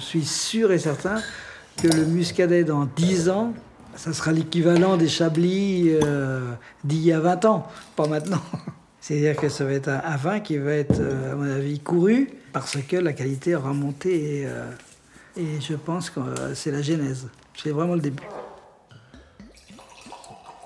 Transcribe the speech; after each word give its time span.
suis 0.00 0.24
sûr 0.24 0.72
et 0.72 0.78
certain 0.78 1.20
que 1.80 1.88
le 1.88 2.04
muscadet 2.04 2.64
dans 2.64 2.84
10 2.84 3.30
ans, 3.30 3.54
ça 3.96 4.12
sera 4.12 4.32
l'équivalent 4.32 4.96
des 4.96 5.08
chablis 5.08 5.90
euh, 5.90 6.52
d'il 6.84 7.00
y 7.00 7.12
a 7.12 7.20
20 7.20 7.44
ans, 7.46 7.68
pas 7.96 8.06
maintenant. 8.06 8.42
C'est-à-dire 9.00 9.36
que 9.36 9.48
ça 9.48 9.64
va 9.64 9.72
être 9.72 9.88
un, 9.88 10.16
vin 10.16 10.40
qui 10.40 10.58
va 10.58 10.72
être, 10.72 11.00
euh, 11.00 11.32
à 11.32 11.34
mon 11.34 11.50
avis, 11.50 11.80
couru 11.80 12.30
parce 12.52 12.76
que 12.76 12.96
la 12.96 13.12
qualité 13.12 13.54
aura 13.54 13.72
monté 13.72 14.42
et, 14.42 14.46
euh, 14.46 14.70
je 15.36 15.74
pense 15.74 16.10
que 16.10 16.20
c'est 16.54 16.70
la 16.70 16.82
genèse. 16.82 17.28
C'est 17.54 17.70
vraiment 17.70 17.94
le 17.94 18.00
début. 18.00 18.22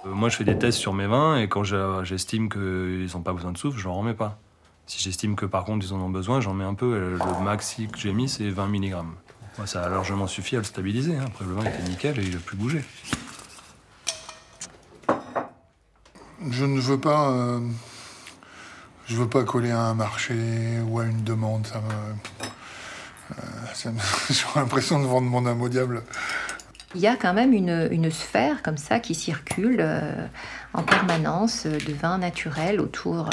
Moi, 0.04 0.28
je 0.28 0.36
fais 0.36 0.44
des 0.44 0.58
tests 0.58 0.78
sur 0.78 0.92
mes 0.92 1.06
vins 1.06 1.38
et 1.38 1.48
quand 1.48 1.64
j'estime 2.02 2.48
qu'ils 2.48 3.08
n'ont 3.14 3.22
pas 3.22 3.32
besoin 3.32 3.52
de 3.52 3.58
soufre, 3.58 3.78
je 3.78 3.86
n'en 3.86 3.94
remets 3.94 4.14
pas. 4.14 4.38
Si 4.86 5.02
j'estime 5.02 5.34
que 5.34 5.46
par 5.46 5.64
contre 5.64 5.86
ils 5.86 5.94
en 5.94 6.00
ont 6.00 6.10
besoin, 6.10 6.40
j'en 6.40 6.52
mets 6.52 6.64
un 6.64 6.74
peu. 6.74 7.16
Le 7.16 7.44
maxi 7.44 7.86
que 7.88 7.98
j'ai 7.98 8.12
mis, 8.12 8.28
c'est 8.28 8.50
20 8.50 8.68
mg. 8.68 8.94
Ça 9.66 9.84
a 9.84 9.88
largement 9.88 10.26
suffi 10.26 10.56
à 10.56 10.58
le 10.58 10.64
stabiliser. 10.64 11.16
Hein. 11.16 11.24
Après, 11.26 11.44
le 11.44 11.54
vin 11.54 11.64
était 11.64 11.82
nickel 11.82 12.18
et 12.18 12.22
il 12.24 12.34
n'a 12.34 12.40
plus 12.40 12.56
bougé. 12.56 12.84
Je 16.50 16.64
ne 16.64 16.80
veux 16.80 16.98
pas. 16.98 17.30
Euh, 17.30 17.60
je 19.06 19.16
veux 19.16 19.28
pas 19.28 19.44
coller 19.44 19.70
à 19.70 19.80
un 19.80 19.94
marché 19.94 20.34
ou 20.86 20.98
à 21.00 21.04
une 21.04 21.22
demande. 21.22 21.66
Ça 21.66 21.80
me. 21.80 21.92
Euh, 23.38 23.92
J'ai 24.30 24.44
l'impression 24.56 25.00
de 25.00 25.06
vendre 25.06 25.28
mon 25.28 25.46
âme 25.46 25.62
au 25.62 25.68
diable. 25.68 26.02
Il 26.94 27.00
y 27.00 27.06
a 27.06 27.16
quand 27.16 27.34
même 27.34 27.52
une, 27.52 28.10
sphère 28.10 28.62
comme 28.62 28.76
ça 28.76 29.00
qui 29.00 29.16
circule 29.16 29.78
euh, 29.80 30.26
en 30.74 30.82
permanence 30.82 31.66
de 31.66 31.92
vin 31.92 32.18
naturel 32.18 32.80
autour, 32.80 33.30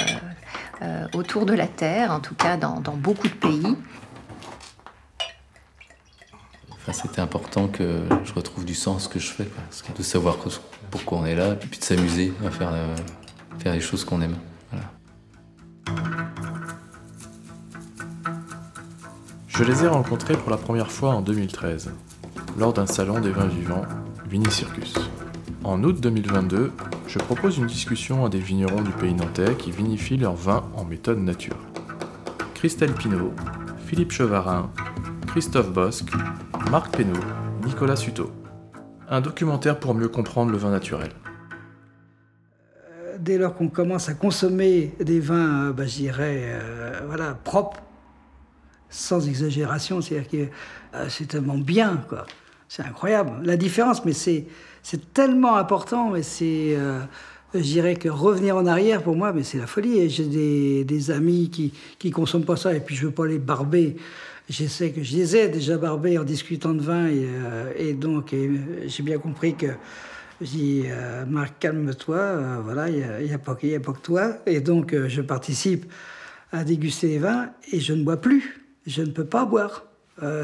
autour 1.14 1.46
de 1.46 1.54
la 1.54 1.68
Terre, 1.68 2.12
en 2.12 2.22
tout 2.22 2.34
cas 2.34 2.58
dans, 2.58 2.82
beaucoup 2.96 3.28
de 3.28 3.34
pays. 3.34 3.78
C'était 6.94 7.22
important 7.22 7.68
que 7.68 8.02
je 8.24 8.34
retrouve 8.34 8.66
du 8.66 8.76
sens 8.76 9.08
que 9.08 9.20
je 9.20 9.28
fais, 9.28 9.48
de 9.98 10.04
savoir 10.04 10.38
pourquoi 10.90 11.20
on 11.20 11.26
est 11.26 11.36
là, 11.36 11.54
et 11.54 11.56
puis 11.56 11.80
de 11.80 11.84
s'amuser 11.84 12.34
à 12.46 12.52
faire, 12.52 12.72
euh, 12.74 12.96
les 13.66 13.80
choses 13.80 14.04
qu'on 14.04 14.22
aime. 14.22 14.36
Je 19.48 19.64
les 19.64 19.84
ai 19.84 19.88
rencontrés 19.88 20.36
pour 20.36 20.50
la 20.50 20.58
première 20.58 20.92
fois 20.92 21.14
en 21.14 21.22
2013, 21.22 21.92
lors 22.58 22.74
d'un 22.74 22.88
salon 22.88 23.20
des 23.20 23.32
vins 23.32 23.48
vivants, 23.48 23.84
Vinicircus. 24.28 24.94
En 25.64 25.84
août 25.84 26.00
2022, 26.00 26.72
je 27.08 27.20
propose 27.20 27.58
une 27.58 27.68
discussion 27.68 28.26
à 28.26 28.30
des 28.30 28.40
vignerons 28.40 28.82
du 28.82 28.92
pays 28.92 29.14
nantais 29.14 29.56
qui 29.56 29.72
vinifient 29.72 30.18
leurs 30.18 30.36
vins 30.36 30.64
en 30.76 30.86
méthode 30.86 31.20
nature. 31.20 31.58
Christelle 32.56 32.94
Pinault, 32.94 33.34
Philippe 33.86 34.12
Chevarin, 34.12 34.72
Christophe 35.28 35.72
Bosque, 35.72 36.12
Marc 36.70 36.96
Pénaud, 36.96 37.20
Nicolas 37.66 37.96
Suto. 37.96 38.32
Un 39.10 39.22
documentaire 39.22 39.80
pour 39.80 39.94
mieux 39.94 40.08
comprendre 40.08 40.52
le 40.52 40.58
vin 40.58 40.72
naturel. 40.72 41.10
Euh, 42.90 43.18
dès 43.20 43.38
lors 43.38 43.56
qu'on 43.56 43.68
commence 43.68 44.08
à 44.08 44.14
consommer 44.14 44.94
des 45.00 45.20
vins, 45.20 45.72
bah, 45.72 45.86
je 45.86 45.96
dirais, 45.98 46.44
euh, 46.46 47.02
voilà, 47.08 47.34
propres, 47.34 47.82
sans 48.90 49.28
exagération, 49.28 50.02
c'est-à-dire 50.02 50.30
que 50.30 51.08
c'est 51.10 51.28
tellement 51.28 51.58
bien, 51.58 52.04
quoi. 52.10 52.26
C'est 52.68 52.84
incroyable. 52.84 53.32
La 53.44 53.58
différence, 53.58 54.06
mais 54.06 54.14
c'est, 54.14 54.46
c'est 54.84 55.14
tellement 55.14 55.56
important, 55.58 56.10
mais 56.10 56.24
c'est, 56.24 56.78
je 57.54 57.60
dirais 57.60 57.96
que 57.96 58.08
revenir 58.08 58.56
en 58.56 58.66
arrière, 58.66 59.04
pour 59.04 59.16
moi, 59.16 59.34
mais 59.34 59.44
c'est 59.44 59.58
la 59.58 59.68
folie. 59.68 60.10
J'ai 60.10 60.26
des, 60.26 60.84
des, 60.86 61.12
amis 61.12 61.50
qui 61.50 61.74
ne 62.04 62.12
consomment 62.12 62.46
pas 62.46 62.56
ça, 62.56 62.74
et 62.74 62.80
puis 62.80 62.96
je 62.96 63.06
veux 63.06 63.14
pas 63.14 63.26
les 63.26 63.40
barber 63.40 63.98
j'essaie 64.52 64.92
que 64.92 65.02
je 65.02 65.16
les 65.16 65.36
ai 65.36 65.48
déjà 65.48 65.78
barbés 65.78 66.18
en 66.18 66.24
discutant 66.24 66.74
de 66.74 66.82
vin 66.82 67.08
et, 67.08 67.26
euh, 67.26 67.94
donc 67.94 68.36
j'ai 68.86 69.04
bien 69.04 69.18
compris 69.18 69.56
que 69.56 69.68
je 70.42 70.48
dis 70.48 70.84
euh, 70.88 71.26
Marc 71.26 71.60
calme-toi 71.60 72.18
euh, 72.18 72.58
voilà 72.64 72.90
il 72.90 73.26
n'y 73.26 73.34
a 73.34 73.38
pas 73.38 73.56
que 73.56 74.02
toi. 74.02 74.38
Et 74.46 74.60
donc 74.60 74.96
je 75.08 75.22
participe 75.22 75.92
à 76.52 76.64
déguster 76.64 77.08
les 77.08 77.20
vins 77.20 77.50
et 77.72 77.80
je 77.80 77.94
ne 77.94 78.04
bois 78.04 78.18
plus. 78.18 78.62
Je 78.86 79.02
ne 79.04 79.12
peux 79.12 79.26
pas 79.26 79.46
boire. 79.46 79.86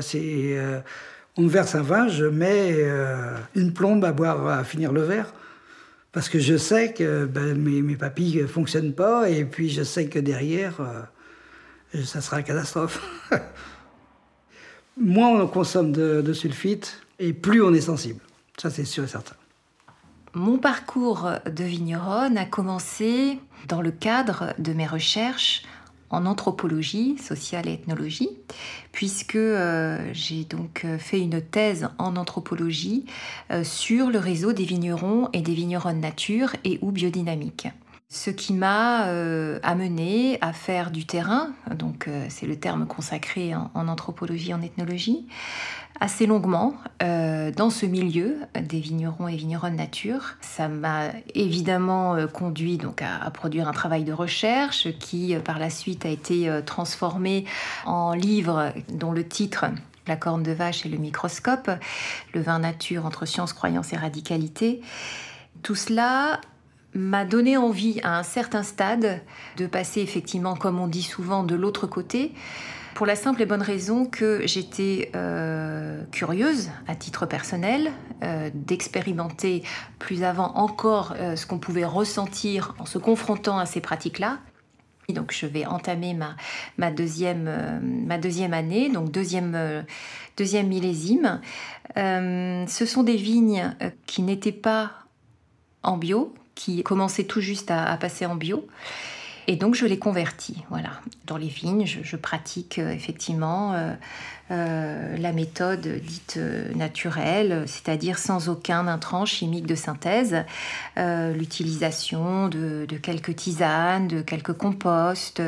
C'est 0.02 0.58
on 1.36 1.44
me 1.44 1.50
verse 1.50 1.76
un 1.76 1.82
vin 1.82 2.08
je 2.08 2.26
mets 2.26 2.84
une 3.56 3.74
plombe 3.74 4.06
à 4.06 4.12
boire 4.12 4.48
à 4.48 4.64
finir 4.64 4.94
le 4.94 5.02
verre. 5.02 5.34
Parce 6.14 6.30
que 6.30 6.40
je 6.40 6.58
sais 6.58 6.94
que 6.94 7.26
ben, 7.26 7.56
mes, 7.56 7.82
mes 7.82 7.96
papilles 7.96 8.42
ne 8.42 8.48
fonctionnent 8.48 8.94
pas 8.94 9.30
et 9.30 9.44
puis 9.44 9.70
je 9.70 9.84
sais 9.84 10.08
que 10.08 10.20
derrière 10.20 10.80
ça 12.06 12.22
sera 12.22 12.40
une 12.40 12.46
catastrophe 12.46 13.02
moins 15.00 15.42
on 15.42 15.48
consomme 15.48 15.92
de, 15.92 16.34
sulfite 16.34 17.02
et 17.20 17.34
plus 17.34 17.62
on 17.62 17.74
est 17.74 17.82
sensible. 17.82 18.22
Ça, 18.58 18.70
c'est 18.70 18.86
sûr 18.86 19.04
et 19.04 19.08
certain. 19.08 19.36
Mon 20.34 20.58
parcours 20.58 21.30
de 21.46 21.64
vigneronne 21.64 22.38
a 22.38 22.46
commencé 22.46 23.40
dans 23.68 23.82
le 23.82 23.92
cadre 23.92 24.54
de 24.60 24.74
mes 24.74 24.86
recherches 24.86 25.64
en 26.10 26.26
anthropologie 26.26 27.18
sociale 27.18 27.68
et 27.68 27.74
ethnologie, 27.74 28.30
puisque 28.92 29.36
euh, 29.36 30.10
j'ai 30.14 30.46
donc 30.46 30.84
euh, 30.86 30.98
fait 30.98 31.20
une 31.20 31.42
thèse 31.42 31.90
en 31.98 32.16
anthropologie 32.16 33.06
euh, 33.52 33.64
sur 33.64 34.10
le 34.10 34.20
réseau 34.20 34.54
des 34.54 34.64
vignerons 34.64 35.30
et 35.34 35.42
des 35.42 35.54
vigneronnes 35.54 36.00
nature 36.00 36.52
et 36.64 36.80
ou 36.82 36.92
biodynamique. 36.92 37.68
Ce 38.10 38.30
qui 38.30 38.54
m'a 38.54 39.08
euh, 39.08 39.60
amené 39.64 40.38
à 40.40 40.54
faire 40.54 40.92
du 40.92 41.06
terrain, 41.06 41.52
donc 41.76 42.08
euh, 42.08 42.26
c'est 42.30 42.46
le 42.46 42.58
terme 42.58 42.88
consacré 42.88 43.54
en, 43.54 43.70
anthropologie, 43.76 44.54
en 44.54 44.62
ethnologie, 44.62 45.28
assez 46.00 46.26
longuement 46.26 46.76
euh, 47.04 47.52
dans 47.52 47.70
ce 47.70 47.86
milieu 47.86 48.38
des 48.58 48.80
vignerons 48.80 49.28
et 49.28 49.36
vigneronnes 49.36 49.76
nature. 49.76 50.36
Ça 50.40 50.70
m'a 50.70 51.10
évidemment 51.36 52.16
conduit 52.32 52.78
donc 52.78 53.02
à, 53.02 53.30
produire 53.30 53.68
un 53.68 53.74
travail 53.74 54.06
de 54.06 54.14
recherche 54.14 54.88
qui 55.00 55.36
par 55.44 55.60
la 55.60 55.70
suite 55.70 56.06
a 56.06 56.10
été 56.10 56.50
transformé 56.66 57.44
en 57.86 58.14
livre 58.14 58.72
dont 58.88 59.12
le 59.12 59.28
titre 59.28 59.66
la 60.08 60.16
corne 60.16 60.44
de 60.44 60.54
vache 60.54 60.86
et 60.86 60.90
le 60.90 60.98
microscope, 60.98 61.70
le 62.34 62.40
vin 62.40 62.60
nature 62.60 63.06
entre 63.06 63.26
science, 63.26 63.52
croyance 63.52 63.92
et 63.92 63.98
radicalité. 63.98 64.80
Tout 65.62 65.76
cela 65.76 66.40
m'a 66.98 67.26
donné 67.26 67.58
envie 67.58 68.00
à 68.04 68.18
un 68.18 68.24
certain 68.24 68.64
stade 68.64 69.22
de 69.56 69.68
passer 69.68 70.02
effectivement, 70.02 70.56
comme 70.56 70.80
on 70.80 70.88
dit 70.88 71.04
souvent, 71.04 71.44
de 71.44 71.56
l'autre 71.56 71.88
côté, 71.88 72.34
pour 72.98 73.06
la 73.06 73.16
simple 73.16 73.44
et 73.44 73.46
bonne 73.46 73.62
raison 73.62 74.06
que 74.06 74.42
j'étais 74.48 75.12
euh, 75.16 76.04
curieuse 76.12 76.72
à 76.88 76.96
titre 76.96 77.28
personnel 77.28 77.92
euh, 78.24 78.50
d'expérimenter 78.52 79.62
plus 80.00 80.24
avant 80.24 80.56
encore 80.56 81.14
euh, 81.16 81.36
ce 81.36 81.46
qu'on 81.46 81.60
pouvait 81.60 81.86
ressentir 81.86 82.74
en 82.80 82.88
se 82.88 82.98
confrontant 82.98 83.60
à 83.60 83.68
ces 83.68 83.82
pratiques-là. 83.82 84.40
Donc 85.10 85.32
je 85.32 85.46
vais 85.46 85.68
entamer 85.68 86.18
ma, 86.78 86.92
deuxième, 86.92 87.48
année, 88.52 88.90
donc 88.90 89.12
deuxième 89.12 89.88
millésime. 90.68 91.40
ce 91.96 92.86
sont 92.88 93.04
des 93.04 93.16
vignes 93.16 93.76
qui 94.08 94.24
n'étaient 94.24 94.52
pas 94.52 94.92
en 95.84 95.98
bio, 95.98 96.34
qui 96.58 96.84
commençait 96.84 97.24
tout 97.24 97.40
juste 97.40 97.72
à, 97.72 97.96
passer 97.98 98.26
en 98.26 98.36
bio. 98.36 98.68
Et 99.50 99.56
donc 99.56 99.76
je 99.76 99.86
l'ai 99.86 99.98
converti, 99.98 100.64
voilà. 100.70 100.90
Dans 101.26 101.38
les 101.38 101.48
vignes, 101.48 101.86
je, 101.86 102.16
pratique 102.18 102.80
euh, 102.80 102.92
effectivement 102.92 103.74
euh, 103.74 103.94
euh, 104.52 105.16
la 105.16 105.32
méthode 105.32 105.88
dite 105.88 106.38
naturelle, 106.76 107.64
c'est-à-dire 107.66 108.18
sans 108.18 108.50
aucun 108.50 108.88
intrant 108.90 109.26
chimique 109.26 109.66
de 109.66 109.76
synthèse, 109.76 110.44
l'utilisation 110.98 112.50
de, 112.50 112.86
quelques 113.02 113.38
tisanes, 113.38 114.10
de 114.10 114.22
quelques 114.22 114.54
composts. 114.54 115.42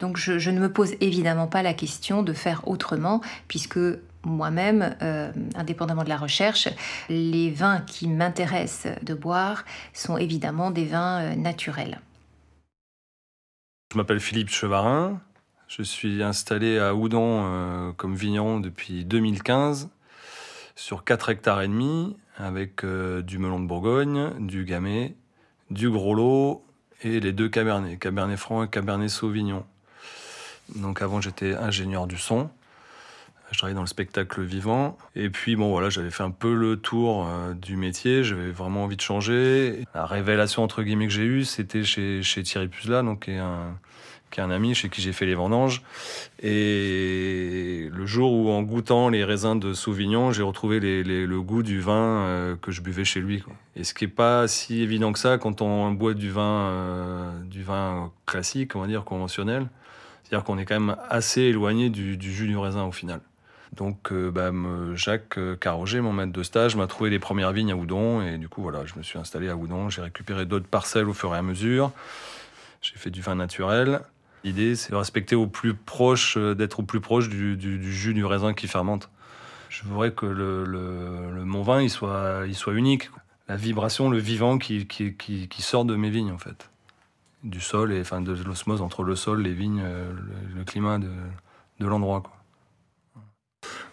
Donc 0.00 0.16
je, 0.16 0.38
je, 0.38 0.50
ne 0.50 0.60
me 0.60 0.72
pose 0.72 0.94
évidemment 1.00 1.46
pas 1.46 1.62
la 1.62 1.74
question 1.74 2.22
de 2.22 2.32
faire 2.32 2.66
autrement, 2.66 3.20
puisque 3.48 3.78
moi-même, 4.26 4.96
euh, 5.02 5.32
indépendamment 5.54 6.04
de 6.04 6.08
la 6.08 6.16
recherche, 6.16 6.68
les 7.08 7.50
vins 7.50 7.80
qui 7.80 8.08
m'intéressent 8.08 8.92
de 9.02 9.14
boire 9.14 9.64
sont 9.92 10.18
évidemment 10.18 10.70
des 10.70 10.84
vins 10.84 11.20
euh, 11.20 11.34
naturels. 11.36 12.00
Je 13.92 13.96
m'appelle 13.96 14.20
Philippe 14.20 14.50
Chevarin. 14.50 15.20
Je 15.68 15.82
suis 15.82 16.22
installé 16.22 16.78
à 16.78 16.94
Oudon 16.94 17.42
euh, 17.44 17.92
comme 17.92 18.14
vigneron 18.14 18.60
depuis 18.60 19.04
2015 19.04 19.88
sur 20.74 21.04
4 21.04 21.30
hectares 21.30 21.62
et 21.62 21.68
demi 21.68 22.16
avec 22.36 22.84
du 22.84 23.38
melon 23.38 23.60
de 23.60 23.66
Bourgogne, 23.66 24.32
du 24.40 24.66
gamay, 24.66 25.14
du 25.70 25.88
gros 25.88 26.14
lot 26.14 26.66
et 27.02 27.18
les 27.18 27.32
deux 27.32 27.48
cabernets, 27.48 27.96
cabernet 27.96 28.36
franc 28.36 28.62
et 28.62 28.68
cabernet 28.68 29.08
sauvignon. 29.08 29.64
Donc 30.74 31.00
avant 31.00 31.22
j'étais 31.22 31.54
ingénieur 31.54 32.06
du 32.06 32.18
son 32.18 32.50
je 33.52 33.58
travaillais 33.58 33.74
dans 33.74 33.82
le 33.82 33.86
spectacle 33.86 34.42
vivant. 34.42 34.96
Et 35.14 35.30
puis, 35.30 35.56
bon, 35.56 35.70
voilà, 35.70 35.88
j'avais 35.88 36.10
fait 36.10 36.22
un 36.22 36.30
peu 36.30 36.54
le 36.54 36.76
tour 36.76 37.26
euh, 37.26 37.54
du 37.54 37.76
métier. 37.76 38.24
J'avais 38.24 38.50
vraiment 38.50 38.84
envie 38.84 38.96
de 38.96 39.00
changer. 39.00 39.84
La 39.94 40.06
révélation, 40.06 40.62
entre 40.62 40.82
guillemets, 40.82 41.06
que 41.06 41.12
j'ai 41.12 41.24
eue, 41.24 41.44
c'était 41.44 41.84
chez, 41.84 42.22
Thierry 42.22 42.68
Puzla, 42.68 43.02
donc, 43.02 43.24
qui 43.24 43.30
est 43.32 43.38
un, 43.38 44.50
ami 44.50 44.74
chez 44.74 44.90
qui 44.90 45.00
j'ai 45.00 45.12
fait 45.12 45.26
les 45.26 45.34
vendanges. 45.34 45.82
Et 46.42 47.88
le 47.90 48.04
jour 48.04 48.32
où, 48.32 48.50
en 48.50 48.62
goûtant 48.62 49.08
les 49.08 49.24
raisins 49.24 49.58
de 49.58 49.72
Sauvignon, 49.72 50.32
j'ai 50.32 50.42
retrouvé 50.42 50.80
le 50.80 51.40
goût 51.40 51.62
du 51.62 51.80
vin 51.80 51.94
euh, 51.94 52.56
que 52.56 52.70
je 52.72 52.82
buvais 52.82 53.04
chez 53.04 53.20
lui. 53.20 53.42
Et 53.76 53.84
ce 53.84 53.94
qui 53.94 54.04
n'est 54.04 54.10
pas 54.10 54.46
si 54.48 54.82
évident 54.82 55.12
que 55.12 55.18
ça 55.18 55.38
quand 55.38 55.62
on 55.62 55.90
boit 55.92 56.14
du 56.14 56.30
vin, 56.30 56.68
euh, 56.68 57.40
du 57.44 57.62
vin 57.62 58.12
classique, 58.26 58.76
on 58.76 58.80
va 58.80 58.86
dire 58.88 59.04
conventionnel. 59.04 59.68
C'est-à-dire 60.26 60.44
qu'on 60.44 60.58
est 60.58 60.64
quand 60.64 60.80
même 60.80 60.96
assez 61.08 61.42
éloigné 61.42 61.88
du, 61.88 62.20
jus 62.20 62.48
du 62.48 62.56
raisin 62.56 62.84
au 62.84 62.92
final. 62.92 63.20
Donc 63.72 64.12
euh, 64.12 64.30
bah, 64.30 64.52
Jacques 64.94 65.38
Carroger, 65.60 66.00
mon 66.00 66.12
maître 66.12 66.32
de 66.32 66.42
stage, 66.42 66.76
m'a 66.76 66.86
trouvé 66.86 67.10
les 67.10 67.18
premières 67.18 67.52
vignes 67.52 67.72
à 67.72 67.76
Oudon 67.76 68.22
et 68.22 68.38
du 68.38 68.48
coup 68.48 68.62
voilà, 68.62 68.86
je 68.86 68.94
me 68.96 69.02
suis 69.02 69.18
installé 69.18 69.48
à 69.48 69.56
Oudon. 69.56 69.90
J'ai 69.90 70.02
récupéré 70.02 70.46
d'autres 70.46 70.68
parcelles 70.68 71.08
au 71.08 71.14
fur 71.14 71.34
et 71.34 71.38
à 71.38 71.42
mesure. 71.42 71.92
J'ai 72.80 72.96
fait 72.96 73.10
du 73.10 73.20
vin 73.20 73.34
naturel. 73.34 74.00
L'idée, 74.46 74.76
c'est 74.76 74.92
de 74.92 74.96
respecter 74.96 75.34
au 75.34 75.48
plus 75.48 75.74
proche, 75.74 76.36
euh, 76.36 76.54
d'être 76.54 76.78
au 76.78 76.82
plus 76.84 77.00
proche 77.00 77.28
du, 77.28 77.82
jus 77.92 78.14
du 78.14 78.24
raisin 78.24 78.54
qui 78.54 78.68
fermente. 78.68 79.10
Je 79.68 79.82
voudrais 79.82 80.12
que 80.12 80.24
le, 80.24 81.44
mon 81.44 81.62
vin, 81.62 81.82
il 81.82 81.90
soit, 81.90 82.46
unique. 82.68 83.10
La 83.48 83.56
vibration, 83.56 84.08
le 84.08 84.18
vivant 84.18 84.58
qui, 84.58 84.86
sort 85.58 85.84
de 85.84 85.96
mes 85.96 86.10
vignes, 86.10 86.30
en 86.30 86.38
fait. 86.38 86.70
Du 87.42 87.60
sol, 87.60 87.92
et 87.92 88.00
enfin 88.00 88.20
de 88.20 88.32
l'osmose 88.44 88.82
entre 88.82 89.02
le 89.02 89.16
sol, 89.16 89.42
les 89.42 89.52
vignes, 89.52 89.82
euh, 89.84 90.12
le, 90.54 90.62
climat 90.62 90.98
de, 90.98 91.10
de 91.80 91.86
l'endroit. 91.86 92.22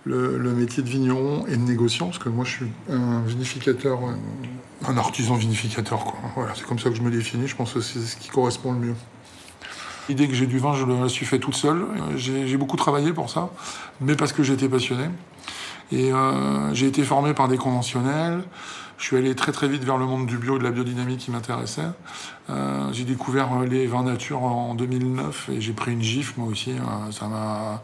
Le, 0.06 0.38
métier 0.54 0.83
de 0.83 0.89
vigneron 0.89 1.45
et 1.48 1.56
de 1.56 1.62
négociant, 1.62 2.07
parce 2.07 2.19
que 2.19 2.27
moi 2.27 2.44
je 2.44 2.51
suis 2.51 2.71
un 2.89 3.21
vinificateur, 3.21 4.00
euh, 4.04 4.13
un 4.86 4.98
artisan 4.98 5.36
vinificateur. 5.36 6.04
Quoi. 6.04 6.19
Voilà, 6.36 6.54
c'est 6.56 6.65
comme 6.65 6.80
ça 6.80 6.89
que 6.89 6.95
je 6.95 7.01
me 7.01 7.10
définis, 7.10 7.48
je 7.48 7.56
pense 7.56 7.71
que 7.71 7.80
c'est 7.80 8.00
ce 8.00 8.18
qui 8.18 8.27
correspond 8.27 8.74
le 8.74 8.80
mieux. 8.80 8.95
L'idée 10.10 10.27
que 10.27 10.33
j'ai 10.33 10.48
du 10.48 10.60
vin, 10.60 10.74
je 10.75 10.83
me 10.83 11.07
suis 11.07 11.25
fait 11.25 11.39
toute 11.39 11.56
seule. 11.56 11.86
J'ai 12.18 12.57
beaucoup 12.57 12.75
travaillé 12.75 13.13
pour 13.13 13.30
ça, 13.30 13.50
mais 14.01 14.18
parce 14.18 14.33
que 14.33 14.44
j'étais 14.44 14.68
passionné. 14.68 15.06
Et 15.94 16.12
euh, 16.12 16.74
j'ai 16.74 16.88
été 16.88 17.04
formé 17.04 17.33
par 17.33 17.48
des 17.48 17.57
conventionnels. 17.57 18.44
Je 18.98 19.06
suis 19.06 19.18
allé 19.18 19.36
très 19.36 19.51
très 19.51 19.68
vite 19.68 19.83
vers 19.83 19.98
le 19.98 20.06
monde 20.06 20.25
du 20.25 20.38
bio 20.38 20.56
et 20.56 20.60
de 20.60 20.63
la 20.63 20.71
biodynamie 20.71 21.18
qui 21.18 21.31
m'intéressait. 21.31 21.81
Euh, 22.50 22.92
j'ai 22.92 23.06
découvert 23.06 23.60
les 23.62 23.88
vins 23.88 24.04
nature 24.04 24.44
en 24.44 24.75
2009 24.75 25.50
et 25.54 25.62
j'ai 25.62 25.74
pris 25.74 25.94
une 25.94 26.01
gifle 26.01 26.33
moi 26.38 26.50
aussi. 26.50 26.71
Euh, 26.71 27.12
ça 27.12 27.27
m'a 27.27 27.83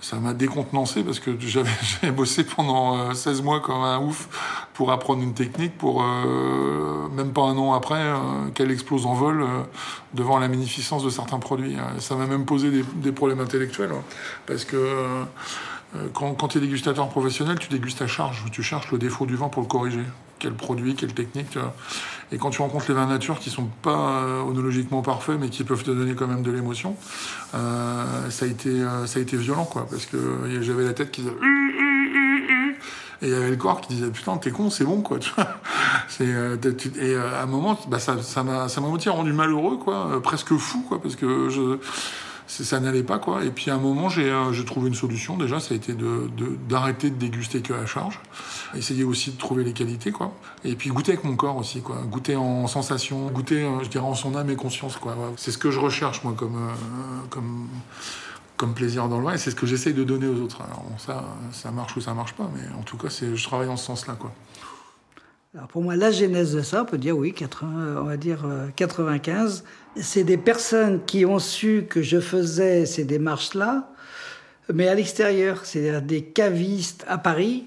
ça 0.00 0.16
m'a 0.16 0.34
décontenancé 0.34 1.02
parce 1.02 1.20
que 1.20 1.30
j'avais 1.38 1.70
bossé 2.12 2.44
pendant 2.44 3.14
16 3.14 3.42
mois 3.42 3.60
comme 3.60 3.82
un 3.82 3.98
ouf 3.98 4.28
pour 4.74 4.92
apprendre 4.92 5.22
une 5.22 5.34
technique 5.34 5.76
pour 5.78 6.02
euh, 6.02 7.08
même 7.08 7.32
pas 7.32 7.42
un 7.42 7.56
an 7.56 7.72
après 7.72 7.98
euh, 7.98 8.16
qu'elle 8.54 8.70
explose 8.70 9.06
en 9.06 9.14
vol 9.14 9.42
euh, 9.42 9.62
devant 10.14 10.38
la 10.38 10.48
magnificence 10.48 11.02
de 11.02 11.10
certains 11.10 11.38
produits. 11.38 11.76
Ça 11.98 12.14
m'a 12.14 12.26
même 12.26 12.44
posé 12.44 12.84
des, 12.94 13.12
problèmes 13.12 13.40
intellectuels 13.40 13.92
hein, 13.92 14.02
parce 14.46 14.64
que 14.64 15.24
quand, 16.12 16.34
quand 16.34 16.48
tu 16.48 16.58
es 16.58 16.60
dégustateur 16.60 17.08
professionnel, 17.08 17.58
tu 17.58 17.68
dégustes 17.68 18.02
à 18.02 18.06
charge, 18.06 18.44
tu 18.52 18.62
cherches 18.62 18.92
le 18.92 18.98
défaut 18.98 19.24
du 19.24 19.36
vin 19.36 19.48
pour 19.48 19.62
le 19.62 19.68
corriger. 19.68 20.04
Quel 20.38 20.52
produit, 20.52 20.94
quelle 20.94 21.14
technique. 21.14 21.58
Et 22.32 22.38
quand 22.38 22.50
tu 22.50 22.60
rencontres 22.60 22.86
les 22.88 22.94
vins 22.94 23.06
nature 23.06 23.38
qui 23.38 23.50
sont 23.50 23.68
pas 23.82 24.22
onologiquement 24.46 25.00
parfaits 25.00 25.38
mais 25.40 25.48
qui 25.48 25.64
peuvent 25.64 25.82
te 25.82 25.90
donner 25.90 26.14
quand 26.14 26.26
même 26.26 26.42
de 26.42 26.50
l'émotion, 26.50 26.96
ça, 27.52 28.44
a 28.44 28.46
été, 28.46 28.84
ça 29.06 29.18
a 29.18 29.22
été 29.22 29.36
violent 29.36 29.64
quoi. 29.64 29.86
Parce 29.88 30.06
que 30.06 30.18
j'avais 30.60 30.84
la 30.84 30.92
tête 30.92 31.10
qui 31.10 31.22
disait 31.22 31.32
et 33.22 33.26
il 33.26 33.32
y 33.32 33.34
avait 33.34 33.50
le 33.50 33.56
corps 33.56 33.80
qui 33.80 33.94
disait 33.94 34.10
putain 34.10 34.36
t'es 34.36 34.50
con 34.50 34.68
c'est 34.68 34.84
bon 34.84 35.00
quoi 35.00 35.18
euh, 36.20 36.56
et 36.96 37.14
euh, 37.14 37.34
à 37.34 37.42
un 37.42 37.46
moment 37.46 37.78
bah, 37.88 37.98
ça 37.98 38.20
ça 38.22 38.42
m'a 38.42 38.68
ça 38.68 38.80
m'a 38.80 38.88
rendu 38.88 39.32
malheureux 39.32 39.78
quoi 39.78 40.08
euh, 40.08 40.20
presque 40.20 40.54
fou 40.56 40.84
quoi 40.86 41.00
parce 41.00 41.16
que 41.16 41.78
ça 42.48 42.78
n'allait 42.78 43.02
pas 43.02 43.18
quoi. 43.18 43.44
Et 43.44 43.50
puis 43.50 43.72
à 43.72 43.74
un 43.74 43.78
moment 43.78 44.08
j'ai 44.08 44.32
j'ai 44.52 44.64
trouvé 44.64 44.86
une 44.86 44.94
solution. 44.94 45.36
Déjà 45.36 45.58
ça 45.58 45.74
a 45.74 45.76
été 45.76 45.94
de 45.94 46.30
d'arrêter 46.68 47.10
de, 47.10 47.16
déguster 47.16 47.60
que 47.60 47.72
à 47.72 47.86
charge 47.86 48.20
essayer 48.76 49.04
aussi 49.04 49.30
de 49.32 49.38
trouver 49.38 49.64
les 49.64 49.72
qualités 49.72 50.12
quoi 50.12 50.32
et 50.64 50.76
puis 50.76 50.90
goûter 50.90 51.12
avec 51.12 51.24
mon 51.24 51.36
corps 51.36 51.56
aussi 51.56 51.80
quoi 51.80 52.02
goûter 52.10 52.36
en 52.36 52.66
sensation 52.66 53.28
goûter 53.28 53.68
je 53.82 53.88
dirais 53.88 54.04
en 54.04 54.14
son 54.14 54.34
âme 54.36 54.50
et 54.50 54.56
conscience 54.56 54.96
quoi 54.96 55.16
c'est 55.36 55.50
ce 55.50 55.58
que 55.58 55.70
je 55.70 55.80
recherche 55.80 56.22
moi 56.24 56.34
comme 56.36 56.70
comme 57.30 57.68
comme 58.56 58.74
plaisir 58.74 59.08
dans 59.08 59.18
le 59.18 59.24
vin, 59.24 59.34
et 59.34 59.38
c'est 59.38 59.50
ce 59.50 59.54
que 59.54 59.66
j'essaye 59.66 59.92
de 59.92 60.04
donner 60.04 60.26
aux 60.26 60.40
autres. 60.40 60.62
Alors 60.62 60.84
ça, 60.98 61.24
ça 61.52 61.70
marche 61.70 61.96
ou 61.96 62.00
ça 62.00 62.14
marche 62.14 62.32
pas, 62.34 62.50
mais 62.54 62.62
en 62.78 62.82
tout 62.82 62.96
cas, 62.96 63.08
je 63.08 63.44
travaille 63.44 63.68
en 63.68 63.76
ce 63.76 63.86
sens-là, 63.86 64.16
quoi. 64.18 64.32
Alors 65.54 65.68
pour 65.68 65.82
moi, 65.82 65.96
la 65.96 66.10
genèse 66.10 66.54
de 66.54 66.60
ça, 66.60 66.82
on 66.82 66.84
peut 66.84 66.98
dire 66.98 67.16
oui, 67.16 67.32
80, 67.32 67.96
on 67.98 68.04
va 68.04 68.16
dire 68.18 68.44
95. 68.76 69.64
Euh, 69.64 70.00
c'est 70.02 70.24
des 70.24 70.36
personnes 70.36 71.02
qui 71.06 71.24
ont 71.24 71.38
su 71.38 71.86
que 71.88 72.02
je 72.02 72.20
faisais 72.20 72.84
ces 72.84 73.04
démarches-là, 73.04 73.88
mais 74.72 74.88
à 74.88 74.94
l'extérieur, 74.94 75.64
c'est-à-dire 75.64 76.02
des 76.02 76.22
cavistes 76.22 77.06
à 77.08 77.16
Paris 77.16 77.66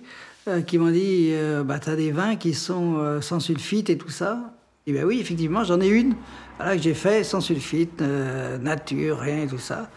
euh, 0.50 0.62
qui 0.62 0.78
m'ont 0.78 0.92
dit 0.92 1.30
euh, 1.32 1.64
bah, 1.64 1.80
tu 1.80 1.90
as 1.90 1.96
des 1.96 2.12
vins 2.12 2.36
qui 2.36 2.54
sont 2.54 3.22
sans 3.22 3.40
sulfite 3.40 3.90
et 3.90 3.98
tout 3.98 4.10
ça. 4.10 4.54
Et 4.88 4.92
bien 4.92 5.04
oui, 5.04 5.20
effectivement, 5.20 5.64
j'en 5.64 5.80
ai 5.80 5.88
une 5.88 6.16
voilà, 6.58 6.76
que 6.76 6.82
j'ai 6.82 6.94
fait 6.94 7.24
sans 7.24 7.42
sulfite, 7.42 8.02
nature, 8.02 9.20
rien 9.20 9.44
et 9.44 9.48
tout 9.48 9.60
ça. 9.60 9.90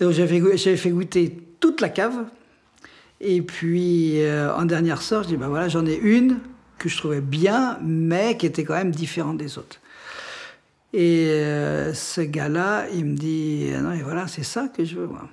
Donc 0.00 0.12
j'avais 0.12 0.76
fait 0.76 0.90
goûter 0.90 1.36
toute 1.60 1.80
la 1.80 1.88
cave. 1.88 2.24
Et 3.20 3.40
puis 3.42 4.22
euh, 4.22 4.54
en 4.54 4.64
dernière 4.64 5.00
sorte, 5.00 5.24
je 5.24 5.28
dis 5.30 5.36
ben 5.36 5.48
voilà, 5.48 5.68
j'en 5.68 5.86
ai 5.86 5.96
une 5.96 6.38
que 6.78 6.88
je 6.88 6.96
trouvais 6.96 7.22
bien, 7.22 7.78
mais 7.82 8.36
qui 8.36 8.46
était 8.46 8.64
quand 8.64 8.74
même 8.74 8.90
différente 8.90 9.38
des 9.38 9.58
autres. 9.58 9.80
Et 10.92 11.28
euh, 11.30 11.94
ce 11.94 12.20
gars-là, 12.20 12.86
il 12.94 13.04
me 13.06 13.16
dit 13.16 13.70
non, 13.82 13.92
et 13.92 14.02
voilà, 14.02 14.26
c'est 14.28 14.44
ça 14.44 14.68
que 14.68 14.84
je 14.84 14.96
veux 14.96 15.06
moi. 15.06 15.28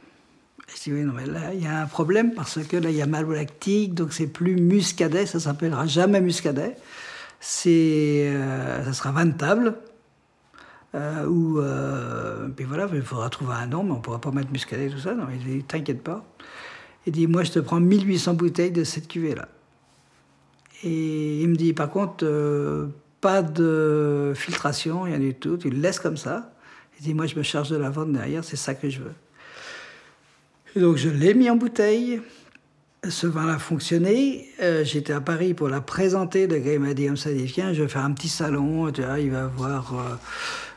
Je 0.76 0.84
dis 0.84 0.94
oui, 0.94 1.02
non, 1.02 1.14
mais 1.14 1.26
là, 1.26 1.54
il 1.54 1.64
y 1.64 1.68
a 1.68 1.82
un 1.82 1.86
problème 1.86 2.34
parce 2.34 2.62
que 2.64 2.78
là, 2.78 2.90
il 2.90 2.96
y 2.96 3.02
a 3.02 3.06
malolactique, 3.06 3.94
donc 3.94 4.14
c'est 4.14 4.28
plus 4.28 4.56
muscadet, 4.56 5.26
ça 5.26 5.40
s'appellera 5.40 5.86
jamais 5.86 6.22
muscadet. 6.22 6.76
C'est, 7.40 8.32
euh, 8.34 8.84
ça 8.86 8.94
sera 8.94 9.12
vantable. 9.12 9.76
Euh, 10.96 11.26
ou 11.26 11.60
euh, 11.60 12.48
puis 12.50 12.66
voilà, 12.66 12.88
il 12.94 13.02
faudra 13.02 13.30
trouver 13.30 13.54
un 13.54 13.68
nom, 13.68 13.84
mais 13.84 13.92
on 13.92 13.98
ne 13.98 14.02
pourra 14.02 14.22
pas 14.22 14.32
mettre 14.32 14.52
muscadet 14.52 14.88
et 14.88 14.90
tout 14.90 15.00
ça. 15.00 15.14
Non, 15.16 15.28
il 15.32 15.44
dit, 15.44 15.64
t'inquiète 15.64 16.04
pas. 16.04 16.24
Il 17.06 17.14
dit, 17.14 17.28
moi, 17.28 17.44
je 17.44 17.52
te 17.52 17.60
prends 17.60 17.80
1800 17.80 18.36
bouteilles 18.36 18.72
de 18.72 18.84
cette 18.84 19.08
cuvée-là. 19.08 19.48
Et 20.84 21.42
il 21.42 21.50
me 21.50 21.56
dit, 21.56 21.74
par 21.74 21.90
contre, 21.90 22.26
euh, 22.26 22.88
pas 23.22 23.42
de 23.42 24.34
filtration, 24.36 25.04
rien 25.04 25.20
du 25.20 25.34
tout, 25.34 25.58
tu 25.58 25.70
le 25.70 25.78
laisses 25.78 26.00
comme 26.00 26.18
ça. 26.18 26.52
Il 27.00 27.04
dit, 27.04 27.14
moi, 27.14 27.26
je 27.26 27.36
me 27.36 27.44
charge 27.44 27.70
de 27.70 27.78
la 27.78 27.90
vente 27.90 28.12
derrière, 28.12 28.44
c'est 28.44 28.56
ça 28.58 28.76
que 28.76 28.90
je 28.90 29.00
veux. 29.00 29.14
Donc, 30.76 30.98
je 30.98 31.10
l'ai 31.10 31.34
mis 31.34 31.50
en 31.50 31.56
bouteille. 31.56 32.22
Ce 33.08 33.28
vin 33.28 33.48
a 33.48 33.60
fonctionné. 33.60 34.48
J'étais 34.84 35.14
à 35.14 35.22
Paris 35.22 35.54
pour 35.54 35.68
la 35.68 35.82
présenter. 35.82 36.48
Le 36.48 36.60
gars 36.60 36.80
m'a 36.80 36.94
dit 36.94 37.08
comme 37.08 37.18
ça, 37.18 37.32
viens, 37.32 37.74
je 37.74 37.84
vais 37.84 37.90
faire 37.90 38.06
un 38.06 38.14
petit 38.14 38.30
salon. 38.30 38.92
Tu 38.92 39.02
vois, 39.02 39.20
il 39.20 39.32
va 39.32 39.48
voir 39.48 39.94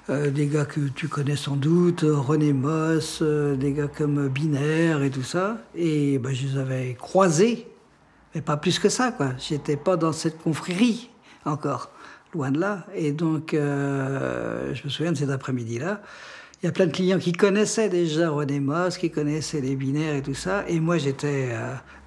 euh, 0.08 0.30
des 0.30 0.46
gars 0.46 0.64
que 0.64 0.80
tu 0.94 1.08
connais 1.08 1.34
sans 1.34 1.56
doute, 1.56 2.04
René 2.06 2.52
Moss, 2.52 3.18
euh, 3.22 3.56
des 3.56 3.72
gars 3.72 3.88
comme 3.88 4.28
Binaire 4.28 5.02
et 5.02 5.10
tout 5.10 5.24
ça. 5.24 5.58
Et 5.74 6.18
ben, 6.18 6.32
je 6.32 6.46
les 6.46 6.58
avais 6.58 6.94
croisés, 6.94 7.66
mais 8.32 8.40
pas 8.40 8.56
plus 8.56 8.78
que 8.78 8.88
ça, 8.88 9.10
quoi. 9.10 9.30
J'étais 9.38 9.76
pas 9.76 9.96
dans 9.96 10.12
cette 10.12 10.38
confrérie 10.38 11.10
encore, 11.44 11.90
loin 12.32 12.52
de 12.52 12.60
là. 12.60 12.86
Et 12.94 13.10
donc, 13.10 13.52
euh, 13.52 14.72
je 14.74 14.84
me 14.84 14.88
souviens 14.90 15.10
de 15.10 15.16
cet 15.16 15.30
après-midi-là. 15.30 16.00
Il 16.62 16.66
y 16.66 16.68
a 16.68 16.72
plein 16.72 16.86
de 16.86 16.92
clients 16.92 17.18
qui 17.18 17.32
connaissaient 17.32 17.88
déjà 17.88 18.30
René 18.30 18.60
Moss, 18.60 18.96
qui 18.96 19.10
connaissaient 19.10 19.60
les 19.60 19.76
binaires 19.76 20.16
et 20.16 20.22
tout 20.22 20.34
ça. 20.34 20.64
Et 20.68 20.80
moi, 20.80 20.96
j'étais 20.98 21.50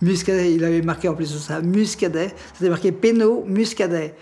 muscadet. 0.02 0.54
Il 0.54 0.64
avait 0.64 0.82
marqué 0.82 1.08
en 1.08 1.14
plus 1.14 1.32
de 1.32 1.38
ça, 1.38 1.62
muscadet. 1.62 2.34
C'était 2.54 2.70
marqué 2.70 2.92
Pénaud, 2.92 3.46
muscadet. 3.48 4.16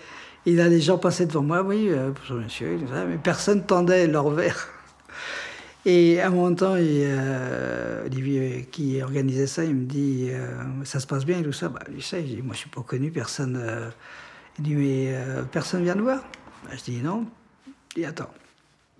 Et 0.48 0.52
là, 0.52 0.66
les 0.66 0.80
gens 0.80 0.96
passaient 0.96 1.26
devant 1.26 1.42
moi, 1.42 1.62
oui, 1.62 1.88
euh, 1.90 2.10
bonjour 2.10 2.38
monsieur, 2.38 2.78
mais 3.06 3.18
personne 3.22 3.64
tendait 3.66 4.06
leur 4.06 4.30
verre. 4.30 4.68
Et 5.84 6.22
à 6.22 6.30
moment 6.30 6.54
temps, 6.54 6.74
euh, 6.78 8.06
Olivier 8.06 8.66
qui 8.72 9.02
organisait 9.02 9.46
ça, 9.46 9.64
il 9.64 9.74
me 9.74 9.84
dit 9.84 10.28
euh, 10.30 10.62
Ça 10.84 11.00
se 11.00 11.06
passe 11.06 11.26
bien 11.26 11.40
et 11.40 11.42
tout 11.42 11.52
ça 11.52 11.68
bah, 11.68 11.80
Je 11.94 12.00
sais, 12.00 12.26
je 12.26 12.40
moi 12.40 12.54
je 12.54 12.60
suis 12.60 12.70
pas 12.70 12.80
connu, 12.80 13.10
personne. 13.10 13.60
il 14.58 14.64
dit 14.64 14.74
Mais 14.74 15.14
personne 15.52 15.84
vient 15.84 15.94
nous 15.94 16.04
voir 16.04 16.22
bah, 16.64 16.70
Je 16.76 16.92
dis 16.92 17.00
Non. 17.02 17.26
Il 17.94 18.00
dit 18.00 18.04
Attends. 18.06 18.30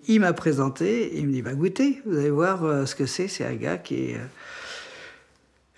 Il 0.07 0.21
m'a 0.21 0.33
présenté, 0.33 1.19
il 1.19 1.27
me 1.27 1.33
dit 1.33 1.43
bah, 1.43 1.55
Goûtez, 1.55 2.01
vous 2.07 2.17
allez 2.17 2.31
voir 2.31 2.87
ce 2.87 2.95
que 2.95 3.07
c'est. 3.07 3.29
C'est 3.29 3.45
un 3.45 3.55
gars 3.55 3.79
qui 3.79 3.95
est 3.95 4.21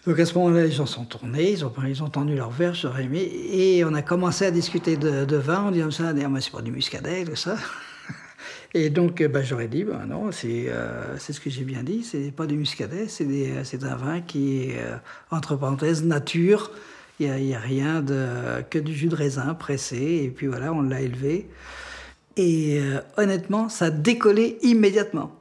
donc 0.06 0.18
à 0.18 0.24
ce 0.24 0.32
moment-là, 0.38 0.64
les 0.64 0.70
gens 0.70 0.86
sont 0.86 1.04
tournés, 1.04 1.50
ils 1.52 1.64
ont, 1.64 1.72
ils 1.86 2.02
ont 2.02 2.08
tendu 2.08 2.34
leur 2.34 2.50
verre, 2.50 2.74
j'aurais 2.74 3.04
aimé, 3.04 3.30
et 3.52 3.84
on 3.84 3.92
a 3.92 4.00
commencé 4.00 4.46
à 4.46 4.50
discuter 4.50 4.96
de, 4.96 5.36
vin, 5.36 5.64
on 5.66 5.70
dit 5.70 5.80
comme 5.80 5.92
ça, 5.92 6.14
mais 6.14 6.40
c'est 6.40 6.52
pas 6.52 6.62
du 6.62 6.72
muscadet, 6.72 7.24
tout 7.24 7.36
ça. 7.36 7.56
Et 8.74 8.88
donc, 8.88 9.22
bah, 9.22 9.42
j'aurais 9.42 9.68
dit, 9.68 9.84
bah, 9.84 10.04
non, 10.08 10.30
euh, 10.44 11.16
c'est 11.18 11.32
ce 11.32 11.40
que 11.40 11.50
j'ai 11.50 11.64
bien 11.64 11.82
dit, 11.82 12.02
c'est 12.02 12.30
pas 12.30 12.46
du 12.46 12.56
muscadet, 12.56 13.08
c'est 13.08 13.84
un 13.84 13.96
vin 13.96 14.20
qui 14.22 14.62
est, 14.62 14.78
euh, 14.78 14.96
entre 15.30 15.56
parenthèses, 15.56 16.02
nature. 16.02 16.70
Il 17.18 17.30
n'y 17.30 17.54
a, 17.54 17.58
rien 17.58 18.02
que 18.70 18.78
du 18.78 18.94
jus 18.94 19.08
de 19.08 19.14
raisin 19.16 19.52
pressé, 19.52 20.22
et 20.24 20.30
puis 20.30 20.46
voilà, 20.46 20.72
on 20.72 20.80
l'a 20.80 21.02
élevé. 21.02 21.46
Et 22.36 22.78
euh, 22.80 23.00
honnêtement, 23.16 23.68
ça 23.68 23.86
a 23.86 23.90
décollé 23.90 24.58
immédiatement. 24.62 25.36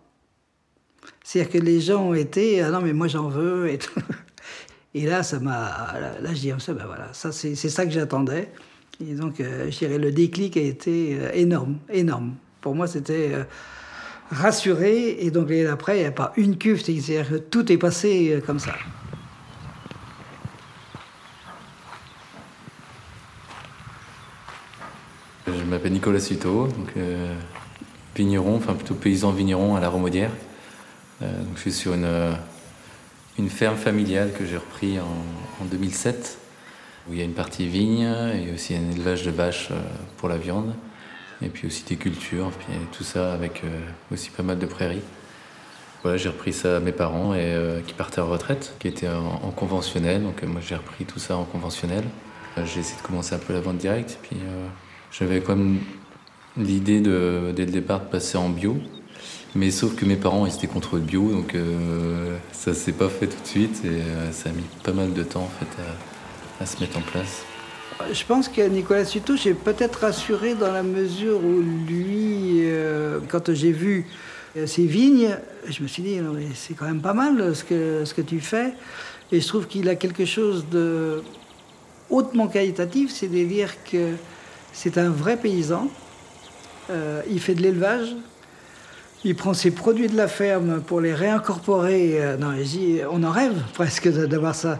C'est-à-dire 1.23 1.51
que 1.51 1.57
les 1.59 1.79
gens 1.79 2.09
ont 2.09 2.13
été, 2.13 2.61
ah 2.61 2.71
non 2.71 2.81
mais 2.81 2.93
moi 2.93 3.07
j'en 3.07 3.29
veux 3.29 3.69
et 3.69 3.77
tout. 3.77 3.99
Et 4.95 5.05
là, 5.05 5.21
ça 5.21 5.39
m'a, 5.39 5.93
là, 6.21 6.33
je 6.33 6.39
dis, 6.39 6.51
ben 6.51 6.85
voilà, 6.87 7.09
ça 7.13 7.31
c'est 7.31 7.55
ça 7.55 7.85
que 7.85 7.91
j'attendais. 7.91 8.49
Et 9.01 9.13
donc, 9.13 9.39
euh, 9.39 9.69
je 9.69 9.77
dirais, 9.77 9.97
le 9.97 10.11
déclic 10.11 10.57
a 10.57 10.61
été 10.61 11.17
euh, 11.19 11.31
énorme, 11.33 11.77
énorme. 11.89 12.33
Pour 12.59 12.75
moi, 12.75 12.87
c'était 12.87 13.31
euh, 13.33 13.43
rassuré. 14.29 15.17
Et 15.19 15.31
donc, 15.31 15.49
l'année 15.49 15.63
d'après, 15.63 15.97
il 15.97 16.01
n'y 16.01 16.07
a 16.07 16.11
pas 16.11 16.33
une 16.35 16.57
cuve, 16.57 16.83
c'est-à-dire 16.83 17.29
que 17.29 17.35
tout 17.35 17.71
est 17.71 17.77
passé 17.77 18.41
comme 18.45 18.59
ça. 18.59 18.73
Je 25.57 25.63
m'appelle 25.63 25.93
Nicolas 25.93 26.19
Suto, 26.19 26.67
donc 26.67 26.93
vigneron, 28.15 28.57
enfin 28.57 28.73
plutôt 28.73 28.95
paysan 28.95 29.31
vigneron 29.31 29.75
à 29.75 29.79
la 29.79 29.89
Romaudière. 29.89 30.31
donc 31.21 31.55
je 31.55 31.61
suis 31.61 31.71
sur 31.71 31.93
une, 31.93 33.49
ferme 33.49 33.77
familiale 33.77 34.31
que 34.37 34.45
j'ai 34.45 34.57
repris 34.57 34.99
en, 34.99 35.65
2007, 35.65 36.37
où 37.07 37.13
il 37.13 37.19
y 37.19 37.21
a 37.21 37.25
une 37.25 37.33
partie 37.33 37.67
vigne 37.67 38.03
et 38.03 38.53
aussi 38.53 38.75
un 38.75 38.91
élevage 38.91 39.23
de 39.23 39.31
vaches 39.31 39.69
euh, 39.71 39.79
pour 40.17 40.29
la 40.29 40.37
viande, 40.37 40.73
et 41.41 41.49
puis 41.49 41.67
aussi 41.67 41.83
des 41.83 41.95
cultures, 41.95 42.51
puis 42.51 42.73
tout 42.91 43.03
ça 43.03 43.33
avec 43.33 43.63
euh, 43.63 43.79
aussi 44.13 44.29
pas 44.29 44.43
mal 44.43 44.59
de 44.59 44.65
prairies. 44.65 45.01
Voilà, 46.03 46.17
j'ai 46.17 46.29
repris 46.29 46.53
ça 46.53 46.77
à 46.77 46.79
mes 46.79 46.93
parents 46.93 47.31
euh, 47.35 47.81
qui 47.85 47.93
partaient 47.93 48.21
en 48.21 48.27
retraite, 48.27 48.73
qui 48.79 48.87
étaient 48.87 49.09
en, 49.09 49.51
conventionnel, 49.51 50.23
donc 50.23 50.43
moi 50.43 50.61
j'ai 50.65 50.75
repris 50.75 51.05
tout 51.05 51.19
ça 51.19 51.35
en 51.35 51.43
conventionnel. 51.43 52.03
J'ai 52.65 52.81
essayé 52.81 52.97
de 52.97 53.05
commencer 53.05 53.35
un 53.35 53.39
peu 53.39 53.53
la 53.53 53.61
vente 53.61 53.77
directe, 53.77 54.19
puis 54.21 54.37
j'avais 55.11 55.41
même 55.47 55.79
l'idée 56.57 56.99
dès 56.99 57.65
le 57.65 57.71
départ 57.71 58.01
de 58.01 58.09
passer 58.09 58.37
en 58.37 58.49
bio, 58.49 58.77
mais 59.55 59.71
sauf 59.71 59.95
que 59.95 60.05
mes 60.05 60.15
parents 60.15 60.45
ils 60.45 60.53
étaient 60.53 60.67
contre 60.67 60.95
le 60.95 61.01
bio, 61.01 61.31
donc 61.31 61.55
euh, 61.55 62.37
ça 62.51 62.73
s'est 62.73 62.91
pas 62.91 63.09
fait 63.09 63.27
tout 63.27 63.41
de 63.41 63.47
suite 63.47 63.81
et 63.83 63.87
euh, 63.87 64.31
ça 64.31 64.49
a 64.49 64.51
mis 64.51 64.63
pas 64.83 64.93
mal 64.93 65.13
de 65.13 65.23
temps 65.23 65.43
en 65.43 65.65
fait 65.65 65.81
à, 66.61 66.65
se 66.65 66.79
mettre 66.79 66.97
en 66.97 67.01
place. 67.01 67.43
Je 68.11 68.23
pense 68.25 68.47
que 68.47 68.61
Nicolas 68.61 69.05
Suto, 69.05 69.35
j'ai 69.35 69.53
peut-être 69.53 70.01
rassuré 70.01 70.55
dans 70.55 70.71
la 70.71 70.83
mesure 70.83 71.43
où 71.43 71.61
lui, 71.61 72.61
euh, 72.63 73.19
quand 73.27 73.53
j'ai 73.53 73.71
vu 73.71 74.05
ses 74.65 74.85
vignes, 74.85 75.37
je 75.69 75.83
me 75.83 75.87
suis 75.87 76.01
dit, 76.01 76.19
c'est 76.55 76.73
quand 76.73 76.85
même 76.85 77.01
pas 77.01 77.13
mal 77.13 77.55
ce 77.55 77.63
que, 77.63 78.03
ce 78.05 78.13
que 78.13 78.21
tu 78.21 78.39
fais. 78.39 78.73
Et 79.31 79.41
je 79.41 79.47
trouve 79.47 79.67
qu'il 79.67 79.87
a 79.89 79.95
quelque 79.95 80.25
chose 80.25 80.65
de 80.71 81.21
hautement 82.09 82.47
qualitatif, 82.47 83.11
c'est-à-dire 83.11 83.71
que 83.83 84.13
c'est 84.73 84.97
un 84.97 85.09
vrai 85.09 85.37
paysan. 85.37 85.87
il 87.29 87.39
fait 87.39 87.55
de 87.55 87.61
l'élevage, 87.61 88.15
il 89.25 89.35
prend 89.35 89.53
ses 89.53 89.71
produits 89.71 90.07
de 90.07 90.15
la 90.15 90.29
ferme 90.29 90.81
pour 90.81 91.01
les 91.01 91.13
réincorporer. 91.13 92.21
Euh, 92.21 92.37
non, 92.37 92.53
on 93.11 93.23
en 93.23 93.31
rêve 93.31 93.61
presque 93.73 94.07
d'avoir 94.07 94.55
ça. 94.55 94.79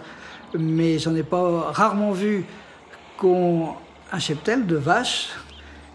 Mais 0.57 0.97
j'en 0.97 1.13
ai 1.15 1.23
pas 1.23 1.71
rarement 1.71 2.11
vu 2.11 2.45
qu'on 3.17 3.73
un 4.11 4.19
cheptel 4.19 4.65
de 4.65 4.77
vaches 4.77 5.29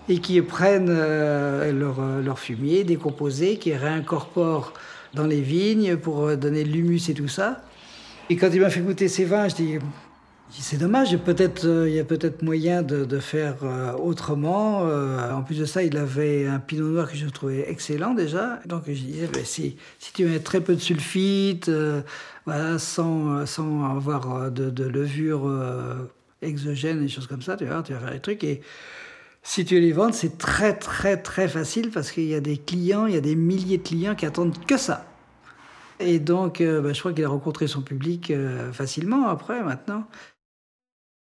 et 0.09 0.19
qui 0.19 0.41
prennent 0.43 0.91
euh, 0.91 1.73
leur, 1.73 1.97
euh, 1.99 2.23
leur, 2.23 2.39
fumier 2.39 2.85
décomposé, 2.85 3.57
qui 3.57 3.75
réincorporent 3.75 4.75
dans 5.15 5.27
les 5.27 5.41
vignes 5.41 5.97
pour 5.97 6.37
donner 6.37 6.65
de 6.65 6.69
l'humus 6.69 7.09
et 7.09 7.15
tout 7.15 7.29
ça. 7.29 7.63
Et 8.29 8.37
quand 8.37 8.51
il 8.53 8.61
m'a 8.61 8.71
fait 8.71 8.81
goûter 8.81 9.09
ces 9.09 9.25
vins, 9.25 9.49
je 9.49 9.55
dis 9.55 9.79
c'est 10.51 10.77
dommage, 10.77 11.17
peut-être 11.19 11.65
euh, 11.65 11.89
il 11.89 11.95
y 11.95 11.99
a 11.99 12.05
peut-être 12.05 12.43
moyen 12.43 12.83
de, 12.83 13.19
faire 13.19 13.57
euh, 13.63 13.93
autrement. 13.95 14.87
Euh, 14.87 15.33
en 15.33 15.43
plus 15.43 15.59
de 15.59 15.65
ça, 15.65 15.83
il 15.83 15.97
avait 15.97 16.47
un 16.47 16.61
pinot 16.61 16.89
noir 16.89 17.11
que 17.11 17.17
je 17.17 17.27
trouvais 17.27 17.69
excellent 17.69 18.15
déjà. 18.15 18.61
Donc 18.67 18.85
je 18.87 18.93
disais, 18.93 19.27
ben, 19.27 19.45
si, 19.45 19.77
tu 20.13 20.25
mets 20.25 20.39
très 20.39 20.61
peu 20.61 20.75
de 20.75 20.81
sulfite, 20.81 21.71
voilà, 22.47 22.79
sans, 22.79 23.45
avoir 23.85 24.51
de, 24.51 24.71
de 24.71 24.85
levure 24.85 25.51
exogène 26.43 26.99
et 26.99 27.03
des 27.03 27.09
choses 27.09 27.27
comme 27.27 27.43
ça, 27.43 27.57
tu 27.57 27.65
vas, 27.65 27.83
tu 27.83 27.93
vas 27.93 28.01
faire 28.01 28.13
des 28.13 28.21
trucs. 28.21 28.45
Et 28.45 28.61
si 29.43 29.65
tu 29.65 29.81
les 29.81 29.93
vends, 29.93 30.13
c'est 30.13 30.39
très 30.39 30.75
très 30.75 31.17
très 31.17 31.49
facile 31.49 31.91
parce 31.91 32.13
qu'il 32.13 32.27
y 32.27 32.35
a 32.35 32.41
des 32.41 32.59
clients, 32.59 33.07
il 33.07 33.15
y 33.15 33.19
a 33.19 33.23
des 33.23 33.37
milliers 33.37 33.79
de 33.79 33.83
clients 33.83 34.15
qui 34.15 34.27
attendent 34.27 34.65
que 34.67 34.77
ça. 34.77 35.07
Et 36.01 36.19
donc, 36.19 36.59
ben, 36.59 36.93
je 36.93 36.99
crois 37.01 37.13
qu'il 37.13 37.25
a 37.25 37.29
rencontré 37.29 37.67
son 37.67 37.81
public 37.81 38.33
facilement 38.73 39.29
après, 39.29 39.63
maintenant. 39.63 40.07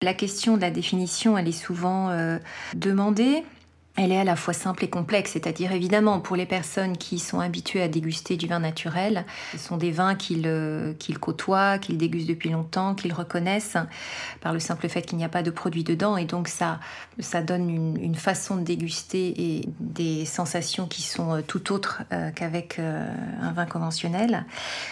La 0.03 0.13
question 0.13 0.57
de 0.57 0.61
la 0.61 0.69
définition, 0.69 1.39
elle 1.39 1.47
est 1.47 1.51
souvent 1.51 2.09
euh, 2.11 2.37
demandée 2.75 3.43
elle 3.97 4.11
est 4.11 4.19
à 4.19 4.23
la 4.23 4.35
fois 4.35 4.53
simple 4.53 4.85
et 4.85 4.89
complexe, 4.89 5.31
c'est-à-dire 5.31 5.71
évidemment 5.71 6.19
pour 6.19 6.35
les 6.35 6.45
personnes 6.45 6.97
qui 6.97 7.17
sont 7.17 7.39
habituées 7.39 7.81
à 7.81 7.87
déguster 7.87 8.37
du 8.37 8.45
vin 8.45 8.59
naturel, 8.59 9.25
ce 9.53 9.57
sont 9.57 9.77
des 9.77 9.91
vins 9.91 10.13
qu'ils 10.13 10.45
euh, 10.45 10.93
côtoient, 11.19 11.79
qu'ils 11.79 11.97
dégustent 11.97 12.29
depuis 12.29 12.51
longtemps, 12.51 12.93
qu'ils 12.93 13.13
reconnaissent 13.13 13.77
par 14.39 14.53
le 14.53 14.59
simple 14.59 14.87
fait 14.87 15.01
qu'il 15.01 15.17
n'y 15.17 15.25
a 15.25 15.29
pas 15.29 15.41
de 15.41 15.49
produit 15.49 15.83
dedans 15.83 16.15
et 16.15 16.25
donc 16.25 16.47
ça, 16.47 16.79
ça 17.19 17.41
donne 17.41 17.69
une, 17.69 18.15
façon 18.15 18.55
de 18.55 18.61
déguster 18.61 19.33
et 19.37 19.69
des 19.79 20.25
sensations 20.25 20.87
qui 20.87 21.01
sont 21.01 21.33
euh, 21.33 21.41
tout 21.41 21.71
autres 21.71 22.03
euh, 22.13 22.31
qu'avec 22.31 22.79
un 22.79 23.51
vin 23.51 23.65
conventionnel. 23.65 24.45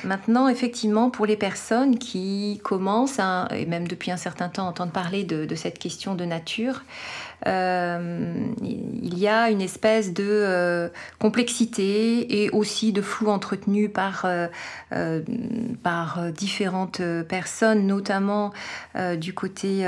Maintenant, 0.04 0.48
effectivement, 0.48 1.10
pour 1.10 1.26
les 1.26 1.36
personnes 1.36 1.98
qui 1.98 2.60
commencent, 2.64 3.20
et 3.52 3.66
même 3.66 3.88
depuis 3.88 4.12
un 4.12 4.18
certain 4.18 4.50
temps, 4.50 4.68
entendre 4.68 4.92
parler 4.92 5.24
de, 5.24 5.46
de 5.46 5.56
cette 5.56 5.80
question 5.80 6.16
de 6.16 6.26
nature, 6.26 6.84
euh, 7.48 8.48
il 8.62 9.18
y 9.18 9.28
a 9.28 9.50
une 9.50 9.62
espèce 9.62 10.14
de 10.14 10.26
euh, 10.28 10.90
complexité 11.20 12.44
et 12.44 12.50
aussi 12.50 12.92
de 12.92 13.02
flou 13.02 13.30
entretenu 13.30 13.90
par, 13.90 14.26
euh, 14.26 15.22
par 15.84 16.32
différentes 16.32 17.02
personnes, 17.28 17.86
notamment 17.88 18.52
du 19.18 19.34
côté 19.34 19.86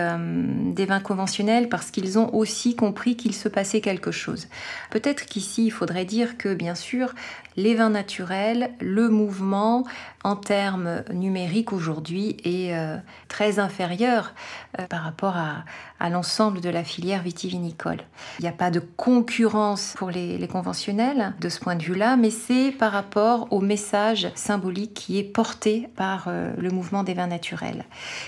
des 0.74 0.86
vins 0.86 1.00
conventionnels, 1.00 1.70
parce 1.70 1.92
qu'ils 1.92 2.20
ont 2.20 2.34
aussi 2.34 2.76
compris 2.76 3.16
qu'il 3.16 3.34
se 3.34 3.50
passait 3.50 3.82
quelque 3.82 4.12
chose. 4.12 4.48
Peut-être 4.90 5.26
qu'ici, 5.26 5.66
il 5.66 5.72
faudrait 5.72 6.06
dire 6.06 6.38
que, 6.38 6.54
bien 6.54 6.76
sûr, 6.76 7.14
les 7.56 7.74
vins 7.74 7.90
naturels, 7.90 8.72
le 8.80 9.10
mouvement 9.10 9.84
en 10.28 10.36
termes 10.36 11.04
numériques 11.14 11.72
aujourd'hui 11.72 12.36
est 12.44 12.76
euh, 12.76 12.98
très 13.30 13.60
inférieur 13.60 14.34
euh, 14.78 14.86
par 14.88 15.04
rapport 15.04 15.38
à, 15.38 15.64
l'ensemble 16.10 16.60
de 16.60 16.70
la 16.70 16.84
filière 16.84 17.24
vitivinicole. 17.24 18.00
Il 18.40 18.42
n'y 18.42 18.50
a 18.50 18.52
pas 18.52 18.70
de 18.70 18.82
concurrence 18.82 19.96
pour 19.98 20.12
les, 20.12 20.46
conventionnels 20.48 21.34
de 21.40 21.48
ce 21.48 21.60
point 21.60 21.76
de 21.76 21.84
vue-là, 21.84 22.18
mais 22.18 22.30
c'est 22.30 22.72
par 22.72 22.92
rapport 22.92 23.48
au 23.52 23.62
message 23.62 24.30
symbolique 24.36 24.94
qui 24.94 25.18
est 25.18 25.24
porté 25.24 25.88
par 25.96 26.26
euh, 26.28 26.52
le 26.58 26.72
mouvement 26.72 27.04
des 27.04 27.14
vins 27.14 27.28
naturels. 27.28 27.86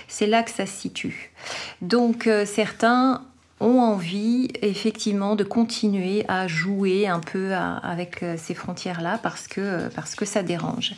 C'est 0.08 0.26
là 0.26 0.42
que 0.42 0.50
ça 0.50 0.64
se 0.64 0.72
situe. 0.72 1.32
Donc 1.82 2.28
certains 2.46 3.22
ont 3.60 3.80
envie 3.80 4.48
effectivement 4.62 5.36
de 5.36 5.44
continuer 5.44 6.24
à 6.28 6.48
jouer 6.48 7.06
un 7.06 7.20
peu 7.20 7.54
avec 7.54 8.22
euh, 8.22 8.36
ces 8.38 8.54
frontières-là 8.54 9.20
parce 9.22 9.46
que, 9.46 9.60
euh, 9.60 9.88
parce 9.94 10.14
que 10.14 10.24
ça 10.24 10.42
dérange. 10.42 10.94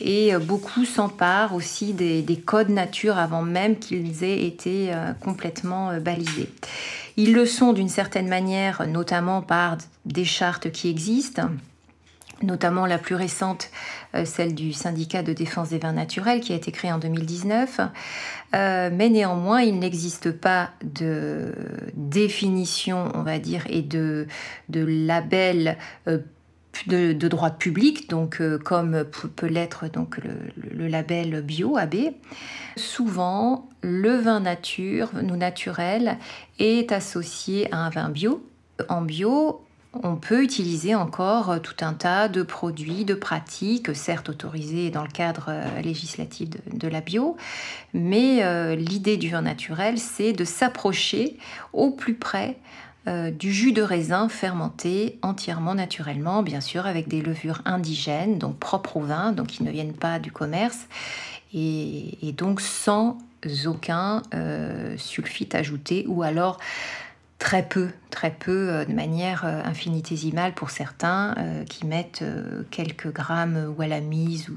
Et 0.00 0.34
euh, 0.34 0.38
beaucoup 0.38 0.86
s'emparent 0.86 1.54
aussi 1.54 1.92
des, 1.92 2.24
codes 2.44 2.70
nature 2.70 3.18
avant 3.18 3.42
même 3.42 3.78
qu'ils 3.78 4.24
aient 4.24 4.46
été 4.46 4.92
complètement 5.20 5.98
balisés. 6.00 6.48
Ils 7.16 7.34
le 7.34 7.44
sont 7.44 7.72
d'une 7.72 7.88
certaine 7.88 8.28
manière, 8.28 8.86
notamment 8.86 9.42
par 9.42 9.76
des 10.06 10.24
chartes 10.24 10.70
qui 10.70 10.88
existent 10.88 11.48
notamment 12.42 12.86
la 12.86 12.98
plus 12.98 13.14
récente, 13.14 13.70
celle 14.24 14.54
du 14.54 14.72
syndicat 14.72 15.22
de 15.22 15.32
défense 15.32 15.70
des 15.70 15.78
vins 15.78 15.92
naturels 15.92 16.40
qui 16.40 16.52
a 16.52 16.56
été 16.56 16.72
créée 16.72 16.92
en 16.92 16.98
2019. 16.98 17.80
Euh, 18.54 18.90
mais 18.92 19.10
néanmoins, 19.10 19.60
il 19.60 19.78
n'existe 19.78 20.30
pas 20.32 20.70
de 20.82 21.52
définition, 21.94 23.10
on 23.14 23.22
va 23.22 23.38
dire, 23.38 23.64
et 23.68 23.82
de, 23.82 24.26
label 24.70 25.76
euh, 26.06 26.18
de, 26.86 27.12
droit 27.28 27.50
public, 27.50 28.08
donc 28.08 28.40
comme 28.64 29.04
peut 29.04 29.46
l'être 29.46 29.88
donc 29.88 30.18
le, 30.18 30.88
label 30.88 31.42
bio 31.42 31.76
AB. 31.76 31.96
Souvent, 32.76 33.68
le 33.82 34.16
vin 34.16 34.42
nous 35.22 35.36
naturel, 35.36 36.18
est 36.58 36.92
associé 36.92 37.72
à 37.72 37.78
un 37.78 37.90
vin 37.90 38.08
bio. 38.08 38.44
En 38.88 39.02
bio, 39.02 39.60
on 39.94 40.16
peut 40.16 40.42
utiliser 40.42 40.94
encore 40.94 41.50
euh, 41.50 41.58
tout 41.58 41.76
un 41.80 41.94
tas 41.94 42.28
de 42.28 42.42
produits, 42.42 43.04
de 43.04 43.14
pratiques, 43.14 43.94
certes 43.94 44.28
autorisés 44.28 44.90
dans 44.90 45.02
le 45.02 45.08
cadre 45.08 45.46
euh, 45.48 45.80
législatif 45.80 46.50
de, 46.50 46.88
la 46.88 47.00
bio, 47.00 47.36
mais 47.94 48.42
euh, 48.42 48.74
l'idée 48.74 49.16
du 49.16 49.30
vin 49.30 49.42
naturel, 49.42 49.98
c'est 49.98 50.32
de 50.32 50.44
s'approcher 50.44 51.38
au 51.72 51.90
plus 51.90 52.14
près 52.14 52.58
du 53.38 53.54
jus 53.54 53.72
de 53.72 53.80
raisin 53.80 54.28
fermenté 54.28 55.18
entièrement 55.22 55.74
naturellement, 55.74 56.42
bien 56.42 56.60
sûr 56.60 56.84
avec 56.84 57.08
des 57.08 57.22
levures 57.22 57.62
indigènes, 57.64 58.36
donc 58.38 58.58
propres 58.58 58.98
au 58.98 59.00
vin, 59.00 59.32
donc 59.32 59.46
qui 59.46 59.62
ne 59.62 59.70
viennent 59.70 59.94
pas 59.94 60.18
du 60.18 60.30
commerce, 60.30 60.88
et, 61.54 62.18
donc 62.36 62.60
sans 62.60 63.16
aucun 63.64 64.20
sulfite 64.98 65.54
ajouté, 65.54 66.04
ou 66.06 66.22
alors 66.22 66.58
très 67.38 67.62
peu, 67.62 67.90
très 68.10 68.30
peu, 68.30 68.84
de 68.86 68.92
manière 68.92 69.44
infinitésimale 69.44 70.54
pour 70.54 70.70
certains, 70.70 71.34
qui 71.68 71.86
mettent 71.86 72.24
quelques 72.70 73.12
grammes 73.12 73.74
ou 73.76 73.80
à 73.80 73.86
la 73.86 74.00
mise, 74.00 74.48
ou 74.48 74.56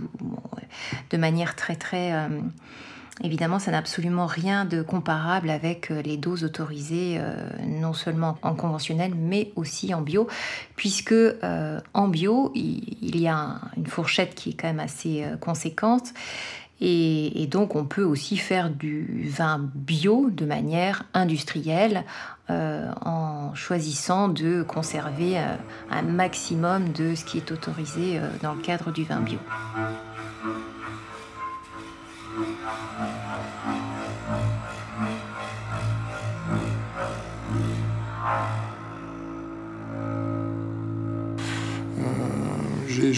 de 1.12 1.18
manière 1.18 1.56
très 1.56 1.76
très 1.76 2.12
Évidemment, 3.24 3.60
ça 3.60 3.72
n'a 3.72 3.78
absolument 3.78 4.26
rien 4.26 4.66
de 4.66 4.82
comparable 4.82 5.50
avec 5.50 5.92
euh, 5.92 6.02
les 6.02 6.18
doses 6.18 6.44
autorisées, 6.44 7.18
euh, 7.20 7.36
non 7.68 7.94
seulement 7.94 8.38
en 8.42 8.56
conventionnel, 8.56 9.14
mais 9.16 9.52
aussi 9.56 9.94
en 9.94 10.02
bio, 10.02 10.28
puisque 10.76 11.12
euh, 11.12 11.80
en 11.94 12.08
bio, 12.08 12.52
il, 12.56 13.20
y 13.20 13.28
a 13.28 13.60
une 13.78 13.86
fourchette 13.86 14.34
qui 14.34 14.52
est 14.52 14.54
quand 14.54 14.68
même 14.68 14.80
assez 14.80 15.26
conséquente. 15.40 16.14
Et, 16.84 17.46
donc, 17.46 17.76
on 17.76 17.86
peut 17.86 18.04
aussi 18.04 18.38
faire 18.38 18.72
du 18.72 19.28
vin 19.30 19.70
bio 19.76 20.32
de 20.32 20.46
manière 20.46 21.04
industrielle 21.14 22.06
en 23.06 23.54
choisissant 23.54 24.28
de 24.28 24.64
conserver 24.64 25.38
un 25.90 26.02
maximum 26.02 26.92
de 26.92 27.16
ce 27.16 27.26
qui 27.26 27.38
est 27.38 27.52
autorisé 27.52 28.20
dans 28.42 28.54
le 28.54 28.62
cadre 28.62 28.92
du 28.92 29.04
vin 29.04 29.20
bio. 29.20 29.40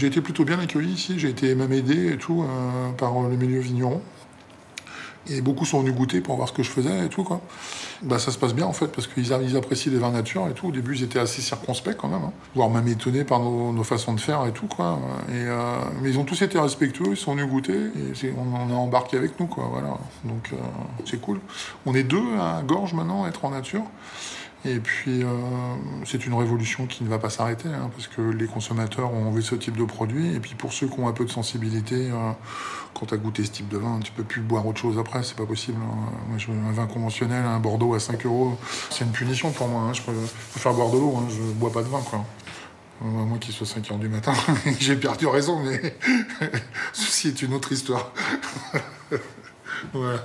j'ai 0.04 0.08
été 0.08 0.22
plutôt 0.22 0.44
bien 0.44 0.60
accueilli 0.60 0.92
ici. 0.92 1.18
J'ai 1.18 1.30
été 1.30 1.56
même 1.56 1.72
aidé 1.72 2.13
et 2.13 2.18
tout 2.18 2.44
euh, 2.44 2.92
par 2.98 3.13
le 3.22 3.38
milieu 3.38 3.60
vigneron. 3.60 4.02
Et 5.30 5.42
beaucoup 5.42 5.63
sont 5.63 5.80
venus 5.80 5.96
goûter 5.96 6.20
pour 6.20 6.36
voir 6.36 6.50
ce 6.50 6.54
que 6.54 6.63
je 6.63 6.70
faisais 6.70 7.06
et 7.06 7.10
tout 7.10 7.24
quoi. 7.24 7.42
Bah 8.03 8.19
ça 8.19 8.31
se 8.31 8.38
passe 8.38 8.53
bien 8.53 8.65
en 8.65 8.74
fait 8.74 8.88
parce 8.88 9.07
qu'ils 9.07 9.31
ils 9.43 9.55
apprécient 9.55 9.91
les 9.91 9.98
vins 9.98 10.12
nature 10.12 10.48
et 10.50 10.53
tout. 10.53 10.67
Au 10.67 10.72
début 10.72 10.98
ils 10.98 11.03
étaient 11.03 11.19
assez 11.19 11.41
circonspects 11.41 11.95
quand 11.95 12.10
même, 12.10 12.24
hein. 12.24 12.33
voire 12.53 12.69
même 12.69 12.88
étonnés 12.89 13.24
par 13.24 13.39
nos, 13.39 13.83
façons 13.83 14.13
de 14.13 14.19
faire 14.19 14.45
et 14.45 14.51
tout 14.51 14.67
quoi. 14.67 15.00
Et 15.29 15.36
euh, 15.36 15.77
mais 16.01 16.10
ils 16.10 16.19
ont 16.19 16.25
tous 16.25 16.41
été 16.41 16.60
respectueux, 16.60 17.12
ils 17.12 17.17
sont 17.17 17.33
venus 17.33 17.48
goûter 17.48 17.74
et 17.74 18.33
on, 18.38 18.74
a 18.74 18.75
embarqué 18.75 19.15
avec 19.15 19.39
nous 19.39 19.48
quoi. 19.48 19.69
Voilà. 19.72 19.98
Donc 20.25 20.50
euh, 20.51 20.57
c'est 21.05 21.22
cool. 21.22 21.39
On 21.86 21.95
est 21.95 22.03
deux 22.03 22.38
à 22.39 22.62
Gorge 22.62 22.93
maintenant, 22.93 23.24
à 23.24 23.29
être 23.29 23.45
en 23.45 23.51
nature. 23.51 23.83
Et 24.65 24.79
puis, 24.79 25.24
euh, 25.24 25.27
c'est 26.05 26.25
une 26.25 26.34
révolution 26.34 26.86
qui 26.88 27.03
ne 27.03 27.10
va 27.10 27.20
pas 27.20 27.29
s'arrêter, 27.29 27.67
hein, 27.67 27.89
parce 27.93 28.08
que 28.08 28.22
les 28.22 28.46
consommateurs 28.46 29.13
ont 29.13 29.27
envie 29.27 29.41
de 29.41 29.48
ce 29.48 29.55
type 29.55 29.77
de 29.77 29.84
produit. 29.84 30.34
Et 30.34 30.39
puis, 30.39 30.55
pour 30.55 30.72
ceux 30.72 30.88
qui 30.88 31.00
ont 31.00 31.08
un 31.08 31.12
peu 31.12 31.25
de 31.25 31.32
sensibilité, 31.32 32.10
euh, 32.12 32.32
quand 32.93 33.08
tu 33.08 33.13
as 33.13 33.17
goûté 33.17 33.43
ce 33.43 33.51
type 33.51 33.67
de 33.67 33.77
vin, 33.77 34.00
tu 34.01 34.13
peux 34.13 34.24
plus 34.24 34.41
boire 34.41 34.65
autre 34.65 34.79
chose 34.79 34.98
après, 34.98 35.22
c'est 35.24 35.36
pas 35.36 35.46
possible. 35.46 35.79
Hein. 35.82 36.38
Un 36.50 36.72
vin 36.72 36.88
conventionnel, 36.88 37.43
un 37.46 37.60
Bordeaux 37.60 37.93
à 37.93 38.00
5 38.00 38.25
euros, 38.25 38.58
c'est 38.89 39.03
une 39.03 39.12
punition 39.12 39.51
pour 39.51 39.67
moi. 39.67 39.82
Hein. 39.82 39.93
Je 39.93 40.01
peux, 40.01 40.13
faire 40.13 40.74
boire 40.74 40.89
de 40.91 40.98
l'eau, 40.98 41.17
hein. 41.17 41.27
je 41.29 41.41
bois 41.53 41.72
pas 41.72 41.84
de 41.84 41.89
vin, 41.89 42.01
quoi. 42.01 42.25
Euh, 43.01 43.05
moi 43.05 43.38
qui 43.39 43.51
soit 43.51 43.67
5 43.67 43.91
heures 43.91 43.98
du 43.98 44.08
matin, 44.08 44.34
j'ai 44.79 44.96
perdu 44.96 45.27
raison, 45.27 45.62
mais 45.62 45.98
ceci 46.93 47.27
est 47.27 47.41
une 47.41 47.53
autre 47.53 47.74
histoire. 47.74 48.13
voilà. 49.93 50.24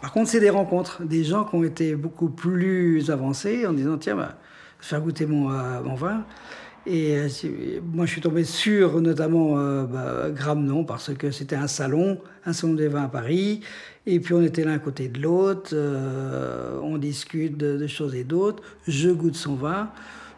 Par 0.00 0.12
contre, 0.12 0.30
c'est 0.30 0.40
des 0.40 0.50
rencontres, 0.50 1.02
des 1.02 1.24
gens 1.24 1.44
qui 1.44 1.54
ont 1.56 1.64
été 1.64 1.94
beaucoup 1.94 2.30
plus 2.30 3.10
avancés 3.10 3.66
en 3.66 3.72
disant 3.72 3.98
tiens, 3.98 4.16
bah, 4.16 4.38
faire 4.78 5.00
goûter 5.00 5.26
mon, 5.26 5.52
euh, 5.52 5.80
vin. 5.94 6.24
Et 6.86 7.16
euh, 7.16 7.28
moi, 7.92 8.06
je 8.06 8.12
suis 8.12 8.20
tombé 8.22 8.44
sur 8.44 9.02
notamment 9.02 9.58
euh, 9.58 9.84
bah, 9.84 10.30
Gramnon 10.30 10.84
parce 10.84 11.12
que 11.12 11.30
c'était 11.30 11.56
un 11.56 11.66
salon, 11.66 12.18
un 12.46 12.54
salon 12.54 12.74
des 12.74 12.88
vins 12.88 13.04
à 13.04 13.08
Paris. 13.08 13.60
Et 14.06 14.18
puis 14.20 14.32
on 14.32 14.42
était 14.42 14.64
l'un 14.64 14.74
à 14.74 14.78
côté 14.78 15.08
de 15.08 15.20
l'autre, 15.20 15.76
on 16.82 16.96
discute 16.96 17.58
de, 17.58 17.86
choses 17.86 18.14
et 18.14 18.24
d'autres. 18.24 18.62
Je 18.88 19.10
goûte 19.10 19.36
son 19.36 19.54
vin, 19.54 19.90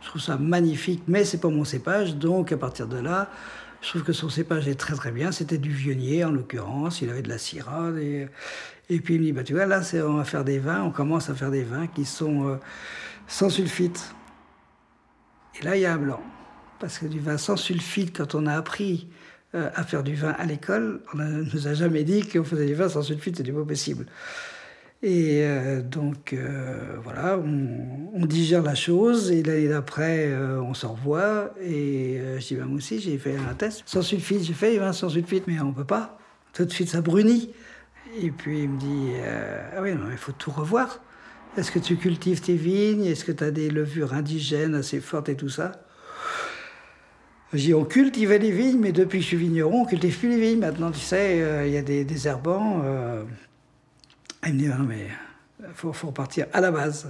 je 0.02 0.08
trouve 0.08 0.20
ça 0.20 0.36
magnifique, 0.36 1.04
mais 1.06 1.24
c'est 1.24 1.40
pas 1.40 1.48
mon 1.48 1.64
cépage. 1.64 2.16
Donc 2.16 2.50
à 2.50 2.56
partir 2.56 2.88
de 2.88 2.98
là, 2.98 3.30
je 3.80 3.88
trouve 3.88 4.02
que 4.02 4.12
son 4.12 4.28
cépage 4.28 4.66
est 4.66 4.74
très 4.74 4.94
très 4.94 5.12
bien. 5.12 5.30
C'était 5.30 5.58
du 5.58 5.70
Vionnier 5.70 6.24
en 6.24 6.32
l'occurrence, 6.32 7.02
il 7.02 7.08
avait 7.08 7.22
de 7.22 7.28
la 7.28 7.38
Syrah. 7.38 7.90
Et 8.88 9.00
puis 9.00 9.14
il 9.14 9.20
me 9.20 9.24
dit, 9.24 9.32
bah, 9.32 9.44
tu 9.44 9.54
vois, 9.54 9.66
là, 9.66 9.80
on 10.06 10.14
va 10.14 10.24
faire 10.24 10.44
des 10.44 10.58
vins, 10.58 10.82
on 10.82 10.90
commence 10.90 11.30
à 11.30 11.34
faire 11.34 11.50
des 11.50 11.62
vins 11.62 11.86
qui 11.86 12.04
sont 12.04 12.48
euh, 12.48 12.56
sans 13.26 13.48
sulfite. 13.48 14.14
Et 15.60 15.64
là, 15.64 15.76
il 15.76 15.82
y 15.82 15.86
a 15.86 15.94
un 15.94 15.98
blanc. 15.98 16.20
Parce 16.80 16.98
que 16.98 17.06
du 17.06 17.20
vin 17.20 17.38
sans 17.38 17.56
sulfite, 17.56 18.16
quand 18.16 18.34
on 18.34 18.46
a 18.46 18.54
appris 18.54 19.08
euh, 19.54 19.70
à 19.74 19.84
faire 19.84 20.02
du 20.02 20.14
vin 20.14 20.34
à 20.38 20.44
l'école, 20.44 21.00
on 21.14 21.18
ne 21.18 21.42
nous 21.54 21.68
a 21.68 21.74
jamais 21.74 22.02
dit 22.02 22.26
qu'on 22.26 22.44
faisait 22.44 22.66
du 22.66 22.74
vin 22.74 22.88
sans 22.88 23.02
sulfite, 23.02 23.36
c'est 23.36 23.42
du 23.42 23.52
pas 23.52 23.64
possible. 23.64 24.06
Et 25.04 25.42
euh, 25.42 25.80
donc, 25.82 26.36
voilà, 27.02 27.38
on, 27.38 28.26
digère 28.26 28.62
la 28.62 28.74
chose, 28.74 29.32
et 29.32 29.42
l'année 29.42 29.68
d'après, 29.68 30.32
on 30.36 30.74
se 30.74 30.86
revoit, 30.86 31.54
et 31.60 32.20
je 32.38 32.46
dis, 32.46 32.54
bah, 32.56 32.64
moi 32.66 32.76
aussi, 32.76 33.00
j'ai 33.00 33.18
fait 33.18 33.36
un 33.36 33.54
test 33.54 33.82
sans 33.86 34.02
sulfite, 34.02 34.44
j'ai 34.44 34.52
fait 34.52 34.72
du 34.72 34.78
vin 34.78 34.92
sans 34.92 35.08
sulfite, 35.08 35.44
mais 35.46 35.58
on 35.60 35.68
ne 35.68 35.74
peut 35.74 35.84
pas. 35.84 36.18
Tout 36.52 36.64
de 36.64 36.70
suite, 36.70 36.88
ça 36.88 37.00
brunit. 37.00 37.52
Et 38.20 38.30
puis 38.30 38.64
il 38.64 38.68
me 38.68 38.78
dit 38.78 39.12
euh, 39.16 39.70
Ah 39.76 39.82
oui, 39.82 39.94
non, 39.94 40.10
il 40.10 40.18
faut 40.18 40.32
tout 40.32 40.50
revoir. 40.50 41.00
Est-ce 41.56 41.70
que 41.70 41.78
tu 41.78 41.96
cultives 41.96 42.40
tes 42.40 42.56
vignes? 42.56 43.04
Est-ce 43.04 43.24
que 43.24 43.32
tu 43.32 43.44
as 43.44 43.50
des 43.50 43.70
levures 43.70 44.12
indigènes 44.14 44.74
assez 44.74 45.00
fortes 45.00 45.28
et 45.28 45.36
tout 45.36 45.48
ça? 45.48 45.72
J'ai 47.52 47.74
On 47.74 47.84
cultivait 47.84 48.38
les 48.38 48.50
vignes, 48.50 48.78
mais 48.78 48.92
depuis 48.92 49.18
que 49.18 49.22
je 49.22 49.28
suis 49.28 49.36
vigneron, 49.36 49.82
on 49.82 49.84
cultive 49.84 50.18
plus 50.18 50.30
les 50.30 50.40
vignes. 50.40 50.60
Maintenant, 50.60 50.90
tu 50.90 51.00
sais, 51.00 51.42
euh, 51.42 51.66
il 51.66 51.72
y 51.72 51.76
a 51.76 51.82
des, 51.82 52.04
des 52.04 52.28
herbants. 52.28 52.82
Euh... 52.84 53.24
Il 54.46 54.54
me 54.54 54.58
dit 54.58 54.68
Non, 54.68 54.84
mais 54.86 55.08
il 55.60 55.66
faut, 55.74 55.92
repartir 55.92 56.46
à 56.52 56.60
la 56.60 56.70
base. 56.70 57.08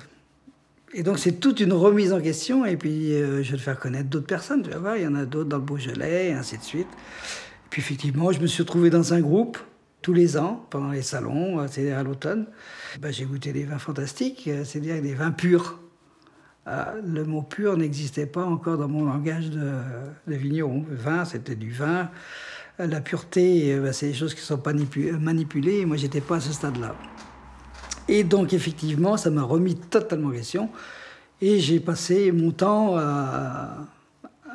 Et 0.95 1.03
donc 1.03 1.19
c'est 1.19 1.41
toute 1.41 1.61
une 1.61 1.73
remise 1.73 2.13
en 2.13 2.21
question, 2.21 2.67
et 2.67 2.77
puis 2.77 3.13
je 3.13 3.51
vais 3.53 3.57
te 3.57 3.63
faire 3.63 3.79
connaître 3.79 4.11
d'autres 4.11 4.27
personnes, 4.27 4.63
tu 4.63 4.69
vas 4.69 4.79
voir, 4.79 4.97
il 4.99 5.05
y 5.05 5.07
en 5.07 5.15
a 5.15 5.25
d'autres 5.25 5.49
dans 5.49 5.57
le 5.57 5.63
Beaujolais, 5.63 6.29
et 6.29 6.33
ainsi 6.35 6.59
de 6.59 6.63
suite. 6.63 6.87
Et 6.87 7.69
puis 7.71 7.81
effectivement, 7.81 8.31
je 8.31 8.41
me 8.41 8.47
suis 8.47 8.63
retrouvé 8.63 8.91
dans 8.91 9.15
un 9.15 9.21
groupe 9.23 9.57
tous 10.03 10.13
les 10.13 10.37
ans, 10.37 10.67
pendant 10.69 10.91
les 10.91 11.03
salons, 11.03 11.61
euh, 11.61 11.67
c'est-à-dire 11.71 11.99
à 11.99 12.03
l'automne. 12.03 12.47
Ben, 13.01 13.13
j'ai 13.13 13.25
goûté 13.25 13.53
des 13.53 13.65
vins 13.65 13.79
fantastiques, 13.79 14.49
euh, 14.49 14.65
c'est-à-dire 14.65 15.01
des 15.01 15.15
vins 15.15 15.31
purs. 15.31 15.79
Euh, 16.67 17.01
le 17.05 17.25
mot 17.25 17.43
pur 17.43 17.77
n'existait 17.77 18.27
pas 18.27 18.45
encore 18.45 18.77
dans 18.77 18.89
mon 18.89 19.05
langage 19.05 19.51
de, 19.51 19.73
de 20.27 20.35
vigneron. 20.35 20.85
Vin, 20.91 21.25
c'était 21.25 21.57
du 21.57 21.71
vin. 21.71 22.11
La 22.79 23.01
pureté, 23.01 23.79
ben, 23.79 23.93
c'est 23.93 24.09
des 24.09 24.15
choses 24.15 24.35
qui 24.35 24.41
sont 24.41 24.61
manipulées. 25.21 25.79
Et 25.79 25.87
moi, 25.87 25.97
j'étais 25.97 26.21
pas 26.21 26.37
à 26.37 26.41
ce 26.41 26.53
stade-là. 26.53 26.95
Et 28.09 28.25
donc, 28.25 28.53
effectivement, 28.53 29.17
ça 29.17 29.31
m'a 29.31 29.43
remis 29.43 29.77
totalement 29.77 30.29
en 30.29 30.33
question. 30.33 30.69
Et 31.41 31.59
j'ai 31.59 31.81
passé 31.81 32.33
mon 32.33 32.51
temps 32.51 32.97
à 32.97 33.87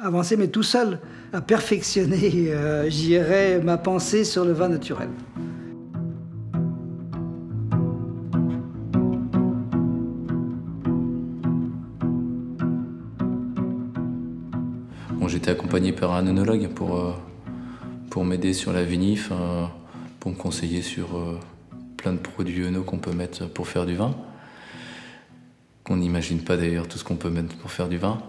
avancer, 0.01 0.37
mais 0.37 0.47
tout 0.47 0.63
seul 0.63 0.99
à 1.33 1.41
perfectionner, 1.41 2.47
euh, 2.49 3.61
ma 3.63 3.77
pensée 3.77 4.23
sur 4.23 4.45
le 4.45 4.53
vin 4.53 4.69
naturel. 4.69 5.09
Bon, 15.13 15.27
J'étais 15.27 15.51
accompagné 15.51 15.91
par 15.91 16.13
un 16.13 16.27
œnologue 16.27 16.69
pour, 16.69 16.97
euh, 16.97 17.13
pour 18.09 18.23
m'aider 18.25 18.53
sur 18.53 18.73
la 18.73 18.83
vinif, 18.83 19.29
euh, 19.31 19.65
pour 20.19 20.31
me 20.31 20.37
conseiller 20.37 20.81
sur 20.81 21.07
plein 21.95 22.13
de 22.13 22.19
produits 22.19 22.65
œnos 22.65 22.83
qu'on 22.85 22.99
peut 22.99 23.13
mettre 23.13 23.47
pour 23.47 23.67
faire 23.67 23.85
du 23.85 23.95
vin. 23.95 24.15
Qu'on 25.83 25.97
n'imagine 25.97 26.39
pas 26.39 26.57
d'ailleurs 26.57 26.87
tout 26.87 26.97
ce 26.97 27.03
qu'on 27.03 27.15
peut 27.15 27.29
mettre 27.29 27.55
pour 27.55 27.71
faire 27.71 27.87
du 27.87 27.97
vin 27.97 28.21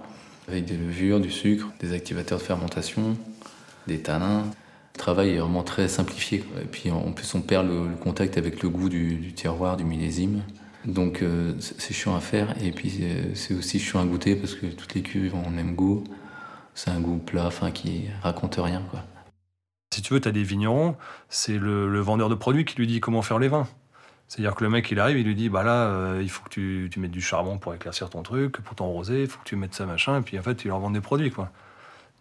avec 0.49 0.65
des 0.65 0.77
levures, 0.77 1.21
du 1.21 1.31
sucre, 1.31 1.69
des 1.81 1.93
activateurs 1.93 2.39
de 2.39 2.43
fermentation, 2.43 3.17
des 3.87 4.01
tanins. 4.01 4.45
Le 4.95 4.99
travail 4.99 5.31
est 5.31 5.39
vraiment 5.39 5.63
très 5.63 5.89
simplifié. 5.89 6.45
Et 6.61 6.65
puis 6.65 6.91
en 6.91 7.13
plus, 7.13 7.35
on 7.35 7.41
perd 7.41 7.69
le, 7.69 7.95
contact 7.97 8.39
avec 8.39 8.63
le 8.63 8.69
goût 8.69 8.89
du, 8.89 9.33
terroir, 9.35 9.77
du 9.77 9.85
millésime. 9.85 10.43
Donc 10.85 11.23
euh, 11.23 11.55
c'est 11.59 11.93
chiant 11.93 12.17
à 12.17 12.21
faire. 12.21 12.55
Et 12.63 12.73
puis 12.73 13.05
c'est 13.35 13.55
aussi 13.55 13.79
chiant 13.79 14.01
à 14.01 14.05
goûter 14.05 14.37
parce 14.37 14.55
que 14.55 14.67
toutes 14.67 14.95
les 14.95 15.03
cuves 15.03 15.35
ont 15.35 15.51
le 15.51 15.57
même 15.57 15.75
goût. 15.75 16.05
C'est 16.75 16.91
un 16.91 17.01
goût 17.01 17.19
plat, 17.19 17.47
enfin 17.47 17.71
qui 17.71 18.05
raconte 18.23 18.57
rien. 18.57 18.83
Quoi. 18.91 19.05
Si 19.93 20.03
tu 20.03 20.15
veux, 20.15 20.21
tu 20.21 20.29
as 20.29 20.33
des 20.33 20.45
vignerons, 20.45 20.97
c'est 21.29 21.59
le 21.59 22.01
vendeur 22.01 22.29
de 22.29 22.35
produits 22.35 22.65
qui 22.65 22.77
lui 22.77 22.87
dit 22.87 23.01
comment 23.01 23.23
faire 23.23 23.39
les 23.39 23.49
vins. 23.49 23.67
C'est-à-dire 24.29 24.55
que 24.55 24.63
le 24.63 24.69
mec, 24.69 24.91
il 24.91 25.01
arrive, 25.01 25.19
il 25.19 25.25
lui 25.25 25.35
dit, 25.35 25.49
bah 25.49 25.63
là, 25.63 25.87
euh, 25.87 26.21
il 26.23 26.29
faut 26.29 26.45
que 26.45 26.51
tu, 26.51 26.89
tu, 26.93 27.01
mettes 27.01 27.11
du 27.11 27.23
charbon 27.23 27.57
pour 27.57 27.75
éclaircir 27.75 28.11
ton 28.11 28.23
truc, 28.23 28.61
pour 28.61 28.75
ton 28.75 28.87
rosé, 28.87 29.23
il 29.23 29.27
faut 29.27 29.39
que 29.39 29.49
tu 29.49 29.57
mettes 29.57 29.75
ça, 29.75 29.87
machin, 29.87 30.19
et 30.19 30.21
puis 30.21 30.39
en 30.39 30.43
fait, 30.43 30.65
il 30.65 30.69
leur 30.69 30.79
vend 30.79 30.91
des 30.91 31.01
produits, 31.01 31.31
quoi. 31.31 31.51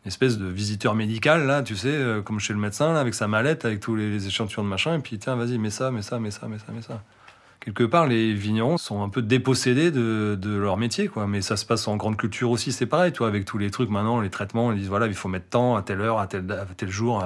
Une 0.05 0.09
espèce 0.09 0.37
de 0.37 0.47
visiteur 0.47 0.95
médical, 0.95 1.45
là, 1.45 1.61
tu 1.63 1.75
sais, 1.75 1.89
euh, 1.89 2.21
comme 2.21 2.39
chez 2.39 2.53
le 2.53 2.59
médecin, 2.59 2.93
là, 2.93 3.01
avec 3.01 3.13
sa 3.13 3.27
mallette, 3.27 3.65
avec 3.65 3.81
tous 3.81 3.97
les, 3.97 4.25
échantillons 4.25 4.63
de 4.63 4.69
machin, 4.69 4.95
et 4.95 4.99
puis 4.99 5.19
tiens, 5.19 5.35
vas-y, 5.35 5.57
mets 5.57 5.69
ça, 5.69 5.91
mets 5.91 6.01
ça, 6.01 6.17
mets 6.17 6.31
ça, 6.31 6.47
mets 6.47 6.59
ça, 6.59 6.71
mets 6.71 6.81
ça. 6.81 7.03
Quelque 7.59 7.83
part, 7.83 8.07
les 8.07 8.33
vignerons 8.33 8.77
sont 8.77 9.03
un 9.03 9.09
peu 9.09 9.21
dépossédés 9.21 9.91
de, 9.91 10.37
de, 10.39 10.55
leur 10.55 10.77
métier, 10.77 11.09
quoi. 11.09 11.27
Mais 11.27 11.41
ça 11.41 11.57
se 11.57 11.65
passe 11.65 11.89
en 11.89 11.97
grande 11.97 12.15
culture 12.15 12.51
aussi, 12.51 12.71
c'est 12.71 12.85
pareil, 12.85 13.11
toi, 13.11 13.27
avec 13.27 13.43
tous 13.43 13.57
les 13.57 13.69
trucs 13.69 13.89
maintenant, 13.89 14.21
les 14.21 14.29
traitements, 14.29 14.71
ils 14.71 14.79
disent, 14.79 14.87
voilà, 14.87 15.07
il 15.07 15.13
faut 15.13 15.27
mettre 15.27 15.49
tant, 15.49 15.75
à 15.75 15.81
telle 15.81 15.99
heure, 15.99 16.19
à 16.19 16.27
tel, 16.27 16.49
à 16.49 16.85
jour, 16.87 17.21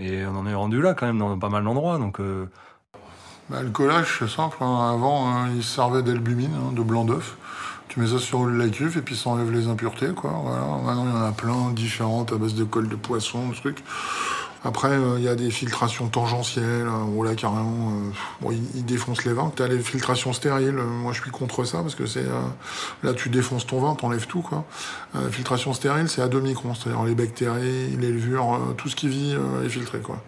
et 0.00 0.26
on 0.26 0.34
en 0.36 0.44
est 0.44 0.54
rendu 0.54 0.82
là, 0.82 0.94
quand 0.94 1.06
même, 1.06 1.18
dans 1.18 1.38
pas 1.38 1.50
mal 1.50 1.62
d'endroits, 1.62 1.98
donc... 1.98 2.20
Euh, 3.50 3.54
bah, 3.54 3.62
Le 3.62 3.70
collage, 3.70 4.16
c'est 4.18 4.28
simple. 4.28 4.56
Hein. 4.60 4.90
Avant, 4.92 5.28
hein, 5.28 5.48
il 5.54 5.64
servait 5.64 6.02
d'albumine, 6.02 6.54
hein, 6.54 6.72
de 6.72 6.82
blanc 6.82 7.04
d'œuf. 7.04 7.36
Tu 7.88 8.00
mets 8.00 8.08
ça 8.08 8.18
sur 8.18 8.46
la 8.46 8.68
cuve 8.68 8.98
et 8.98 9.02
puis 9.02 9.16
ça 9.16 9.30
enlève 9.30 9.50
les 9.50 9.66
impuretés. 9.68 10.08
Quoi. 10.14 10.30
Voilà. 10.42 10.66
Maintenant, 10.84 11.06
il 11.06 11.10
y 11.10 11.22
en 11.22 11.24
a 11.24 11.32
plein 11.32 11.70
différentes 11.70 12.32
à 12.32 12.36
base 12.36 12.54
de 12.54 12.64
colle 12.64 12.88
de 12.88 12.96
poisson, 12.96 13.52
ce 13.54 13.60
truc. 13.60 13.82
Après, 14.64 14.90
euh, 14.90 15.18
il 15.18 15.24
y 15.24 15.28
a 15.28 15.36
des 15.36 15.50
filtrations 15.50 16.08
tangentielles, 16.08 16.88
hein, 16.88 17.06
où 17.14 17.22
là, 17.22 17.34
carrément, 17.36 17.92
euh, 18.44 18.52
ils, 18.74 18.84
défoncent 18.84 19.24
les 19.24 19.32
vins. 19.32 19.52
Tu 19.54 19.62
as 19.62 19.68
les 19.68 19.78
filtrations 19.78 20.32
stériles, 20.32 20.78
euh, 20.78 20.84
moi 20.84 21.12
je 21.12 21.22
suis 21.22 21.30
contre 21.30 21.64
ça, 21.64 21.78
parce 21.80 21.94
que 21.94 22.06
c'est 22.06 22.24
là, 23.02 23.14
tu 23.14 23.28
défonces 23.28 23.66
ton 23.66 23.80
vin, 23.80 23.94
t'enlèves 23.94 24.26
tout. 24.26 24.42
Quoi. 24.42 24.64
filtration 25.30 25.72
stérile, 25.72 26.08
c'est 26.08 26.22
à 26.22 26.28
demi-microns, 26.28 26.74
c'est-à-dire 26.74 27.04
les 27.04 27.14
bactéries, 27.14 27.96
les 27.98 28.10
levures, 28.10 28.58
tout 28.76 28.88
ce 28.88 28.96
qui 28.96 29.08
vit 29.08 29.36
est 29.64 29.68
filtré. 29.68 30.00
Quoi. 30.00 30.20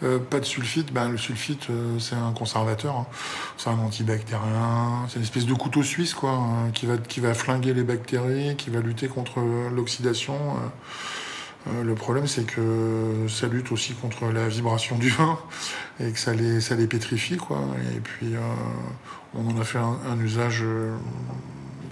Pas 0.00 0.40
de 0.40 0.44
sulfite, 0.44 0.92
ben, 0.92 1.08
le 1.08 1.16
sulfite 1.16 1.68
c'est 1.98 2.16
un 2.16 2.32
conservateur, 2.32 2.96
hein. 2.96 3.06
c'est 3.56 3.70
un 3.70 3.78
antibactérien, 3.78 5.06
c'est 5.08 5.16
une 5.16 5.22
espèce 5.22 5.46
de 5.46 5.54
couteau 5.54 5.82
suisse 5.82 6.12
quoi, 6.12 6.32
hein, 6.32 6.70
qui, 6.72 7.20
va, 7.20 7.34
flinguer 7.34 7.72
les 7.72 7.82
bactéries, 7.82 8.56
qui 8.56 8.70
va 8.70 8.80
lutter 8.80 9.08
contre 9.08 9.40
l'oxydation. 9.74 10.34
Euh, 11.68 11.82
le 11.82 11.94
problème, 11.94 12.26
c'est 12.26 12.44
que 12.44 13.26
ça 13.28 13.46
lutte 13.46 13.72
aussi 13.72 13.94
contre 13.94 14.26
la 14.26 14.48
vibration 14.48 14.98
du 14.98 15.08
vin 15.10 15.38
et 16.00 16.12
que 16.12 16.18
ça 16.18 16.32
les, 16.34 16.86
pétrifie. 16.86 17.36
Quoi. 17.36 17.60
Et 17.96 18.00
puis, 18.00 18.34
euh, 18.34 18.40
on 19.34 19.48
en 19.48 19.60
a 19.60 19.64
fait 19.64 19.78
un, 19.78 20.18
usage 20.20 20.62
euh, 20.62 20.96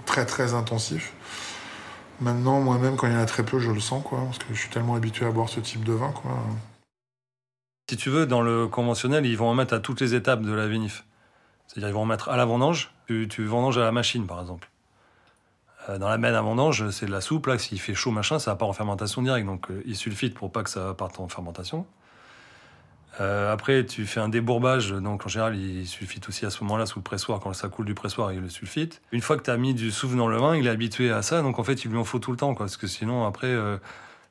très 0.05 0.25
très 0.25 0.53
intensif. 0.53 1.13
Maintenant, 2.21 2.61
moi-même, 2.61 2.95
quand 2.95 3.07
il 3.07 3.13
y 3.13 3.15
en 3.15 3.19
a 3.19 3.25
très 3.25 3.43
peu, 3.43 3.59
je 3.59 3.71
le 3.71 3.81
sens, 3.81 4.01
quoi, 4.03 4.19
parce 4.25 4.37
que 4.37 4.45
je 4.53 4.59
suis 4.59 4.69
tellement 4.69 4.95
habitué 4.95 5.25
à 5.25 5.31
boire 5.31 5.49
ce 5.49 5.59
type 5.59 5.83
de 5.83 5.93
vin. 5.93 6.13
Si 7.87 7.97
tu 7.97 8.09
veux, 8.09 8.25
dans 8.25 8.41
le 8.41 8.67
conventionnel, 8.67 9.27
ils 9.27 9.37
vont 9.37 9.47
en 9.47 9.53
mettre 9.53 9.75
à 9.75 9.79
toutes 9.79 10.01
les 10.01 10.15
étapes 10.15 10.41
de 10.41 10.51
la 10.51 10.67
vinif. 10.67 11.05
C'est-à-dire, 11.67 11.89
ils 11.89 11.93
vont 11.93 12.01
en 12.01 12.07
mettre 12.07 12.29
à 12.29 12.35
la 12.35 12.43
vendange. 12.43 12.91
Tu, 13.05 13.27
tu 13.27 13.45
vendanges 13.45 13.77
à 13.77 13.83
la 13.83 13.91
machine, 13.91 14.25
par 14.25 14.41
exemple. 14.41 14.69
Euh, 15.89 15.99
dans 15.99 16.09
la 16.09 16.17
mène 16.17 16.33
à 16.33 16.41
vendange, 16.41 16.89
c'est 16.89 17.05
de 17.05 17.11
la 17.11 17.21
soupe. 17.21 17.45
Là, 17.45 17.59
s'il 17.59 17.79
fait 17.79 17.93
chaud, 17.93 18.09
machin, 18.09 18.39
ça 18.39 18.55
pas 18.55 18.65
en 18.65 18.73
fermentation 18.73 19.21
directe. 19.21 19.45
Donc, 19.45 19.69
euh, 19.69 19.83
il 19.85 19.95
sulfite 19.95 20.33
pour 20.33 20.51
pas 20.51 20.63
que 20.63 20.71
ça 20.71 20.95
parte 20.95 21.19
en 21.19 21.27
fermentation. 21.27 21.85
Euh, 23.21 23.53
après, 23.53 23.85
tu 23.85 24.07
fais 24.07 24.19
un 24.19 24.29
débourbage. 24.29 24.89
Donc, 24.89 25.23
en 25.27 25.29
général, 25.29 25.55
il 25.55 25.85
sulfite 25.85 26.27
aussi 26.27 26.43
à 26.47 26.49
ce 26.49 26.63
moment-là 26.63 26.87
sous 26.87 26.97
le 26.97 27.03
pressoir. 27.03 27.39
Quand 27.39 27.53
ça 27.53 27.69
coule 27.69 27.85
du 27.85 27.93
pressoir, 27.93 28.33
il 28.33 28.41
le 28.41 28.49
sulfite. 28.49 28.99
Une 29.11 29.21
fois 29.21 29.37
que 29.37 29.43
tu 29.43 29.51
as 29.51 29.57
mis 29.57 29.75
du 29.75 29.91
soufre 29.91 30.15
dans 30.15 30.27
le 30.27 30.37
vin, 30.37 30.55
il 30.55 30.65
est 30.65 30.71
habitué 30.71 31.11
à 31.11 31.21
ça. 31.21 31.43
Donc, 31.43 31.59
en 31.59 31.63
fait, 31.63 31.85
il 31.85 31.91
lui 31.91 31.99
en 31.99 32.03
faut 32.03 32.17
tout 32.17 32.31
le 32.31 32.37
temps. 32.37 32.55
Quoi, 32.55 32.65
parce 32.65 32.77
que 32.77 32.87
sinon, 32.87 33.27
après, 33.27 33.55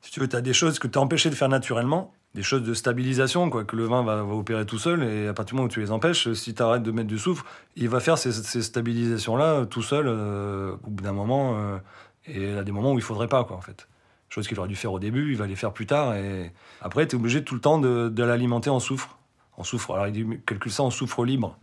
si 0.01 0.11
tu 0.11 0.19
veux, 0.19 0.27
tu 0.27 0.35
as 0.35 0.41
des 0.41 0.53
choses 0.53 0.77
que 0.77 0.89
tu 0.89 0.99
as 0.99 1.01
empêché 1.01 1.29
de 1.29 1.35
faire 1.35 1.47
naturellement 1.47 2.13
des 2.35 2.43
choses 2.43 2.63
de 2.63 2.73
stabilisation, 2.73 3.49
quoi, 3.49 3.63
que 3.63 3.77
le 3.77 3.85
vin 3.85 4.03
va, 4.03 4.25
opérer 4.25 4.65
tout 4.65 4.77
seul, 4.77 5.03
et 5.03 5.27
à 5.29 5.33
partir 5.33 5.53
du 5.53 5.55
moment 5.55 5.67
où 5.67 5.71
tu 5.71 5.79
les 5.79 5.89
empêches, 5.89 6.33
si 6.33 6.53
tu 6.53 6.61
arrêtes 6.61 6.83
de 6.83 6.91
mettre 6.91 7.07
du 7.07 7.17
soufre, 7.17 7.45
il 7.77 7.87
va 7.87 8.01
faire 8.01 8.17
ces, 8.17 8.33
stabilisations-là 8.61 9.65
tout 9.65 9.81
seul 9.81 10.05
euh, 10.07 10.75
au 10.83 10.89
bout 10.89 11.01
d'un 11.01 11.13
moment, 11.13 11.55
euh, 11.55 11.77
et 12.27 12.57
à 12.57 12.63
des 12.65 12.73
moments 12.73 12.91
où 12.91 12.97
il 12.97 13.03
faudrait 13.03 13.29
pas, 13.29 13.45
quoi, 13.45 13.55
en 13.55 13.61
fait. 13.61 13.87
Chose 14.27 14.49
qu'il 14.49 14.59
aurait 14.59 14.67
dû 14.67 14.75
faire 14.75 14.91
au 14.91 14.99
début, 14.99 15.31
il 15.31 15.37
va 15.37 15.47
les 15.47 15.55
faire 15.55 15.71
plus 15.71 15.85
tard, 15.85 16.13
et 16.15 16.51
après, 16.81 17.07
tu 17.07 17.15
es 17.15 17.19
obligé 17.19 17.41
tout 17.41 17.55
le 17.55 17.61
temps 17.61 17.79
de, 17.79 18.23
l'alimenter 18.23 18.69
en 18.69 18.81
soufre. 18.81 19.17
En 19.55 19.63
soufre, 19.63 19.91
alors 19.91 20.07
il 20.07 20.41
calcule 20.41 20.73
ça 20.73 20.83
en 20.83 20.91
soufre 20.91 21.23
libre. 21.23 21.57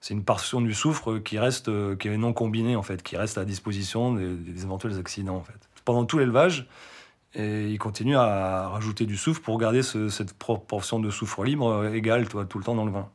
C'est 0.00 0.14
une 0.14 0.24
portion 0.24 0.60
du 0.60 0.74
soufre 0.74 1.18
qui 1.18 1.38
reste, 1.38 1.68
euh, 1.68 1.94
qui 1.94 2.08
est 2.08 2.16
non 2.16 2.32
combinée, 2.32 2.74
en 2.74 2.82
fait, 2.82 3.04
qui 3.04 3.16
reste 3.16 3.38
à 3.38 3.44
disposition 3.44 4.14
des, 4.14 4.34
des 4.34 4.64
éventuels 4.64 4.98
accidents, 4.98 5.36
en 5.36 5.44
fait. 5.44 5.68
Pendant 5.84 6.04
tout 6.04 6.18
l'élevage, 6.18 6.66
et 7.34 7.68
il 7.68 7.78
continue 7.78 8.16
à 8.16 8.68
rajouter 8.68 9.04
du 9.06 9.16
soufre 9.16 9.42
pour 9.42 9.58
garder 9.58 9.82
cette 9.82 10.32
proportion 10.32 10.98
de 10.98 11.10
soufre 11.10 11.44
libre 11.44 11.68
euh, 11.68 11.92
égale 11.92 12.26
tout 12.28 12.58
le 12.58 12.64
temps 12.64 12.74
dans 12.74 12.86
le 12.86 12.92
vin. 12.92 13.08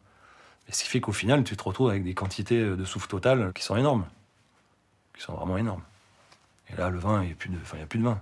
Et 0.69 0.71
ce 0.71 0.83
qui 0.83 0.89
fait 0.89 1.01
qu'au 1.01 1.11
final, 1.11 1.43
tu 1.43 1.57
te 1.57 1.63
retrouves 1.63 1.89
avec 1.89 2.03
des 2.03 2.13
quantités 2.13 2.61
de 2.63 2.85
soufre 2.85 3.07
total 3.07 3.51
qui 3.53 3.63
sont 3.63 3.75
énormes. 3.75 4.05
Qui 5.15 5.23
sont 5.23 5.33
vraiment 5.33 5.57
énormes. 5.57 5.81
Et 6.71 6.77
là, 6.77 6.89
le 6.89 6.99
vin, 6.99 7.21
il 7.21 7.27
n'y 7.27 7.31
a, 7.33 7.35
plus 7.35 7.49
de, 7.99 8.03
vin. 8.03 8.19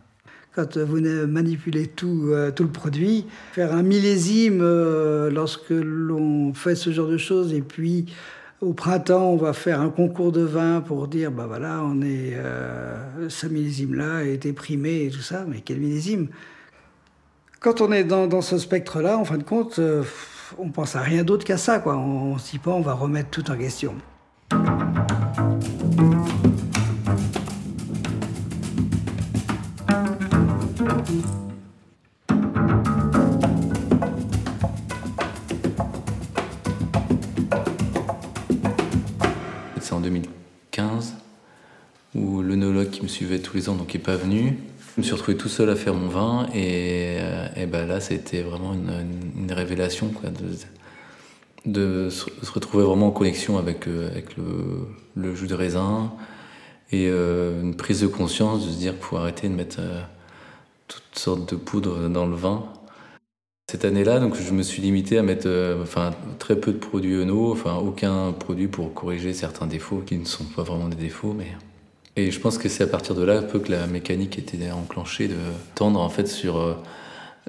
Quand 0.54 0.78
vous 0.78 1.00
manipulez 1.28 1.88
tout, 1.88 2.30
euh, 2.30 2.52
tout 2.52 2.64
le 2.64 2.72
produit, 2.72 3.26
faire 3.54 3.74
un 3.74 3.84
millésime 3.84 4.60
euh, 4.62 5.30
lorsque 5.30 5.70
l'on 5.70 6.54
fait 6.54 6.76
ce 6.76 6.92
genre 6.92 7.08
de 7.08 7.18
choses 7.18 7.54
et 7.54 7.62
puis 7.62 8.08
au 8.62 8.74
printemps, 8.74 9.32
on 9.32 9.38
va 9.38 9.54
faire 9.54 9.82
un 9.82 9.89
concours 9.89 10.32
de 10.32 10.41
vin 10.41 10.82
pour 10.82 11.08
dire, 11.08 11.32
bah 11.32 11.45
voilà, 11.47 11.82
on 11.84 12.02
est, 12.02 12.36
euh, 12.36 13.28
ce 13.28 13.47
millésime-là 13.47 14.17
a 14.17 14.24
été 14.24 14.54
primé 14.54 15.06
et 15.06 15.10
tout 15.10 15.21
ça, 15.21 15.45
mais 15.47 15.62
quel 15.62 15.80
millésime? 15.80 16.28
Quand 17.60 17.82
on 17.82 17.91
est 17.91 18.04
dans, 18.04 18.41
ce 18.41 18.58
spectre-là, 18.58 19.17
en 19.17 19.26
fin 19.26 19.38
de 19.38 19.43
compte, 19.43 19.80
euh, 19.80 20.04
on 20.58 20.69
pense 20.69 20.95
à 20.95 21.02
rien 21.02 21.24
d'autre 21.24 21.45
qu'à 21.45 21.58
ça, 21.58 21.80
quoi. 21.80 21.97
On, 21.97 22.36
dit 22.36 22.60
pas, 22.60 22.71
on 22.71 22.82
va 22.82 22.93
remettre 22.93 23.30
tout 23.30 23.50
en 23.52 23.58
question. 23.58 23.95
Tous 43.39 43.56
les 43.56 43.70
ans, 43.70 43.76
donc 43.76 43.94
il 43.94 43.98
n'est 43.98 44.04
pas 44.04 44.15
venu. 44.15 44.58
Je 44.96 45.02
me 45.02 45.06
suis 45.06 45.13
retrouvé 45.13 45.38
tout 45.38 45.48
seul 45.48 45.70
à 45.70 45.76
faire 45.76 45.94
mon 45.94 46.10
vin 46.10 46.48
et, 46.54 47.17
euh, 47.22 47.48
et 47.56 47.65
ben 47.65 47.88
là, 47.88 48.02
c'était 48.02 48.41
vraiment 48.41 48.74
une, 48.74 49.52
révélation 49.52 50.12
de, 51.65 52.10
se 52.10 52.52
retrouver 52.52 52.84
vraiment 52.84 53.08
en 53.08 53.12
connexion 53.12 53.58
avec, 53.58 53.88
euh, 53.88 54.10
le, 55.15 55.34
jus 55.34 55.48
de 55.48 55.56
raisin 55.56 56.12
et 56.91 57.08
euh, 57.10 57.62
une 57.62 57.76
prise 57.76 58.02
de 58.02 58.08
conscience 58.08 58.65
de 58.65 58.72
se 58.72 58.78
dire 58.78 58.94
qu'il 58.94 59.04
faut 59.04 59.15
arrêter 59.15 59.48
de 59.48 59.54
mettre 59.54 59.80
toutes 60.89 61.17
sortes 61.17 61.50
de 61.50 61.56
poudres 61.56 62.10
dans 62.10 62.26
le 62.26 62.36
vin. 62.36 62.65
Cette 63.70 63.86
année-là, 63.86 64.20
donc 64.20 64.36
je 64.36 64.52
me 64.52 64.62
suis 64.62 64.82
limité 64.82 65.17
à 65.17 65.24
mettre 65.24 65.50
enfin, 65.82 66.12
très 66.38 66.58
peu 66.58 66.74
de 66.74 66.78
produits 66.78 67.15
Eno, 67.15 67.54
enfin 67.54 67.76
aucun 67.76 68.34
produit 68.34 68.67
pour 68.67 68.94
corriger 68.94 69.32
certains 69.32 69.67
défauts 69.67 70.04
qui 70.06 70.17
ne 70.17 70.26
sont 70.26 70.44
pas 70.44 70.63
vraiment 70.63 70.89
des 70.89 70.98
défauts, 70.98 71.34
mais 71.34 71.48
et 72.15 72.32
je 72.32 72.39
pense 72.39 72.58
que 72.58 72.69
c'est 72.69 72.84
à 72.84 72.88
partir 72.88 73.15
de 73.15 73.24
là 73.24 73.38
un 73.38 73.43
peu 73.43 73.60
que 73.60 73.71
la 73.71 73.88
mécanique 73.88 74.38
était 74.38 74.71
enclenchée 74.71 75.28
de 75.28 75.38
tendre 75.76 76.00
en 76.02 76.10
fait 76.10 76.28
sur 76.28 76.58
euh, 76.58 76.76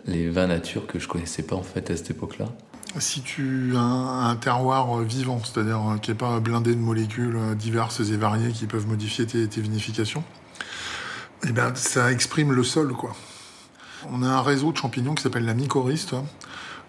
les 0.07 0.29
vins 0.29 0.46
nature 0.46 0.87
que 0.87 0.98
je 0.98 1.09
connaissais 1.09 1.42
pas 1.42 1.57
en 1.57 1.62
fait 1.62 1.90
à 1.90 1.96
cette 1.96 2.11
époque-là. 2.11 2.46
Si 2.98 3.22
tu 3.22 3.72
as 3.75 3.81
un 3.81 4.37
terroir 4.37 4.98
euh, 4.98 5.03
vivant, 5.03 5.40
c'est-à-dire 5.42 5.81
euh, 5.81 5.98
qui 5.98 6.11
n'est 6.11 6.16
pas 6.16 6.38
blindé 6.40 6.75
de 6.75 6.81
molécules 6.81 7.38
diverses 7.57 8.01
et 8.01 8.16
variées 8.16 8.53
qui 8.53 8.66
peuvent 8.66 8.87
modifier 8.87 9.27
tes, 9.27 9.61
vinifications, 9.61 10.22
eh 11.44 11.53
ben, 11.53 11.75
ça 11.75 12.12
exprime 12.12 12.53
le 12.53 12.62
sol. 12.62 12.92
quoi. 12.92 13.16
On 14.12 14.22
a 14.22 14.29
un 14.29 14.42
réseau 14.42 14.72
de 14.72 14.77
champignons 14.77 15.14
qui 15.14 15.22
s'appelle 15.22 15.44
la 15.44 15.55
mycorhize, 15.55 16.07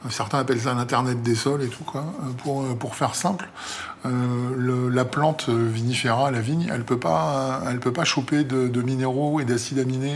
Certains 0.09 0.39
appellent 0.39 0.59
ça 0.59 0.73
l'Internet 0.73 1.23
des 1.23 1.35
sols 1.35 1.63
et 1.63 1.67
tout, 1.67 1.83
quoi. 1.83 2.01
Euh, 2.01 2.31
pour, 2.43 2.63
euh, 2.63 2.75
pour 2.75 2.95
faire 2.95 3.15
simple, 3.15 3.47
euh, 4.05 4.89
la 4.91 5.05
plante 5.05 5.49
vinifera, 5.49 6.29
la 6.29 6.41
vigne, 6.41 6.69
elle 6.71 6.83
peut 6.83 6.99
peut 6.99 7.93
pas 7.93 8.03
choper 8.03 8.43
de, 8.43 8.81
minéraux 8.81 9.39
et 9.39 9.45
d'acides 9.45 9.79
aminés 9.79 10.15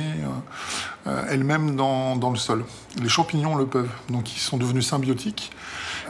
elle-même 1.30 1.78
dans, 1.78 2.30
le 2.30 2.38
sol. 2.38 2.66
Les 3.02 3.08
champignons 3.08 3.56
le 3.56 3.66
peuvent, 3.66 3.90
donc 4.10 4.36
ils 4.36 4.40
sont 4.40 4.58
devenus 4.58 4.86
symbiotiques. 4.86 5.52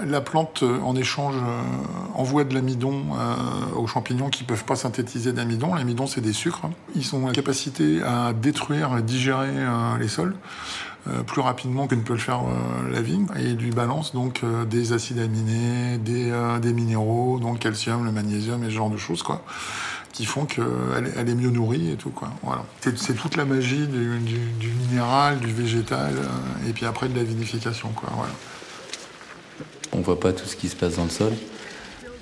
La 0.03 0.21
plante, 0.21 0.63
en 0.63 0.95
échange, 0.95 1.35
envoie 2.15 2.43
de 2.43 2.53
l'amidon 2.53 3.05
aux 3.75 3.87
champignons 3.87 4.29
qui 4.29 4.43
peuvent 4.43 4.65
pas 4.65 4.75
synthétiser 4.75 5.33
d'amidon. 5.33 5.75
L'amidon, 5.75 6.07
c'est 6.07 6.21
des 6.21 6.33
sucres. 6.33 6.69
Ils 6.95 7.15
ont 7.15 7.27
la 7.27 7.33
capacité 7.33 8.01
à 8.01 8.33
détruire, 8.33 8.97
et 8.97 9.03
digérer 9.03 9.53
les 9.99 10.07
sols. 10.07 10.35
Euh, 11.09 11.23
plus 11.23 11.41
rapidement 11.41 11.87
que 11.87 11.95
ne 11.95 12.01
peut 12.01 12.13
le 12.13 12.19
faire 12.19 12.41
euh, 12.41 12.91
la 12.91 13.01
vigne 13.01 13.27
et 13.37 13.53
lui 13.53 13.69
balance 13.69 14.13
donc 14.13 14.41
euh, 14.43 14.65
des 14.65 14.93
acides 14.93 15.19
aminés, 15.19 15.97
des, 15.99 16.73
minéraux, 16.73 17.39
donc 17.39 17.59
calcium, 17.59 18.03
le 18.03 18.11
magnésium 18.11 18.63
et 18.63 18.67
ce 18.67 18.71
genre 18.71 18.89
de 18.89 18.97
choses 18.97 19.23
quoi 19.23 19.43
qui 20.11 20.25
font 20.25 20.45
qu'elle 20.45 21.13
elle 21.15 21.29
est 21.29 21.35
mieux 21.35 21.51
nourrie 21.51 21.91
et 21.91 21.95
tout. 21.95 22.09
Quoi. 22.09 22.31
Voilà. 22.41 22.65
C'est 22.95 23.13
toute 23.13 23.37
la 23.37 23.45
magie 23.45 23.85
du, 23.85 24.69
minéral, 24.87 25.37
du 25.37 25.53
végétal, 25.53 26.15
et 26.67 26.73
puis 26.73 26.87
après 26.87 27.07
de 27.07 27.15
la 27.15 27.23
vinification. 27.23 27.89
Quoi. 27.89 28.09
Voilà. 28.15 28.31
On 29.91 30.01
voit 30.01 30.19
pas 30.19 30.33
tout 30.33 30.47
ce 30.47 30.55
qui 30.55 30.69
se 30.69 30.75
passe 30.75 30.95
dans 30.95 31.03
le 31.03 31.11
sol, 31.11 31.33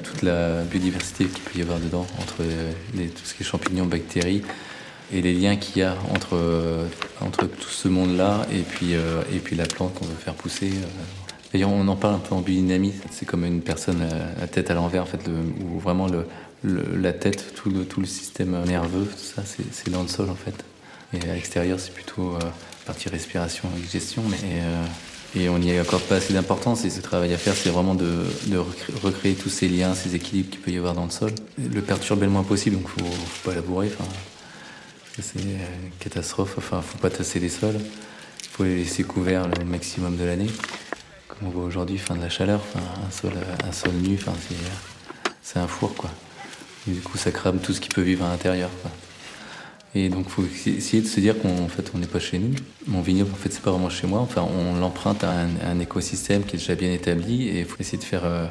toute 0.03 0.23
la 0.23 0.63
biodiversité 0.63 1.23
qu'il 1.23 1.41
peut 1.41 1.57
y 1.57 1.61
avoir 1.61 1.79
dedans, 1.79 2.05
entre 2.19 2.43
tout 2.43 3.23
ce 3.23 3.33
qui 3.33 3.43
est 3.43 3.45
champignons, 3.45 3.85
bactéries, 3.85 4.43
et 5.13 5.21
les 5.21 5.33
liens 5.33 5.55
qu'il 5.55 5.77
y 5.77 5.83
a 5.83 5.95
entre, 6.13 6.33
euh, 6.33 6.87
entre 7.21 7.45
tout 7.45 7.69
ce 7.69 7.87
monde-là 7.87 8.45
et 8.51 8.61
puis, 8.61 8.95
euh, 8.95 9.21
et 9.33 9.39
puis 9.39 9.55
la 9.55 9.65
plante 9.65 9.93
qu'on 9.93 10.05
veut 10.05 10.15
faire 10.15 10.33
pousser. 10.33 10.69
Euh. 10.69 10.87
D'ailleurs, 11.53 11.71
on 11.71 11.87
en 11.87 11.95
parle 11.95 12.15
un 12.15 12.19
peu 12.19 12.35
en 12.35 12.41
biodynamie. 12.41 12.93
C'est 13.11 13.25
comme 13.25 13.45
une 13.45 13.61
personne 13.61 14.03
la 14.39 14.47
tête 14.47 14.71
à 14.71 14.73
l'envers, 14.73 15.03
en 15.03 15.05
fait, 15.05 15.21
où 15.25 15.79
vraiment 15.79 16.07
la 16.63 17.13
tête, 17.13 17.53
tout 17.55 17.69
le, 17.69 17.85
tout 17.85 18.01
le 18.01 18.05
système 18.05 18.61
nerveux, 18.65 19.05
tout 19.05 19.23
ça, 19.23 19.41
c'est 19.45 19.89
dans 19.89 20.01
le 20.01 20.09
sol, 20.09 20.29
en 20.29 20.35
fait. 20.35 20.65
Et 21.13 21.29
à 21.29 21.33
l'extérieur, 21.33 21.79
c'est 21.79 21.93
plutôt 21.93 22.37
partie 22.85 23.07
respiration 23.07 23.69
et 23.77 23.79
digestion. 23.79 24.21
Mais, 24.29 24.37
Et 25.41 25.47
on 25.47 25.57
n'y 25.57 25.77
accorde 25.77 26.03
pas 26.03 26.15
assez 26.15 26.33
d'importance 26.33 26.83
et 26.83 26.89
ce 26.89 26.99
travail 26.99 27.33
à 27.33 27.37
faire, 27.37 27.53
c'est 27.55 27.69
vraiment 27.69 27.95
de, 27.95 28.25
recréer, 29.01 29.35
tous 29.35 29.47
ces 29.47 29.69
liens, 29.69 29.95
ces 29.95 30.13
équilibres 30.13 30.49
qu'il 30.49 30.59
peut 30.59 30.71
y 30.71 30.77
avoir 30.77 30.93
dans 30.93 31.05
le 31.05 31.11
sol. 31.11 31.31
Le 31.57 31.81
perturber 31.81 32.25
le 32.25 32.33
moins 32.33 32.43
possible, 32.43 32.75
donc 32.75 32.89
il 32.97 33.03
ne 33.05 33.09
faut 33.09 33.49
pas 33.49 33.55
labourer. 33.55 33.91
C'est 35.21 35.39
une 35.39 35.57
catastrophe. 35.99 36.55
Enfin, 36.57 36.81
faut 36.81 36.97
pas 36.97 37.09
tasser 37.09 37.39
les 37.39 37.49
sols. 37.49 37.77
Il 37.77 38.47
faut 38.49 38.63
les 38.63 38.77
laisser 38.77 39.03
couverts 39.03 39.47
le 39.47 39.65
maximum 39.65 40.17
de 40.17 40.23
l'année. 40.23 40.49
Comme 41.27 41.47
on 41.47 41.51
voit 41.51 41.63
aujourd'hui, 41.63 41.97
fin 41.97 42.15
de 42.15 42.21
la 42.21 42.29
chaleur, 42.29 42.61
un 42.75 43.11
sol, 43.11 43.33
un 43.63 43.71
sol 43.71 43.93
nu, 43.93 44.17
c'est 45.41 45.59
un 45.59 45.67
four 45.67 45.93
quoi. 45.95 46.09
du 46.87 47.01
coup, 47.01 47.17
ça 47.17 47.31
crame 47.31 47.59
tout 47.59 47.73
ce 47.73 47.81
qui 47.81 47.89
peut 47.89 48.01
vivre 48.01 48.25
à 48.25 48.29
l'intérieur. 48.29 48.69
Et 49.95 50.09
donc, 50.09 50.25
il 50.27 50.31
faut 50.31 50.43
essayer 50.69 51.01
de 51.01 51.07
se 51.07 51.21
dire 51.21 51.41
qu'en 51.41 51.69
fait, 51.69 51.93
n'est 51.93 52.05
pas 52.05 52.19
chez 52.19 52.37
nous. 52.37 52.53
Mon 52.85 53.01
vignoble, 53.01 53.31
en 53.31 53.37
fait, 53.37 53.51
c'est 53.51 53.61
pas 53.61 53.71
vraiment 53.71 53.89
chez 53.89 54.07
moi. 54.07 54.19
Enfin, 54.19 54.41
on 54.41 54.77
l'emprunte 54.77 55.23
à 55.23 55.31
un, 55.31 55.79
écosystème 55.79 56.43
qui 56.43 56.57
est 56.57 56.59
déjà 56.59 56.75
bien 56.75 56.91
établi 56.91 57.47
et 57.47 57.59
il 57.59 57.65
faut 57.65 57.77
essayer 57.79 57.97
de 57.97 58.03
faire, 58.03 58.25
euh, 58.25 58.47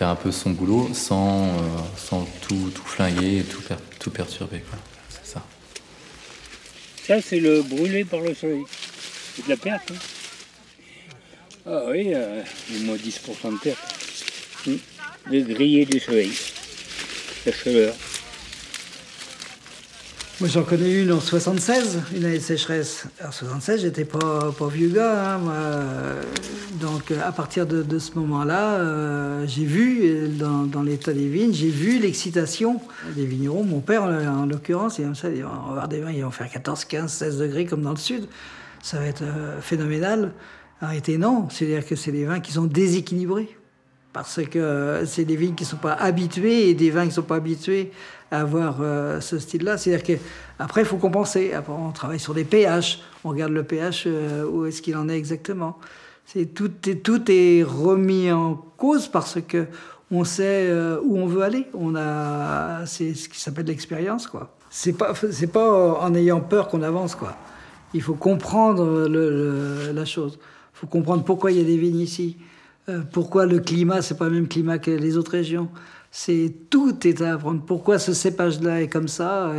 un 0.00 0.14
peu 0.14 0.30
son 0.30 0.50
boulot 0.50 0.90
sans, 0.92 1.48
euh, 1.48 2.18
tout, 2.42 2.70
flinguer 2.84 3.38
et 3.38 3.44
tout, 3.44 4.10
perturber. 4.10 4.62
Ça, 7.06 7.20
c'est 7.20 7.38
le 7.38 7.60
brûlé 7.60 8.04
par 8.04 8.20
le 8.20 8.34
soleil. 8.34 8.64
C'est 9.36 9.44
de 9.44 9.50
la 9.50 9.56
perte. 9.58 9.90
Hein. 9.90 9.94
Ah 11.66 11.82
oui, 11.88 12.14
euh, 12.14 12.42
moins 12.80 12.96
10% 12.96 13.52
de 13.52 13.58
perte. 13.58 14.78
Le 15.30 15.40
grillé 15.42 15.84
du 15.84 16.00
soleil. 16.00 16.32
La 17.44 17.52
chaleur. 17.52 17.94
Moi, 20.40 20.48
j'en 20.48 20.64
connais 20.64 21.00
une 21.00 21.12
en 21.12 21.20
76, 21.20 22.00
une 22.16 22.24
année 22.24 22.38
de 22.38 22.42
sécheresse. 22.42 23.06
En 23.24 23.30
76, 23.30 23.82
j'étais 23.82 24.04
pas, 24.04 24.50
pas 24.58 24.66
vieux 24.66 24.88
gars. 24.88 25.34
Hein, 25.34 25.38
moi. 25.38 25.54
Donc, 26.80 27.12
à 27.12 27.30
partir 27.30 27.66
de, 27.66 27.84
de 27.84 27.98
ce 28.00 28.18
moment-là, 28.18 28.74
euh, 28.74 29.46
j'ai 29.46 29.64
vu, 29.64 30.28
dans, 30.28 30.64
dans 30.64 30.82
l'état 30.82 31.12
des 31.12 31.28
vignes, 31.28 31.52
j'ai 31.52 31.68
vu 31.68 32.00
l'excitation 32.00 32.80
des 33.14 33.26
vignerons. 33.26 33.62
Mon 33.62 33.78
père, 33.78 34.02
en 34.02 34.46
l'occurrence, 34.46 34.98
il, 34.98 35.04
va 35.04 35.48
avoir 35.68 35.86
des 35.86 36.00
vins, 36.00 36.10
ils 36.10 36.24
vont 36.24 36.32
faire 36.32 36.50
14, 36.50 36.84
15, 36.84 37.12
16 37.12 37.38
degrés 37.38 37.64
comme 37.64 37.82
dans 37.82 37.92
le 37.92 37.96
sud. 37.96 38.26
Ça 38.82 38.98
va 38.98 39.06
être 39.06 39.22
euh, 39.22 39.60
phénoménal. 39.60 40.32
Arrêtez, 40.80 41.16
non. 41.16 41.48
C'est-à-dire 41.48 41.86
que 41.86 41.94
c'est 41.94 42.12
des 42.12 42.24
vins 42.24 42.40
qui 42.40 42.50
sont 42.50 42.66
déséquilibrés 42.66 43.56
parce 44.12 44.40
que 44.44 45.02
c'est 45.06 45.24
des 45.24 45.36
vignes 45.36 45.54
qui 45.54 45.64
ne 45.64 45.68
sont 45.68 45.76
pas 45.76 45.94
habituées 45.94 46.68
et 46.70 46.74
des 46.74 46.90
vins 46.90 47.02
qui 47.02 47.08
ne 47.08 47.14
sont 47.14 47.22
pas 47.22 47.36
habitués 47.36 47.90
avoir 48.38 48.78
euh, 48.80 49.20
ce 49.20 49.38
style-là. 49.38 49.78
C'est-à-dire 49.78 50.18
qu'après, 50.58 50.82
il 50.82 50.86
faut 50.86 50.96
compenser. 50.96 51.52
Après, 51.52 51.72
on 51.72 51.90
travaille 51.90 52.20
sur 52.20 52.34
des 52.34 52.44
pH. 52.44 53.00
On 53.24 53.30
regarde 53.30 53.52
le 53.52 53.62
pH, 53.62 54.04
euh, 54.06 54.44
où 54.44 54.66
est-ce 54.66 54.82
qu'il 54.82 54.96
en 54.96 55.08
est 55.08 55.16
exactement. 55.16 55.78
C'est, 56.26 56.46
tout, 56.46 56.70
est, 56.88 57.02
tout 57.02 57.22
est 57.28 57.62
remis 57.62 58.30
en 58.32 58.54
cause 58.54 59.08
parce 59.08 59.38
que 59.46 59.66
on 60.10 60.24
sait 60.24 60.66
euh, 60.68 61.00
où 61.04 61.18
on 61.18 61.26
veut 61.26 61.42
aller. 61.42 61.66
On 61.74 61.96
a, 61.96 62.86
c'est 62.86 63.14
ce 63.14 63.28
qui 63.28 63.40
s'appelle 63.40 63.66
l'expérience, 63.66 64.26
quoi. 64.26 64.54
C'est 64.70 64.94
pas, 64.94 65.12
pas 65.52 66.00
en 66.00 66.14
ayant 66.14 66.40
peur 66.40 66.68
qu'on 66.68 66.82
avance, 66.82 67.14
quoi. 67.14 67.36
Il 67.92 68.02
faut 68.02 68.14
comprendre 68.14 69.06
la 69.06 70.04
chose. 70.04 70.38
Il 70.74 70.78
faut 70.80 70.86
comprendre 70.88 71.22
pourquoi 71.22 71.52
il 71.52 71.58
y 71.58 71.60
a 71.60 71.64
des 71.64 71.76
vignes 71.76 72.00
ici. 72.00 72.38
Pourquoi 73.12 73.46
le 73.46 73.60
climat, 73.60 74.02
c'est 74.02 74.18
pas 74.18 74.24
le 74.24 74.32
même 74.32 74.48
climat 74.48 74.78
que 74.78 74.90
les 74.90 75.16
autres 75.16 75.30
régions. 75.30 75.68
C'est 76.16 76.52
tout 76.70 77.08
est 77.08 77.22
à 77.22 77.34
apprendre. 77.34 77.60
Pourquoi 77.66 77.98
ce 77.98 78.14
cépage-là 78.14 78.80
est 78.80 78.86
comme 78.86 79.08
ça 79.08 79.50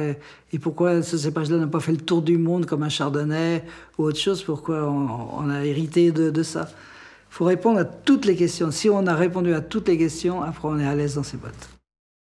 et, 0.53 0.57
pourquoi 0.57 1.03
ce 1.03 1.17
cépage-là 1.17 1.57
n'a 1.57 1.67
pas 1.67 1.81
fait 1.81 1.91
le 1.91 1.97
tour 1.97 2.21
du 2.21 2.37
monde 2.37 2.65
comme 2.65 2.83
un 2.83 2.89
chardonnay 2.89 3.61
ou 3.97 4.03
autre 4.03 4.17
chose? 4.17 4.41
Pourquoi 4.41 4.89
on, 4.89 5.49
a 5.49 5.65
hérité 5.65 6.13
de, 6.13 6.43
ça? 6.43 6.69
Il 6.69 7.35
faut 7.35 7.43
répondre 7.43 7.79
à 7.79 7.83
toutes 7.83 8.23
les 8.23 8.37
questions. 8.37 8.71
Si 8.71 8.89
on 8.89 9.05
a 9.05 9.15
répondu 9.15 9.53
à 9.53 9.59
toutes 9.59 9.89
les 9.89 9.97
questions, 9.97 10.43
après 10.43 10.69
on 10.69 10.79
est 10.79 10.87
à 10.87 10.95
l'aise 10.95 11.15
dans 11.15 11.23
ses 11.23 11.35
bottes. 11.35 11.67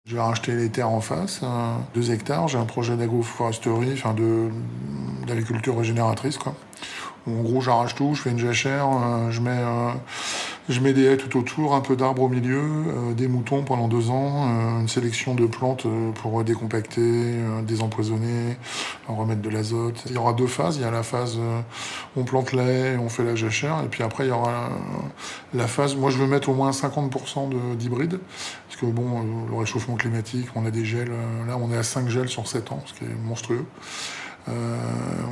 Je 0.04 0.14
vais 0.14 0.20
racheter 0.20 0.54
les 0.54 0.68
terres 0.68 0.90
en 0.90 1.00
face, 1.00 1.40
deux 1.94 2.10
hectares. 2.10 2.48
J'ai 2.48 2.58
un 2.58 2.66
projet 2.66 2.98
d'agroforesterie, 2.98 3.94
enfin 3.94 4.14
d'agriculture 5.26 5.78
régénératrice, 5.78 6.36
quoi. 6.36 6.54
En 7.26 7.42
gros, 7.42 7.60
j'arrache 7.60 7.94
tout, 7.94 8.14
je 8.14 8.22
fais 8.22 8.30
une 8.30 8.38
jachère, 8.38 8.86
euh, 8.88 9.30
je 9.30 9.40
mets, 9.40 9.50
euh, 9.50 9.90
je 10.68 10.81
mets 10.81 10.92
des 10.92 11.04
haies 11.04 11.16
tout 11.16 11.38
autour, 11.38 11.74
un 11.74 11.81
peu 11.81 11.96
d'arbres 11.96 12.22
au 12.22 12.28
milieu, 12.28 12.61
euh, 12.61 13.14
des 13.14 13.28
moutons 13.28 13.62
pendant 13.62 13.88
deux 13.88 14.11
ans, 14.11 14.78
une 14.81 14.88
sélection 14.88 15.35
de 15.35 15.46
plantes 15.46 15.87
pour 16.14 16.42
décompacter, 16.44 17.35
désempoisonner, 17.66 18.57
remettre 19.07 19.42
de 19.42 19.48
l'azote. 19.48 20.02
Il 20.07 20.12
y 20.12 20.18
aura 20.18 20.33
deux 20.33 20.46
phases. 20.46 20.76
Il 20.76 20.83
y 20.83 20.85
a 20.85 20.90
la 20.90 21.02
phase 21.02 21.38
on 22.16 22.24
plante 22.24 22.52
lait, 22.52 22.96
on 22.96 23.09
fait 23.09 23.24
la 23.24 23.35
jachère, 23.35 23.83
et 23.85 23.88
puis 23.88 24.02
après 24.02 24.24
il 24.24 24.28
y 24.28 24.33
aura 24.33 24.70
la 25.54 25.66
phase. 25.66 25.96
Moi, 25.96 26.11
je 26.11 26.18
veux 26.18 26.26
mettre 26.26 26.48
au 26.48 26.54
moins 26.54 26.70
50% 26.70 27.76
d'hybride, 27.76 28.18
parce 28.68 28.81
que 28.81 28.87
bon, 28.87 29.46
le 29.50 29.57
réchauffement 29.57 29.96
climatique, 29.96 30.48
on 30.54 30.66
a 30.66 30.70
des 30.70 30.85
gels. 30.85 31.11
Là, 31.46 31.57
on 31.61 31.72
est 31.72 31.76
à 31.76 31.83
5 31.83 32.09
gels 32.09 32.28
sur 32.28 32.46
7 32.46 32.72
ans, 32.72 32.83
ce 32.87 32.94
qui 32.94 33.04
est 33.04 33.26
monstrueux. 33.26 33.64
Euh, 34.48 34.76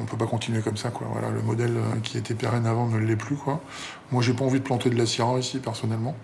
on 0.01 0.05
peut 0.05 0.17
pas 0.17 0.27
continuer 0.27 0.61
comme 0.61 0.77
ça. 0.77 0.91
Voilà, 1.13 1.31
le 1.31 1.43
modèle 1.43 1.77
euh, 1.77 2.01
qui 2.03 2.19
était 2.19 2.35
pérenne 2.35 2.67
avant 2.67 2.87
ne 2.87 2.99
l'est 2.99 3.17
plus, 3.17 3.37
quoi. 3.37 3.61
Moi, 4.13 4.23
j'ai 4.23 4.33
pas 4.33 4.45
envie 4.45 4.59
de 4.59 4.65
planter 4.65 4.91
de 4.91 4.97
la 4.97 5.07
syrah 5.07 5.39
ici, 5.39 5.59
personnellement. 5.59 6.15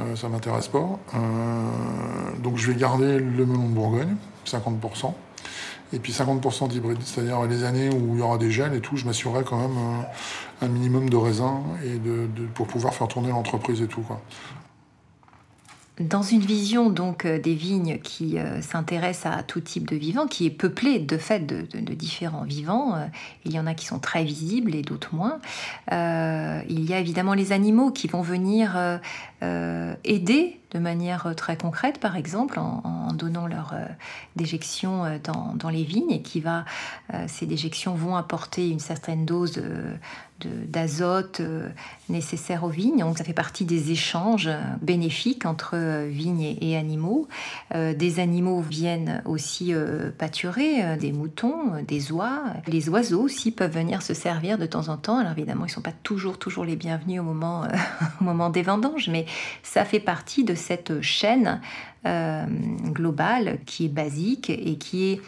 Euh, 0.00 0.16
ça 0.16 0.28
m'intéresse 0.28 0.68
pas. 0.68 0.98
donc, 2.42 2.56
je 2.56 2.70
vais 2.70 2.78
garder 2.78 3.18
le 3.18 3.46
melon 3.46 3.68
de 3.68 3.74
Bourgogne, 3.74 4.16
50%. 4.46 5.14
Et 5.92 6.00
puis 6.00 6.12
50% 6.12 6.68
d'hybride, 6.68 6.98
c'est-à-dire 7.04 7.42
les 7.44 7.62
années 7.62 7.88
où 7.88 8.14
il 8.14 8.18
y 8.18 8.22
aura 8.22 8.38
des 8.38 8.50
gels 8.50 8.74
et 8.74 8.80
tout, 8.80 8.96
je 8.96 9.06
m'assurerai 9.06 9.44
quand 9.44 9.56
même 9.56 9.78
un 10.60 10.66
minimum 10.66 11.08
de 11.08 11.16
raisin 11.16 11.62
et 11.84 11.98
de, 11.98 12.26
pour 12.54 12.66
pouvoir 12.66 12.92
faire 12.92 13.06
tourner 13.06 13.28
l'entreprise 13.28 13.80
et 13.80 13.86
tout. 13.86 14.04
Dans 15.98 16.20
une 16.20 16.40
vision 16.40 16.90
donc 16.90 17.24
euh, 17.24 17.38
des 17.38 17.54
vignes 17.54 17.98
qui 18.02 18.38
euh, 18.38 18.60
s'intéresse 18.60 19.24
à 19.24 19.42
tout 19.42 19.60
type 19.60 19.88
de 19.88 19.96
vivants, 19.96 20.26
qui 20.26 20.44
est 20.44 20.50
peuplée 20.50 20.98
de 20.98 21.16
fait 21.16 21.46
de, 21.46 21.62
différents 21.94 22.44
vivants, 22.44 22.94
euh, 22.96 23.06
il 23.46 23.52
y 23.52 23.58
en 23.58 23.66
a 23.66 23.72
qui 23.72 23.86
sont 23.86 23.98
très 23.98 24.22
visibles 24.22 24.74
et 24.74 24.82
d'autres 24.82 25.14
moins. 25.14 25.38
il 25.90 26.84
y 26.84 26.92
a 26.92 26.98
évidemment 26.98 27.32
les 27.32 27.52
animaux 27.52 27.92
qui 27.92 28.08
vont 28.08 28.20
venir 28.20 28.76
aider 29.42 30.60
de 30.72 30.78
manière 30.78 31.34
très 31.36 31.56
concrète, 31.56 31.98
par 31.98 32.16
exemple, 32.16 32.58
en, 32.58 33.12
donnant 33.12 33.46
leur 33.46 33.74
déjection 34.34 35.18
dans, 35.54 35.70
les 35.70 35.84
vignes, 35.84 36.10
et 36.10 36.22
qui 36.22 36.40
va, 36.40 36.64
ces 37.26 37.46
déjections 37.46 37.94
vont 37.94 38.16
apporter 38.16 38.68
une 38.68 38.80
certaine 38.80 39.24
dose 39.24 39.62
d'azote 40.44 41.40
euh, 41.40 41.68
nécessaire 42.08 42.64
aux 42.64 42.68
vignes. 42.68 42.98
Donc 42.98 43.18
ça 43.18 43.24
fait 43.24 43.32
partie 43.32 43.64
des 43.64 43.90
échanges 43.90 44.50
bénéfiques 44.82 45.46
entre 45.46 45.70
euh, 45.74 46.08
vignes 46.10 46.56
et, 46.60 46.76
animaux. 46.76 47.26
Euh, 47.74 47.94
des 47.94 48.20
animaux 48.20 48.60
viennent 48.60 49.22
aussi 49.24 49.72
pâturer, 50.18 50.96
des 50.98 51.12
moutons, 51.12 51.82
des 51.86 52.12
oies. 52.12 52.42
Les 52.66 52.88
oiseaux 52.88 53.22
aussi 53.22 53.50
peuvent 53.50 53.72
venir 53.72 54.02
se 54.02 54.14
servir 54.14 54.58
de 54.58 54.66
temps 54.66 54.88
en 54.88 54.96
temps. 54.96 55.18
Alors 55.18 55.32
évidemment, 55.32 55.64
ils 55.64 55.68
ne 55.68 55.74
sont 55.74 55.80
pas 55.80 55.94
toujours, 56.02 56.38
toujours 56.38 56.64
les 56.64 56.76
bienvenus 56.76 57.20
au 57.20 57.24
moment, 57.24 57.64
au 58.20 58.24
moment 58.24 58.50
des 58.50 58.62
vendanges, 58.62 59.08
mais 59.08 59.26
ça 59.62 59.84
fait 59.84 60.00
partie 60.00 60.44
de 60.44 60.54
cette 60.54 61.00
chaîne 61.00 61.60
globale 62.04 63.58
qui 63.66 63.86
est 63.86 63.88
basique 63.88 64.48
et 64.48 64.76
qui 64.78 65.12
est 65.12 65.20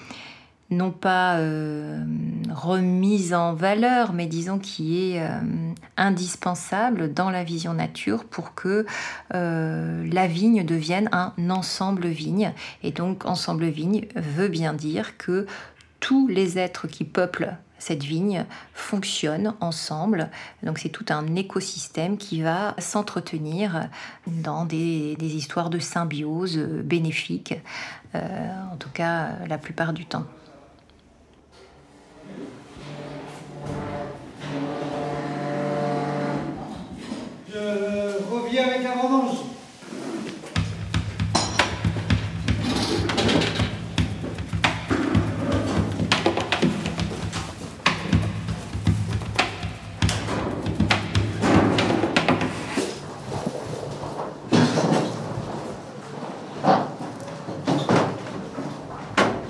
non 0.70 0.90
pas 0.90 1.38
euh, 1.38 2.04
remise 2.50 3.32
en 3.32 3.54
valeur, 3.54 4.12
mais 4.12 4.26
disons 4.26 4.58
qui 4.58 5.12
est 5.12 5.22
euh, 5.22 5.40
indispensable 5.96 7.12
dans 7.12 7.30
la 7.30 7.42
vision 7.42 7.72
nature 7.72 8.24
pour 8.24 8.54
que 8.54 8.84
euh, 9.34 10.06
la 10.12 10.26
vigne 10.26 10.64
devienne 10.64 11.08
un 11.12 11.32
ensemble 11.48 12.06
vigne. 12.08 12.52
Et 12.82 12.92
donc 12.92 13.24
ensemble 13.24 13.66
vigne 13.66 14.06
veut 14.14 14.48
bien 14.48 14.74
dire 14.74 15.16
que 15.16 15.46
tous 16.00 16.28
les 16.28 16.58
êtres 16.58 16.86
qui 16.86 17.04
peuplent 17.04 17.56
cette 17.78 18.02
vigne 18.02 18.44
fonctionnent 18.74 19.54
ensemble. 19.60 20.30
Donc 20.64 20.80
c'est 20.80 20.88
tout 20.90 21.06
un 21.08 21.34
écosystème 21.34 22.18
qui 22.18 22.42
va 22.42 22.74
s'entretenir 22.78 23.88
dans 24.26 24.64
des, 24.64 25.16
des, 25.16 25.36
histoires 25.36 25.70
de 25.70 25.78
symbiose 25.78 26.58
bénéfiques, 26.58 27.54
en 28.14 28.76
tout 28.80 28.90
cas 28.90 29.28
la 29.48 29.58
plupart 29.58 29.92
du 29.92 30.06
temps. 30.06 30.24
Avec 38.58 38.82
la 38.82 38.94
vendange. 38.94 39.38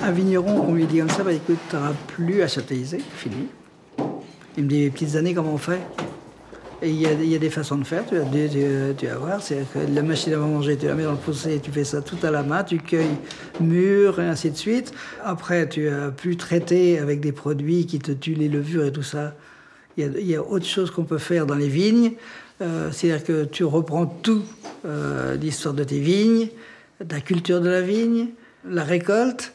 Un 0.09 0.13
vigneron, 0.13 0.65
on 0.67 0.75
lui 0.75 0.87
dit 0.87 1.01
comme 1.01 1.11
ça, 1.11 1.23
bah 1.23 1.35
écoute, 1.35 1.59
n'auras 1.71 1.93
plus 2.07 2.41
à 2.41 2.49
châtailliser, 2.49 2.99
fini. 3.15 3.49
Il 4.57 4.65
me 4.65 4.69
dit, 4.71 4.81
les 4.81 4.89
petites 4.89 5.17
années, 5.17 5.35
comment 5.35 5.53
on 5.53 5.59
fait? 5.59 5.83
Et 6.81 6.89
il 6.89 6.99
y, 6.99 7.35
a, 7.35 7.39
des 7.39 7.51
façons 7.51 7.77
de 7.77 7.85
faire, 7.85 8.07
tu 8.07 8.17
vas, 8.17 8.25
tu, 8.25 8.95
tu 8.97 9.07
vas 9.07 9.17
voir. 9.17 9.43
C'est 9.43 9.67
que 9.71 9.81
la 9.81 10.01
machine 10.01 10.33
à 10.33 10.39
manger, 10.39 10.79
tu 10.79 10.87
la 10.87 10.95
mets 10.95 11.03
dans 11.03 11.11
le 11.11 11.19
fossé, 11.19 11.61
tu 11.63 11.71
fais 11.71 11.85
ça 11.85 12.01
tout 12.01 12.17
à 12.23 12.31
la 12.31 12.43
main, 12.43 12.65
tu 12.65 12.79
cueilles 12.79 13.19
mûr 13.61 14.19
et 14.19 14.25
ainsi 14.25 14.51
de 14.51 14.57
suite. 14.57 14.95
Après, 15.23 15.69
tu 15.69 15.91
as 15.91 16.11
pu 16.11 16.39
traiter 16.39 16.99
avec 16.99 17.21
des 17.21 17.33
produits 17.33 17.85
qui 17.85 17.99
te 17.99 18.13
tuent 18.13 18.35
les 18.35 18.49
levures 18.49 18.87
et 18.87 18.93
tout 18.93 19.03
ça. 19.03 19.35
Il 19.99 20.27
y 20.27 20.35
a, 20.35 20.43
autre 20.43 20.65
chose 20.65 20.91
qu'on 20.91 21.05
peut 21.05 21.19
faire 21.19 21.45
dans 21.45 21.55
les 21.55 21.69
vignes. 21.69 22.13
Euh, 22.63 22.91
C'est-à-dire 22.93 23.27
que 23.27 23.45
tu 23.45 23.63
reprends 23.63 24.07
tout, 24.07 24.45
euh, 24.87 25.37
l'histoire 25.37 25.75
de 25.75 25.85
tes 25.85 26.01
vignes, 26.01 26.49
la 26.99 27.21
culture 27.21 27.61
de 27.61 27.69
la 27.69 27.83
vigne, 27.83 28.29
la 28.65 28.85
récolte, 28.85 29.53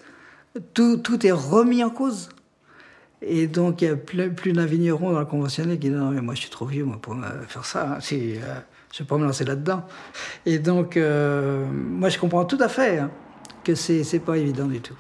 tout, 0.73 0.97
tout 0.97 1.25
est 1.25 1.31
remis 1.31 1.83
en 1.83 1.89
cause. 1.89 2.29
Et 3.21 3.47
donc, 3.47 3.81
il 3.81 3.85
y 3.85 3.91
a 3.91 3.95
plus, 3.95 4.33
plus 4.33 4.53
d'un 4.53 4.65
vigneron 4.65 5.13
dans 5.13 5.19
le 5.19 5.25
conventionnel 5.25 5.79
qui 5.79 5.89
dit 5.89 5.95
Non, 5.95 6.11
mais 6.11 6.21
moi, 6.21 6.35
je 6.35 6.41
suis 6.41 6.49
trop 6.49 6.65
vieux 6.65 6.83
moi, 6.83 6.99
pour 7.01 7.15
faire 7.47 7.65
ça. 7.65 7.93
hein. 7.93 7.99
Euh, 8.11 8.37
je 8.91 9.01
ne 9.01 9.05
vais 9.05 9.07
pas 9.07 9.17
me 9.17 9.25
lancer 9.25 9.45
là-dedans. 9.45 9.85
Et 10.45 10.59
donc, 10.59 10.97
euh, 10.97 11.65
moi, 11.71 12.09
je 12.09 12.19
comprends 12.19 12.45
tout 12.45 12.57
à 12.59 12.67
fait 12.67 12.99
hein, 12.99 13.11
que 13.63 13.75
c'est 13.75 14.03
c'est 14.03 14.19
pas 14.19 14.37
évident 14.37 14.67
du 14.67 14.81
tout. 14.81 14.97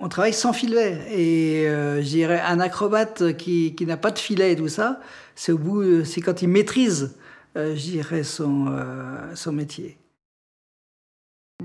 On 0.00 0.08
travaille 0.08 0.32
sans 0.32 0.52
filet. 0.52 0.98
Et 1.10 1.68
euh, 1.68 2.02
je 2.02 2.06
dirais, 2.08 2.40
un 2.40 2.60
acrobate 2.60 3.36
qui, 3.36 3.74
qui 3.74 3.86
n'a 3.86 3.96
pas 3.96 4.10
de 4.10 4.18
filet 4.18 4.52
et 4.52 4.56
tout 4.56 4.68
ça, 4.68 5.00
c'est 5.34 5.52
au 5.52 5.58
bout, 5.58 6.04
c'est 6.04 6.20
quand 6.20 6.42
il 6.42 6.48
maîtrise, 6.48 7.16
euh, 7.56 7.74
je 7.74 7.80
dirais, 7.82 8.22
son, 8.24 8.66
euh, 8.68 9.34
son 9.34 9.52
métier. 9.52 9.97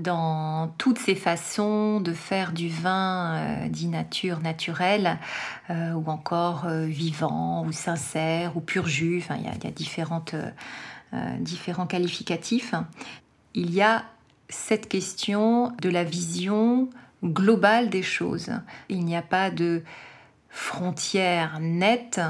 Dans 0.00 0.74
toutes 0.76 0.98
ces 0.98 1.14
façons 1.14 2.00
de 2.00 2.12
faire 2.12 2.50
du 2.50 2.68
vin 2.68 3.36
euh, 3.36 3.68
dit 3.68 3.86
nature, 3.86 4.40
naturel, 4.40 5.20
euh, 5.70 5.92
ou 5.92 6.08
encore 6.08 6.64
euh, 6.66 6.84
vivant, 6.84 7.64
ou 7.64 7.70
sincère, 7.70 8.56
ou 8.56 8.60
pur 8.60 8.88
jus, 8.88 9.22
il 9.30 9.44
y 9.44 9.46
a, 9.46 9.52
y 9.62 9.66
a 9.68 9.70
différentes, 9.70 10.34
euh, 10.34 11.36
différents 11.38 11.86
qualificatifs, 11.86 12.74
il 13.54 13.72
y 13.72 13.82
a 13.82 14.04
cette 14.48 14.88
question 14.88 15.70
de 15.80 15.90
la 15.90 16.02
vision 16.02 16.90
globale 17.22 17.88
des 17.88 18.02
choses. 18.02 18.50
Il 18.88 19.04
n'y 19.04 19.16
a 19.16 19.22
pas 19.22 19.52
de 19.52 19.84
frontière 20.50 21.60
nette 21.60 22.20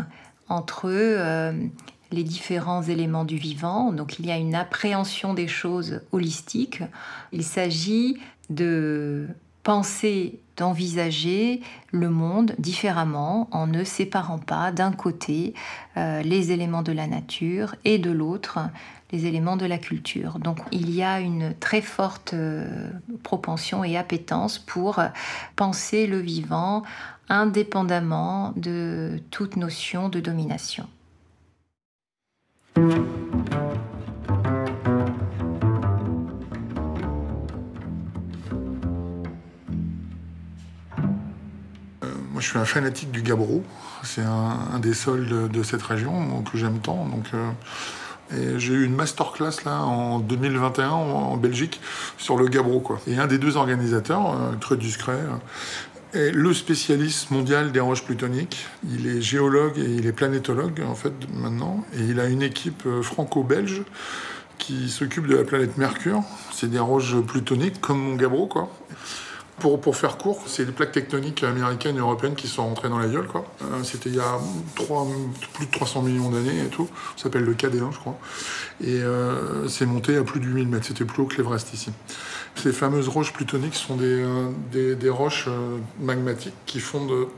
entre 0.50 0.90
les 2.14 2.24
différents 2.24 2.82
éléments 2.82 3.24
du 3.24 3.36
vivant. 3.36 3.92
Donc 3.92 4.18
il 4.18 4.26
y 4.26 4.30
a 4.30 4.36
une 4.36 4.54
appréhension 4.54 5.34
des 5.34 5.48
choses 5.48 6.00
holistiques. 6.12 6.82
Il 7.32 7.44
s'agit 7.44 8.18
de 8.50 9.28
penser, 9.62 10.38
d'envisager 10.56 11.60
le 11.90 12.10
monde 12.10 12.54
différemment 12.58 13.48
en 13.50 13.66
ne 13.66 13.82
séparant 13.82 14.38
pas 14.38 14.70
d'un 14.70 14.92
côté 14.92 15.54
euh, 15.96 16.22
les 16.22 16.52
éléments 16.52 16.82
de 16.82 16.92
la 16.92 17.06
nature 17.06 17.74
et 17.84 17.98
de 17.98 18.10
l'autre 18.10 18.58
les 19.12 19.26
éléments 19.26 19.56
de 19.56 19.66
la 19.66 19.78
culture. 19.78 20.38
Donc 20.38 20.58
il 20.72 20.92
y 20.92 21.02
a 21.02 21.20
une 21.20 21.54
très 21.60 21.80
forte 21.80 22.34
euh, 22.34 22.90
propension 23.22 23.84
et 23.84 23.96
appétence 23.96 24.58
pour 24.58 25.00
penser 25.56 26.06
le 26.06 26.18
vivant 26.18 26.82
indépendamment 27.28 28.52
de 28.56 29.20
toute 29.30 29.56
notion 29.56 30.08
de 30.08 30.20
domination. 30.20 30.86
Moi, 32.76 32.86
je 42.38 42.48
suis 42.48 42.58
un 42.58 42.64
fanatique 42.64 43.12
du 43.12 43.22
Gabro. 43.22 43.62
C'est 44.02 44.22
un, 44.22 44.80
des 44.80 44.92
sols 44.92 45.48
de, 45.50 45.62
cette 45.62 45.82
région 45.82 46.42
que 46.42 46.58
j'aime 46.58 46.80
tant. 46.80 47.06
Donc, 47.06 47.26
euh, 48.32 48.58
j'ai 48.58 48.72
eu 48.72 48.84
une 48.84 48.94
masterclass 48.94 49.66
en 49.66 50.18
2021 50.18 50.90
en, 50.90 51.36
Belgique 51.36 51.80
sur 52.18 52.36
le. 52.36 52.48
Quoi. 52.80 52.98
Et 53.06 53.18
un 53.18 53.26
des 53.26 53.38
deux 53.38 53.56
organisateurs, 53.56 54.32
euh, 54.32 54.56
très 54.60 54.76
discret, 54.76 55.12
euh, 55.12 55.36
est 56.14 56.30
le 56.30 56.54
spécialiste 56.54 57.30
mondial 57.30 57.72
des 57.72 57.80
roches 57.80 58.04
plutoniques. 58.04 58.66
Il 58.88 59.06
est 59.06 59.20
géologue 59.20 59.78
et 59.78 59.84
il 59.94 60.06
est 60.06 60.12
planétologue 60.12 60.80
en 60.86 60.94
fait 60.94 61.12
maintenant. 61.34 61.84
Et 61.94 62.02
il 62.02 62.20
a 62.20 62.26
une 62.26 62.42
équipe 62.42 62.84
euh, 62.86 63.02
franco-belge 63.02 63.82
qui 64.58 64.88
s'occupe 64.88 65.26
de 65.26 65.36
la 65.36 65.44
planète 65.44 65.76
Mercure. 65.76 66.22
C'est 66.52 66.70
des 66.70 66.78
roches 66.78 67.16
plutoniques 67.20 67.80
comme 67.80 67.98
mon 67.98 68.14
Gabro 68.16 68.46
quoi. 68.46 68.70
Pour, 69.60 69.80
pour 69.80 69.94
faire 69.96 70.16
court, 70.16 70.42
c'est 70.48 70.64
les 70.64 70.72
plaques 70.72 70.90
tectoniques 70.90 71.44
américaines 71.44 71.94
et 71.94 72.00
européennes 72.00 72.34
qui 72.34 72.48
sont 72.48 72.64
rentrées 72.64 72.88
dans 72.88 72.98
la 72.98 73.06
gueule. 73.06 73.28
quoi. 73.28 73.44
Euh, 73.62 73.84
C'était 73.84 74.10
il 74.10 74.16
y 74.16 74.20
a 74.20 74.40
plus 75.54 75.66
de 75.66 75.70
300 75.70 76.02
millions 76.02 76.28
d'années 76.28 76.60
et 76.64 76.68
tout. 76.68 76.88
Ça 77.16 77.24
s'appelle 77.24 77.44
le 77.44 77.54
KD1, 77.54 77.92
je 77.92 77.98
crois. 77.98 78.18
Et 78.80 79.00
euh, 79.00 79.68
c'est 79.68 79.86
monté 79.86 80.16
à 80.16 80.24
plus 80.24 80.40
de 80.40 80.46
8000 80.46 80.66
mètres. 80.66 80.86
C'était 80.86 81.04
plus 81.04 81.22
haut 81.22 81.26
que 81.26 81.36
l'Everest 81.36 81.72
ici. 81.72 81.92
Ces 82.56 82.72
fameuses 82.72 83.08
roches 83.08 83.32
plutoniques 83.32 83.74
sont 83.74 83.96
des, 83.96 84.22
euh, 84.22 84.50
des, 84.72 84.94
des 84.94 85.10
roches 85.10 85.46
euh, 85.48 85.78
magmatiques 86.00 86.54
qui 86.66 86.80
fondent 86.80 87.28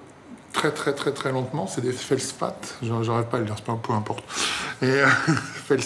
très 0.53 0.71
très 0.71 0.95
très 0.95 1.13
très 1.13 1.33
lentement. 1.33 1.67
C'est 1.67 1.81
des 1.81 1.93
feldspaths. 1.93 2.77
J'arrive 2.83 3.27
pas 3.27 3.39
à 3.39 3.41
le 3.41 3.47
dire, 3.47 3.55
c'est 3.57 3.65
pas 3.65 3.79
peu 3.83 3.93
importe. 3.93 4.25
Et 4.83 4.87
euh. 4.87 5.07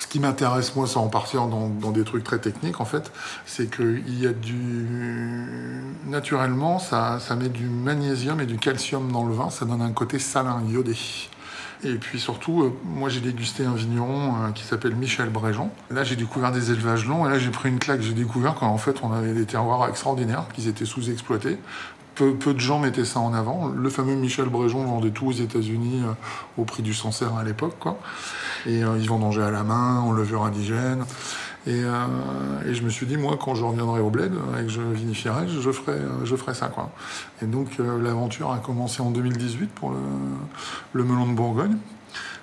Ce 0.00 0.06
qui 0.06 0.18
m'intéresse, 0.18 0.74
moi, 0.74 0.86
sans 0.86 1.04
en 1.04 1.08
partir 1.08 1.46
dans, 1.46 1.68
dans 1.68 1.90
des 1.90 2.04
trucs 2.04 2.24
très 2.24 2.38
techniques, 2.38 2.80
en 2.80 2.86
fait, 2.86 3.12
c'est 3.44 3.70
qu'il 3.70 4.18
y 4.18 4.26
a 4.26 4.32
du. 4.32 4.86
Naturellement, 6.06 6.78
ça, 6.78 7.20
ça 7.20 7.36
met 7.36 7.50
du 7.50 7.66
magnésium 7.66 8.40
et 8.40 8.46
du 8.46 8.56
calcium 8.56 9.12
dans 9.12 9.24
le 9.24 9.34
vin, 9.34 9.50
ça 9.50 9.66
donne 9.66 9.82
un 9.82 9.92
côté 9.92 10.18
salin, 10.18 10.62
iodé. 10.68 10.96
Et 11.82 11.94
puis 11.94 12.20
surtout, 12.20 12.62
euh, 12.62 12.72
moi 12.84 13.08
j'ai 13.08 13.20
dégusté 13.20 13.64
un 13.64 13.74
vigneron 13.74 14.34
euh, 14.34 14.50
qui 14.52 14.64
s'appelle 14.64 14.94
Michel 14.94 15.30
Bréjon. 15.30 15.70
Et 15.90 15.94
là 15.94 16.04
j'ai 16.04 16.16
découvert 16.16 16.52
des 16.52 16.70
élevages 16.70 17.06
longs, 17.06 17.26
et 17.26 17.30
là 17.30 17.38
j'ai 17.38 17.50
pris 17.50 17.68
une 17.70 17.78
claque. 17.78 18.02
J'ai 18.02 18.12
découvert 18.12 18.54
qu'en 18.54 18.76
fait 18.76 18.96
on 19.02 19.12
avait 19.12 19.32
des 19.32 19.46
terroirs 19.46 19.88
extraordinaires, 19.88 20.44
qu'ils 20.54 20.68
étaient 20.68 20.84
sous-exploités. 20.84 21.58
Peu, 22.16 22.34
peu 22.34 22.52
de 22.52 22.60
gens 22.60 22.80
mettaient 22.80 23.04
ça 23.04 23.20
en 23.20 23.32
avant. 23.32 23.68
Le 23.68 23.88
fameux 23.88 24.14
Michel 24.14 24.48
Bréjon 24.48 24.84
vendait 24.84 25.10
tout 25.10 25.28
aux 25.28 25.32
États-Unis 25.32 26.02
euh, 26.04 26.12
au 26.58 26.64
prix 26.64 26.82
du 26.82 26.92
Sancerre 26.92 27.34
à 27.36 27.44
l'époque. 27.44 27.86
Et 28.66 28.84
euh, 28.84 28.98
ils 28.98 29.08
vendangeaient 29.08 29.42
à 29.42 29.50
la 29.50 29.62
main, 29.62 30.00
en 30.00 30.12
levure 30.12 30.44
indigène. 30.44 31.04
Et, 31.66 31.82
euh, 31.84 31.90
et 32.66 32.74
je 32.74 32.82
me 32.82 32.88
suis 32.88 33.06
dit, 33.06 33.16
moi, 33.16 33.38
quand 33.42 33.54
je 33.54 33.64
reviendrai 33.64 34.00
au 34.00 34.10
bled 34.10 34.32
et 34.58 34.62
que 34.62 34.70
je 34.70 34.80
vinifierai, 34.80 35.46
je 35.46 35.70
ferai, 35.70 35.98
euh, 35.98 36.24
je 36.24 36.34
ferai 36.36 36.54
ça, 36.54 36.68
quoi. 36.68 36.90
Et 37.42 37.46
donc, 37.46 37.68
euh, 37.80 38.02
l'aventure 38.02 38.50
a 38.50 38.58
commencé 38.58 39.02
en 39.02 39.10
2018 39.10 39.70
pour 39.70 39.92
le, 40.94 41.04
melon 41.04 41.26
de 41.26 41.34
Bourgogne. 41.34 41.76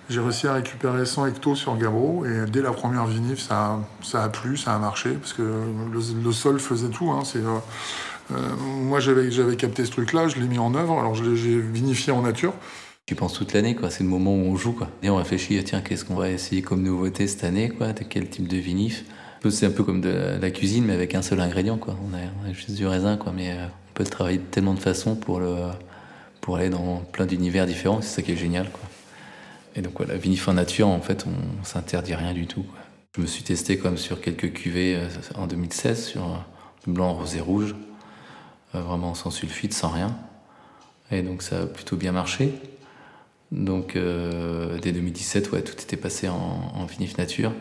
J'ai 0.10 0.22
réussi 0.22 0.48
à 0.48 0.54
récupérer 0.54 1.06
100 1.06 1.26
hectos 1.26 1.56
sur 1.56 1.76
Gabro 1.78 2.26
et 2.26 2.50
dès 2.50 2.62
la 2.62 2.72
première 2.72 3.06
vinif, 3.08 3.40
ça, 3.40 3.80
ça 4.02 4.24
a 4.24 4.30
plu, 4.30 4.56
ça 4.56 4.74
a 4.74 4.80
marché 4.80 5.10
parce 5.12 5.34
que 5.34 5.44
le, 5.92 6.32
sol 6.32 6.60
faisait 6.60 6.88
tout. 6.88 7.12
Hein, 7.12 7.24
c'est, 7.26 7.40
euh, 7.40 7.58
euh, 8.32 8.36
moi, 8.84 9.00
j'avais, 9.00 9.32
j'avais 9.32 9.56
capté 9.56 9.86
ce 9.86 9.92
truc-là, 9.92 10.28
je 10.28 10.38
l'ai 10.40 10.48
mis 10.48 10.60
en 10.60 10.74
œuvre, 10.76 11.00
alors 11.00 11.16
je 11.16 11.24
l'ai, 11.24 11.36
j'ai 11.36 11.60
vinifié 11.60 12.12
en 12.12 12.22
nature. 12.22 12.54
Tu 13.08 13.16
penses 13.16 13.34
toute 13.34 13.54
l'année, 13.54 13.74
quoi. 13.74 13.90
C'est 13.90 14.04
le 14.04 14.10
moment 14.10 14.36
où 14.36 14.40
on 14.40 14.58
joue, 14.58 14.74
quoi. 14.74 14.90
Et 15.02 15.10
on 15.10 15.16
réfléchit, 15.16 15.58
ah, 15.58 15.64
tiens, 15.64 15.80
qu'est-ce 15.82 16.04
qu'on 16.04 16.16
va 16.16 16.30
essayer 16.30 16.62
comme 16.62 16.84
nouveauté 16.84 17.26
cette 17.28 17.46
année, 17.46 17.70
quoi? 17.70 17.94
De 17.94 18.04
quel 18.04 18.30
type 18.30 18.50
de 18.50 18.58
vinif? 18.58 19.06
C'est 19.50 19.66
un 19.66 19.72
peu 19.72 19.86
comme 19.86 20.02
de 20.02 20.38
la- 20.42 20.52
cuisine, 20.52 20.84
mais 20.84 20.94
avec 20.94 21.16
un 21.16 21.22
seul 21.22 21.40
ingrédient, 21.40 21.78
quoi. 21.78 21.96
On 22.06 22.14
a, 22.14 22.20
on 22.50 22.54
juste 22.54 22.72
du 22.76 22.86
raisin, 22.86 23.16
quoi. 23.16 23.32
Mais 23.34 23.52
euh, 23.52 23.66
on 23.66 23.94
peut 23.94 24.04
travailler 24.04 24.40
de 24.40 24.44
tellement 24.44 24.74
de 24.74 24.80
façons 24.82 25.16
pour, 25.16 25.40
le, 25.40 25.56
pour 26.42 26.58
aller 26.58 26.70
dans 26.70 26.98
plein 27.14 27.26
d'univers 27.26 27.66
différents. 27.66 28.02
C'est 28.02 28.18
ça 28.18 28.22
qui 28.24 28.34
est 28.34 28.38
génial, 28.38 28.70
quoi. 28.72 28.82
Et 29.76 29.82
donc, 29.82 29.94
voilà, 29.98 30.18
vinif 30.18 30.48
en 30.50 30.54
nature, 30.54 30.90
en 30.90 31.02
fait, 31.02 31.26
on 31.28 31.64
s'interdit 31.66 32.16
rien 32.16 32.34
du 32.34 32.48
tout. 32.48 32.66
Je 33.16 33.22
me 33.22 33.28
suis 33.28 33.44
testé 33.44 33.78
comme 33.78 33.98
sur 33.98 34.22
quelques 34.22 34.54
cuvées 34.54 34.98
euh, 34.98 35.08
en 35.36 35.48
2016, 35.48 36.06
sur 36.08 36.24
euh, 36.26 36.38
blanc, 36.88 37.14
rosé, 37.14 37.40
rouge. 37.40 37.74
Vraiment 38.74 39.16
sans 39.16 39.32
sulfite, 39.32 39.74
sans 39.74 39.90
rien. 39.90 40.16
Et 41.12 41.22
donc, 41.22 41.42
ça 41.42 41.62
a 41.62 41.66
plutôt 41.66 41.96
bien 41.96 42.12
marché. 42.12 42.54
Donc 43.52 43.96
euh, 43.96 44.78
dès 44.80 44.92
2017, 44.92 45.52
ouais, 45.52 45.62
tout 45.62 45.74
était 45.74 45.98
passé 45.98 46.28
en, 46.28 46.72
en 46.74 46.86
vinif 46.86 47.18
nature. 47.18 47.54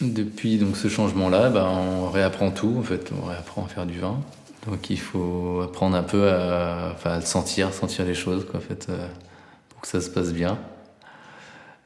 Depuis 0.00 0.58
donc 0.58 0.76
ce 0.76 0.88
changement-là, 0.88 1.50
bah, 1.50 1.68
on 1.68 2.08
réapprend 2.08 2.50
tout. 2.50 2.76
En 2.78 2.82
fait, 2.82 3.10
on 3.20 3.26
réapprend 3.26 3.64
à 3.64 3.68
faire 3.68 3.86
du 3.86 3.98
vin. 3.98 4.20
Donc 4.66 4.90
il 4.90 5.00
faut 5.00 5.62
apprendre 5.62 5.96
un 5.96 6.02
peu 6.02 6.30
à, 6.30 6.92
enfin, 6.92 7.12
à 7.12 7.20
sentir, 7.20 7.72
sentir 7.72 8.04
les 8.04 8.14
choses, 8.14 8.46
quoi, 8.46 8.58
en 8.58 8.62
fait, 8.62 8.86
euh, 8.90 9.08
pour 9.70 9.80
que 9.80 9.88
ça 9.88 10.00
se 10.00 10.10
passe 10.10 10.32
bien. 10.32 10.58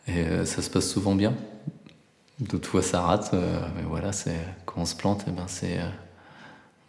Et 0.09 0.25
euh, 0.25 0.45
ça 0.45 0.61
se 0.61 0.69
passe 0.69 0.89
souvent 0.89 1.15
bien. 1.15 1.35
D'autres 2.41 2.69
fois, 2.69 2.83
ça 2.83 3.01
rate. 3.01 3.33
mais 3.77 3.83
voilà, 3.89 4.13
c'est 4.13 4.37
quand 4.67 4.81
on 4.81 4.85
se 4.85 4.97
plante, 4.97 5.25
eh 5.29 5.31
ben, 5.31 5.45
c'est 5.47 5.79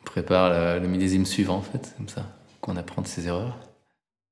on 0.01 0.05
prépare 0.05 0.49
le, 0.49 0.79
le 0.79 0.87
millésime 0.87 1.25
suivant, 1.25 1.57
en 1.57 1.61
fait, 1.61 1.93
comme 1.97 2.09
ça 2.09 2.25
qu'on 2.59 2.75
apprend 2.75 3.01
de 3.01 3.07
ses 3.07 3.27
erreurs. 3.27 3.57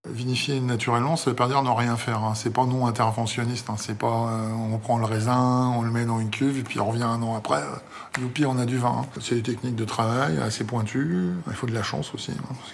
Vinifier 0.10 0.60
naturellement, 0.62 1.16
ça 1.16 1.30
veut 1.30 1.36
pas 1.36 1.48
dire 1.48 1.62
ne 1.62 1.70
rien 1.70 1.96
faire. 1.96 2.24
Hein. 2.24 2.34
C'est 2.34 2.50
pas 2.52 2.66
non 2.66 2.88
interventionniste. 2.88 3.70
Hein. 3.70 3.76
C'est 3.78 3.96
pas 3.96 4.32
euh, 4.32 4.52
on 4.52 4.80
prend 4.80 4.98
le 4.98 5.06
raisin, 5.06 5.72
on 5.78 5.84
le 5.84 5.92
met 5.92 6.06
dans 6.06 6.20
une 6.20 6.32
cuve 6.32 6.58
et 6.58 6.64
puis 6.64 6.80
on 6.80 6.88
revient 6.90 7.04
un 7.04 7.22
an 7.22 7.36
après. 7.36 7.62
Euh, 7.62 8.20
youpi, 8.20 8.44
on 8.48 8.58
a 8.58 8.66
du 8.66 8.80
vin. 8.80 9.04
Hein. 9.04 9.20
C'est 9.22 9.36
des 9.36 9.44
techniques 9.44 9.76
de 9.76 9.86
travail 9.86 10.40
assez 10.40 10.64
pointues. 10.64 11.30
Il 11.46 11.54
faut 11.54 11.68
de 11.68 11.74
la 11.76 11.84
chance 11.84 12.16
aussi, 12.16 12.32
parce 12.32 12.72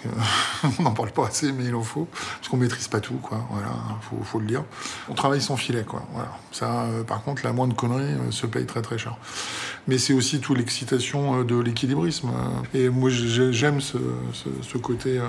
que 0.72 0.78
on 0.80 0.84
n'en 0.84 0.92
parle 0.92 1.10
pas 1.10 1.26
assez, 1.26 1.52
mais 1.52 1.66
il 1.66 1.74
en 1.74 1.82
faut, 1.82 2.08
parce 2.38 2.48
qu'on 2.48 2.56
maîtrise 2.56 2.88
pas 2.88 3.00
tout, 3.00 3.18
quoi. 3.18 3.46
Voilà, 3.50 3.72
faut, 4.00 4.16
faut 4.24 4.40
le 4.40 4.46
dire. 4.46 4.64
On 5.10 5.14
travaille 5.14 5.42
sans 5.42 5.58
filet, 5.58 5.84
quoi. 5.84 6.04
Voilà. 6.14 6.30
Ça, 6.50 6.84
euh, 6.84 7.04
par 7.04 7.22
contre, 7.24 7.44
la 7.44 7.52
moindre 7.52 7.76
connerie 7.76 8.16
se 8.30 8.46
paye 8.46 8.64
très 8.64 8.80
très 8.80 8.96
cher. 8.96 9.18
Mais 9.86 9.98
c'est 9.98 10.14
aussi 10.14 10.40
toute 10.40 10.56
l'excitation 10.56 11.44
de 11.44 11.60
l'équilibrisme. 11.60 12.30
Et 12.72 12.88
moi, 12.88 13.10
j'aime 13.10 13.82
ce, 13.82 13.98
ce, 14.32 14.48
ce 14.62 14.78
côté 14.78 15.20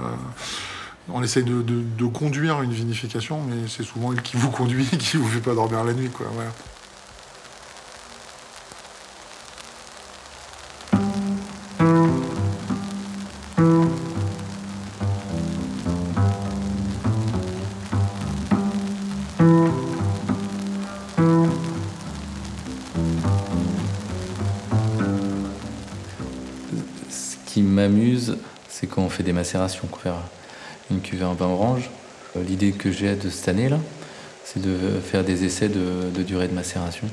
on 1.12 1.24
essaye 1.24 1.44
de, 1.44 2.06
conduire 2.06 2.62
une 2.62 2.74
vinification, 2.74 3.42
mais 3.42 3.68
c'est 3.68 3.84
souvent 3.84 4.14
elle 4.14 4.22
qui 4.22 4.38
vous 4.38 4.52
conduit 4.52 4.88
et 4.94 4.98
qui 4.98 5.18
vous 5.18 5.28
fait 5.28 5.42
pas 5.42 5.54
dormir 5.54 5.84
la 5.84 5.94
nuit. 5.94 6.10
Quoi, 6.10 6.28
Ce 27.10 27.36
qui 27.46 27.62
m'amuse, 27.62 28.38
c'est 28.68 28.88
quand 28.88 29.02
on 29.02 29.10
fait 29.10 29.24
des 29.24 29.34
macérations. 29.34 29.88
Une 30.92 31.02
cuvée 31.02 31.26
en 31.26 31.34
vin 31.34 31.48
orange. 31.48 31.90
Euh, 32.36 32.44
l'idée 32.44 32.72
que 32.72 32.92
j'ai 32.92 33.16
de 33.16 33.30
cette 33.30 33.48
année, 33.50 33.70
là, 33.70 33.80
c'est 34.44 34.62
de 34.62 35.00
faire 35.00 35.24
des 35.24 35.46
essais 35.46 35.70
de, 35.70 36.24
durée 36.24 36.48
de 36.48 36.54
macération. 36.54 37.08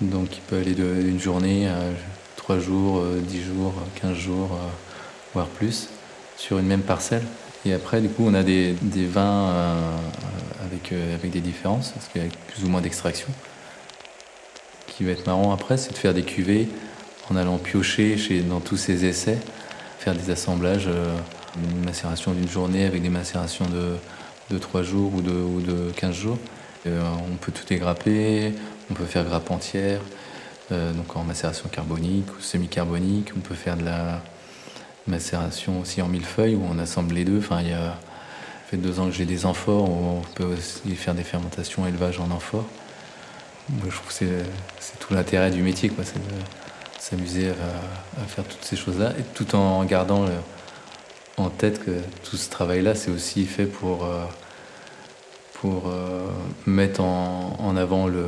Donc 0.00 0.36
il 0.36 0.40
peut 0.42 0.56
aller 0.56 0.74
d'une 0.74 1.20
journée 1.20 1.68
à 1.68 1.78
3 2.36 2.58
jours, 2.58 3.04
10 3.04 3.38
euh, 3.38 3.54
jours, 3.54 3.74
15 4.00 4.16
jours, 4.16 4.50
euh, 4.52 4.66
voire 5.34 5.46
plus, 5.46 5.88
sur 6.36 6.58
une 6.58 6.66
même 6.66 6.82
parcelle. 6.82 7.22
Et 7.64 7.72
après, 7.72 8.00
du 8.00 8.08
coup, 8.08 8.24
on 8.26 8.34
a 8.34 8.42
des, 8.42 8.74
vins 9.08 9.54
avec, 10.64 11.30
des 11.30 11.40
différences, 11.40 11.90
parce 11.90 12.08
qu'il 12.08 12.20
y 12.20 12.26
a 12.26 12.28
plus 12.48 12.64
ou 12.64 12.68
moins 12.68 12.80
d'extraction. 12.80 13.28
Ce 14.88 14.96
qui 14.96 15.04
va 15.04 15.12
être 15.12 15.24
marrant 15.28 15.52
après, 15.52 15.76
c'est 15.76 15.92
de 15.92 15.96
faire 15.96 16.12
des 16.12 16.24
cuvées 16.24 16.66
en 17.30 17.36
allant 17.36 17.58
piocher 17.58 18.16
dans 18.40 18.58
tous 18.58 18.76
ces 18.76 19.04
essais, 19.04 19.38
faire 20.00 20.16
des 20.16 20.30
assemblages 20.32 20.88
une 21.56 21.84
macération 21.84 22.32
d'une 22.32 22.48
journée 22.48 22.84
avec 22.84 23.02
des 23.02 23.08
macérations 23.08 23.66
de, 23.66 23.96
de 24.50 24.58
3 24.58 24.82
jours 24.82 25.14
ou 25.14 25.20
de, 25.20 25.32
ou 25.32 25.60
de 25.60 25.90
15 25.96 26.14
jours. 26.14 26.38
Euh, 26.86 27.02
on 27.30 27.36
peut 27.36 27.52
tout 27.52 27.70
égrapper, 27.72 28.52
on 28.90 28.94
peut 28.94 29.04
faire 29.04 29.24
grappe 29.24 29.50
entière, 29.50 30.00
euh, 30.72 30.92
donc 30.92 31.16
en 31.16 31.22
macération 31.22 31.68
carbonique 31.68 32.26
ou 32.36 32.40
semi-carbonique. 32.40 33.32
On 33.36 33.40
peut 33.40 33.54
faire 33.54 33.76
de 33.76 33.84
la 33.84 34.20
macération 35.06 35.80
aussi 35.80 36.02
en 36.02 36.08
millefeuille 36.08 36.54
où 36.54 36.64
on 36.68 36.78
assemble 36.78 37.14
les 37.14 37.24
deux. 37.24 37.38
Enfin, 37.38 37.60
il 37.60 37.68
y 37.68 37.72
a 37.72 37.98
fait 38.66 38.76
deux 38.76 38.98
ans 39.00 39.06
que 39.06 39.12
j'ai 39.12 39.26
des 39.26 39.46
amphores, 39.46 39.88
on 39.88 40.22
peut 40.34 40.44
aussi 40.44 40.94
faire 40.96 41.14
des 41.14 41.24
fermentations 41.24 41.86
élevage 41.86 42.18
en 42.18 42.30
amphores. 42.30 42.66
je 43.70 43.94
trouve 43.94 44.08
que 44.08 44.44
c'est 44.80 44.98
tout 44.98 45.12
l'intérêt 45.12 45.50
du 45.50 45.62
métier, 45.62 45.90
quoi, 45.90 46.04
c'est 46.04 46.18
de 46.18 46.34
s'amuser 46.98 47.50
à, 47.50 48.22
à, 48.22 48.24
faire 48.26 48.44
toutes 48.44 48.64
ces 48.64 48.76
choses-là, 48.76 49.12
tout 49.34 49.54
en 49.54 49.84
gardant 49.84 50.24
le, 50.24 50.32
en 51.42 51.50
tête 51.50 51.84
que 51.84 51.90
tout 52.24 52.36
ce 52.36 52.50
travail-là, 52.50 52.94
c'est 52.94 53.10
aussi 53.10 53.44
fait 53.46 53.66
pour, 53.66 54.04
euh, 54.04 54.24
pour 55.54 55.84
euh, 55.88 56.26
mettre 56.66 57.00
en, 57.00 57.76
avant 57.76 58.06
le, 58.06 58.26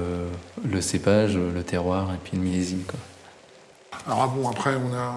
le, 0.64 0.80
cépage, 0.80 1.36
le 1.36 1.62
terroir 1.62 2.12
et 2.12 2.18
puis 2.22 2.36
le 2.36 2.42
millésime. 2.42 2.82
Alors 4.06 4.22
ah 4.22 4.32
bon, 4.34 4.48
après, 4.48 4.74
on 4.74 4.94
a, 4.94 5.14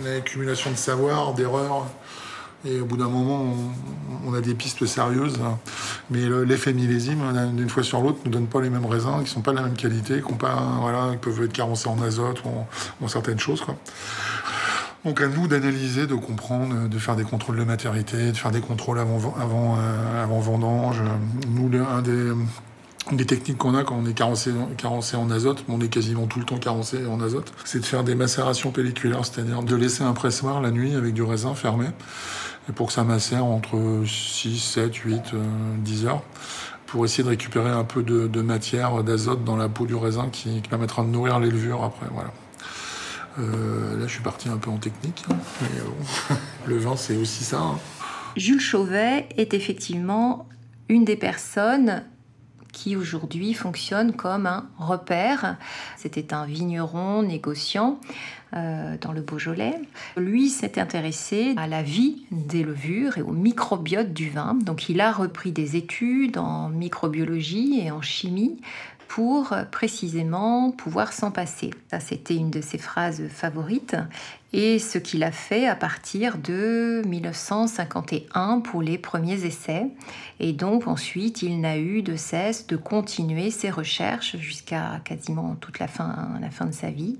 on 0.00 0.06
a 0.06 0.16
accumulation 0.16 0.70
de 0.70 0.76
savoir, 0.76 1.34
d'erreurs. 1.34 1.86
Et 2.66 2.78
au 2.78 2.84
bout 2.84 2.98
d'un 2.98 3.08
moment, 3.08 3.54
on, 4.26 4.34
a 4.34 4.40
des 4.42 4.54
pistes 4.54 4.84
sérieuses. 4.84 5.38
Mais 6.10 6.20
l'effet 6.44 6.74
millésime, 6.74 7.22
d'une 7.54 7.70
fois 7.70 7.82
sur 7.82 8.02
l'autre, 8.02 8.18
ne 8.26 8.30
donne 8.30 8.46
pas 8.46 8.60
les 8.60 8.68
mêmes 8.68 8.84
raisins, 8.84 9.16
qui 9.18 9.24
ne 9.24 9.28
sont 9.28 9.40
pas 9.40 9.52
de 9.52 9.56
la 9.56 9.62
même 9.62 9.76
qualité, 9.76 10.20
qui, 10.20 10.34
pas, 10.34 10.62
voilà, 10.80 11.16
peuvent 11.20 11.42
être 11.42 11.52
carencés 11.52 11.88
en 11.88 12.00
azote 12.02 12.42
ou 12.44 13.04
en, 13.04 13.08
certaines 13.08 13.40
choses. 13.40 13.62
Quoi. 13.62 13.76
Donc 15.04 15.22
à 15.22 15.28
nous 15.28 15.48
d'analyser, 15.48 16.06
de 16.06 16.14
comprendre, 16.14 16.88
de 16.88 16.98
faire 16.98 17.16
des 17.16 17.24
contrôles 17.24 17.56
de 17.56 17.64
maturité, 17.64 18.32
de 18.32 18.36
faire 18.36 18.50
des 18.50 18.60
contrôles 18.60 18.98
avant, 18.98 19.34
euh, 19.38 20.22
avant 20.22 20.40
vendange. 20.40 21.02
Nous, 21.48 21.70
des, 21.70 22.32
des 23.12 23.24
techniques 23.24 23.56
qu'on 23.56 23.74
a 23.74 23.82
quand 23.82 23.96
on 23.96 24.06
est 24.06 24.12
carencé, 24.12 24.52
en 25.16 25.30
azote, 25.30 25.64
on 25.68 25.80
est 25.80 25.88
quasiment 25.88 26.26
tout 26.26 26.38
le 26.38 26.44
temps 26.44 26.58
carencé 26.58 27.06
en 27.06 27.20
azote, 27.20 27.52
c'est 27.64 27.80
de 27.80 27.86
faire 27.86 28.04
des 28.04 28.14
macérations 28.14 28.72
pelliculaires, 28.72 29.24
c'est-à-dire 29.24 29.62
de 29.62 29.74
laisser 29.74 30.04
un 30.04 30.12
pressoir 30.12 30.60
la 30.60 30.70
nuit 30.70 30.94
avec 30.94 31.14
du 31.14 31.22
raisin 31.22 31.54
fermé, 31.54 31.86
pour 32.74 32.88
que 32.88 32.92
ça 32.92 33.02
macère 33.02 33.44
entre 33.44 33.78
6, 34.06 34.58
7, 34.58 34.94
8, 34.94 35.22
10 35.78 36.06
heures, 36.06 36.22
pour 36.86 37.06
essayer 37.06 37.24
de 37.24 37.30
récupérer 37.30 37.70
un 37.70 37.84
peu 37.84 38.02
de, 38.02 38.42
matière, 38.42 39.02
d'azote 39.02 39.44
dans 39.44 39.56
la 39.56 39.70
peau 39.70 39.86
du 39.86 39.94
raisin 39.94 40.28
qui, 40.30 40.60
qui 40.60 40.68
permettra 40.68 41.02
de 41.02 41.08
nourrir 41.08 41.40
les 41.40 41.50
levures 41.50 41.82
après. 41.82 42.06
Voilà. 42.12 42.30
Euh, 43.40 43.98
là, 43.98 44.06
je 44.06 44.12
suis 44.12 44.22
parti 44.22 44.48
un 44.48 44.56
peu 44.56 44.70
en 44.70 44.78
technique. 44.78 45.24
Hein. 45.30 45.36
Euh, 45.62 46.34
le 46.66 46.76
vin, 46.76 46.96
c'est 46.96 47.16
aussi 47.16 47.44
ça. 47.44 47.60
Hein. 47.60 47.78
Jules 48.36 48.60
Chauvet 48.60 49.28
est 49.36 49.54
effectivement 49.54 50.46
une 50.88 51.04
des 51.04 51.16
personnes 51.16 52.04
qui 52.72 52.96
aujourd'hui 52.96 53.54
fonctionne 53.54 54.12
comme 54.12 54.46
un 54.46 54.68
repère. 54.78 55.56
C'était 55.96 56.32
un 56.32 56.46
vigneron 56.46 57.22
négociant 57.22 57.98
euh, 58.54 58.96
dans 59.00 59.12
le 59.12 59.22
Beaujolais. 59.22 59.74
Lui 60.16 60.48
s'est 60.48 60.78
intéressé 60.78 61.54
à 61.56 61.66
la 61.66 61.82
vie 61.82 62.26
des 62.30 62.62
levures 62.62 63.18
et 63.18 63.22
au 63.22 63.32
microbiote 63.32 64.12
du 64.12 64.30
vin. 64.30 64.54
Donc 64.54 64.88
il 64.88 65.00
a 65.00 65.10
repris 65.12 65.52
des 65.52 65.76
études 65.76 66.38
en 66.38 66.68
microbiologie 66.68 67.80
et 67.80 67.90
en 67.90 68.02
chimie 68.02 68.60
pour 69.10 69.52
précisément 69.72 70.70
pouvoir 70.70 71.12
s'en 71.12 71.32
passer. 71.32 71.70
C'était 71.98 72.36
une 72.36 72.52
de 72.52 72.60
ses 72.60 72.78
phrases 72.78 73.26
favorites 73.26 73.96
et 74.52 74.78
ce 74.78 74.98
qu'il 74.98 75.22
a 75.22 75.30
fait 75.30 75.66
à 75.68 75.76
partir 75.76 76.38
de 76.38 77.02
1951 77.06 78.60
pour 78.60 78.82
les 78.82 78.98
premiers 78.98 79.44
essais. 79.44 79.86
Et 80.40 80.52
donc 80.52 80.88
ensuite, 80.88 81.42
il 81.42 81.60
n'a 81.60 81.78
eu 81.78 82.02
de 82.02 82.16
cesse 82.16 82.66
de 82.66 82.76
continuer 82.76 83.50
ses 83.50 83.70
recherches 83.70 84.36
jusqu'à 84.38 85.00
quasiment 85.04 85.54
toute 85.60 85.78
la 85.78 85.86
fin, 85.86 86.40
de 86.40 86.72
sa 86.72 86.90
vie 86.90 87.18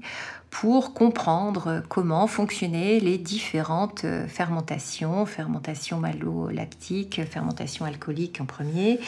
pour 0.50 0.94
comprendre 0.94 1.82
comment 1.88 2.26
fonctionnaient 2.26 2.98
les 2.98 3.18
différentes 3.18 4.04
fermentations, 4.26 5.24
fermentation 5.24 5.98
malolactique, 5.98 7.20
fermentation 7.30 7.84
alcoolique 7.84 8.40
en 8.40 8.46
premier. 8.46 8.98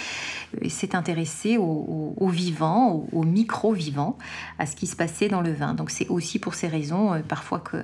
Il 0.63 0.71
s'est 0.71 0.95
intéressé 0.95 1.57
aux 1.57 2.15
au, 2.17 2.29
vivants, 2.29 3.07
aux, 3.13 3.25
micro-vivants, 3.25 4.17
à 4.61 4.67
ce 4.67 4.77
qui 4.77 4.87
se 4.87 4.95
passait 4.95 5.29
dans 5.29 5.41
le 5.41 5.53
vin. 5.53 5.75
Donc 5.75 5.91
c'est 5.91 6.09
aussi 6.09 6.39
pour 6.39 6.55
ces 6.55 6.69
raisons 6.69 7.13
euh, 7.13 7.19
parfois 7.27 7.59
que, 7.59 7.79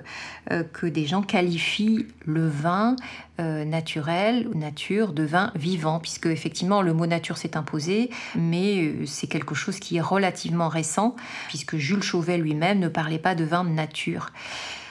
que 0.73 0.87
des 0.87 1.07
gens 1.07 1.23
qualifient 1.23 2.07
le 2.25 2.49
vin 2.49 2.97
naturel 3.39 4.49
ou 4.49 4.55
nature 4.57 5.13
de 5.13 5.23
vin 5.23 5.53
vivant, 5.55 6.01
puisque 6.01 6.27
effectivement 6.27 6.83
le 6.83 6.93
mot 6.93 7.07
nature 7.07 7.37
s'est 7.37 7.57
imposé, 7.57 8.11
mais 8.35 8.95
c'est 9.07 9.27
quelque 9.27 9.55
chose 9.55 9.79
qui 9.79 9.97
est 9.97 10.01
relativement 10.01 10.69
récent, 10.69 11.17
puisque 11.49 11.77
Jules 11.77 12.03
Chauvet 12.03 12.39
lui-même 12.39 12.79
ne 12.79 12.89
parlait 12.89 13.19
pas 13.19 13.35
de 13.35 13.45
vin 13.45 13.65
de 13.65 13.71
nature. 13.71 14.31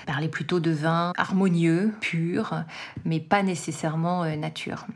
Parler 0.08 0.30
plutôt 0.30 0.62
de 0.62 0.72
vin 0.72 1.12
harmonieux, 1.18 1.94
pur, 2.00 2.64
mais 3.04 3.20
pas 3.20 3.44
nécessairement 3.44 4.24
euh, 4.24 4.38
nature. 4.38 4.88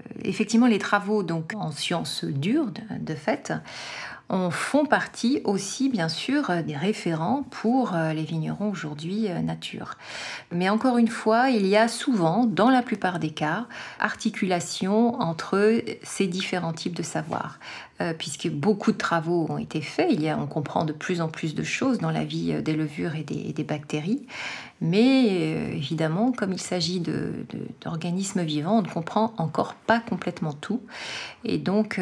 Euh, 0.00 0.20
effectivement, 0.24 0.66
les 0.66 0.78
travaux 0.78 1.22
donc 1.22 1.52
en 1.54 1.70
sciences 1.70 2.24
dures, 2.24 2.70
de 2.98 3.14
fait, 3.14 3.52
en 4.32 4.50
font 4.50 4.86
partie 4.86 5.40
aussi, 5.44 5.88
bien 5.88 6.08
sûr, 6.08 6.50
des 6.66 6.76
référents 6.76 7.44
pour 7.50 7.94
euh, 7.94 8.12
les 8.12 8.24
vignerons 8.24 8.70
aujourd'hui 8.70 9.28
nature. 9.42 9.94
Mais 10.50 10.68
encore 10.68 10.98
une 10.98 11.08
fois, 11.08 11.50
il 11.50 11.66
y 11.66 11.76
a 11.76 11.86
souvent, 11.86 12.46
dans 12.46 12.70
la 12.70 12.82
plupart 12.82 13.18
des 13.18 13.30
cas, 13.30 13.66
articulation 14.00 15.20
entre 15.20 15.82
ces 16.02 16.26
différents 16.26 16.72
types 16.72 16.96
de 16.96 17.02
savoirs. 17.02 17.58
Euh, 18.02 18.14
puisque 18.14 18.48
beaucoup 18.48 18.90
de 18.90 18.96
travaux 18.96 19.46
ont 19.48 19.58
été 19.58 19.80
faits. 19.80 20.08
Il 20.10 20.22
y 20.22 20.28
a, 20.28 20.36
on 20.36 20.46
comprend 20.46 20.84
de 20.84 20.92
plus 20.92 21.20
en 21.20 21.28
plus 21.28 21.54
de 21.54 21.62
choses 21.62 21.98
dans 21.98 22.10
la 22.10 22.24
vie 22.24 22.52
euh, 22.52 22.62
des 22.62 22.72
levures 22.72 23.14
et 23.14 23.22
des, 23.22 23.64
bactéries. 23.64 24.26
Mais 24.82 25.28
euh, 25.30 25.72
évidemment, 25.74 26.32
comme 26.32 26.52
il 26.52 26.60
s'agit 26.60 27.00
d'organismes 27.80 28.42
vivants, 28.42 28.78
on 28.78 28.82
ne 28.82 28.88
comprend 28.88 29.32
encore 29.38 29.74
pas 29.74 30.00
complètement 30.00 30.52
tout. 30.52 30.82
Et 31.44 31.56
donc, 31.56 32.00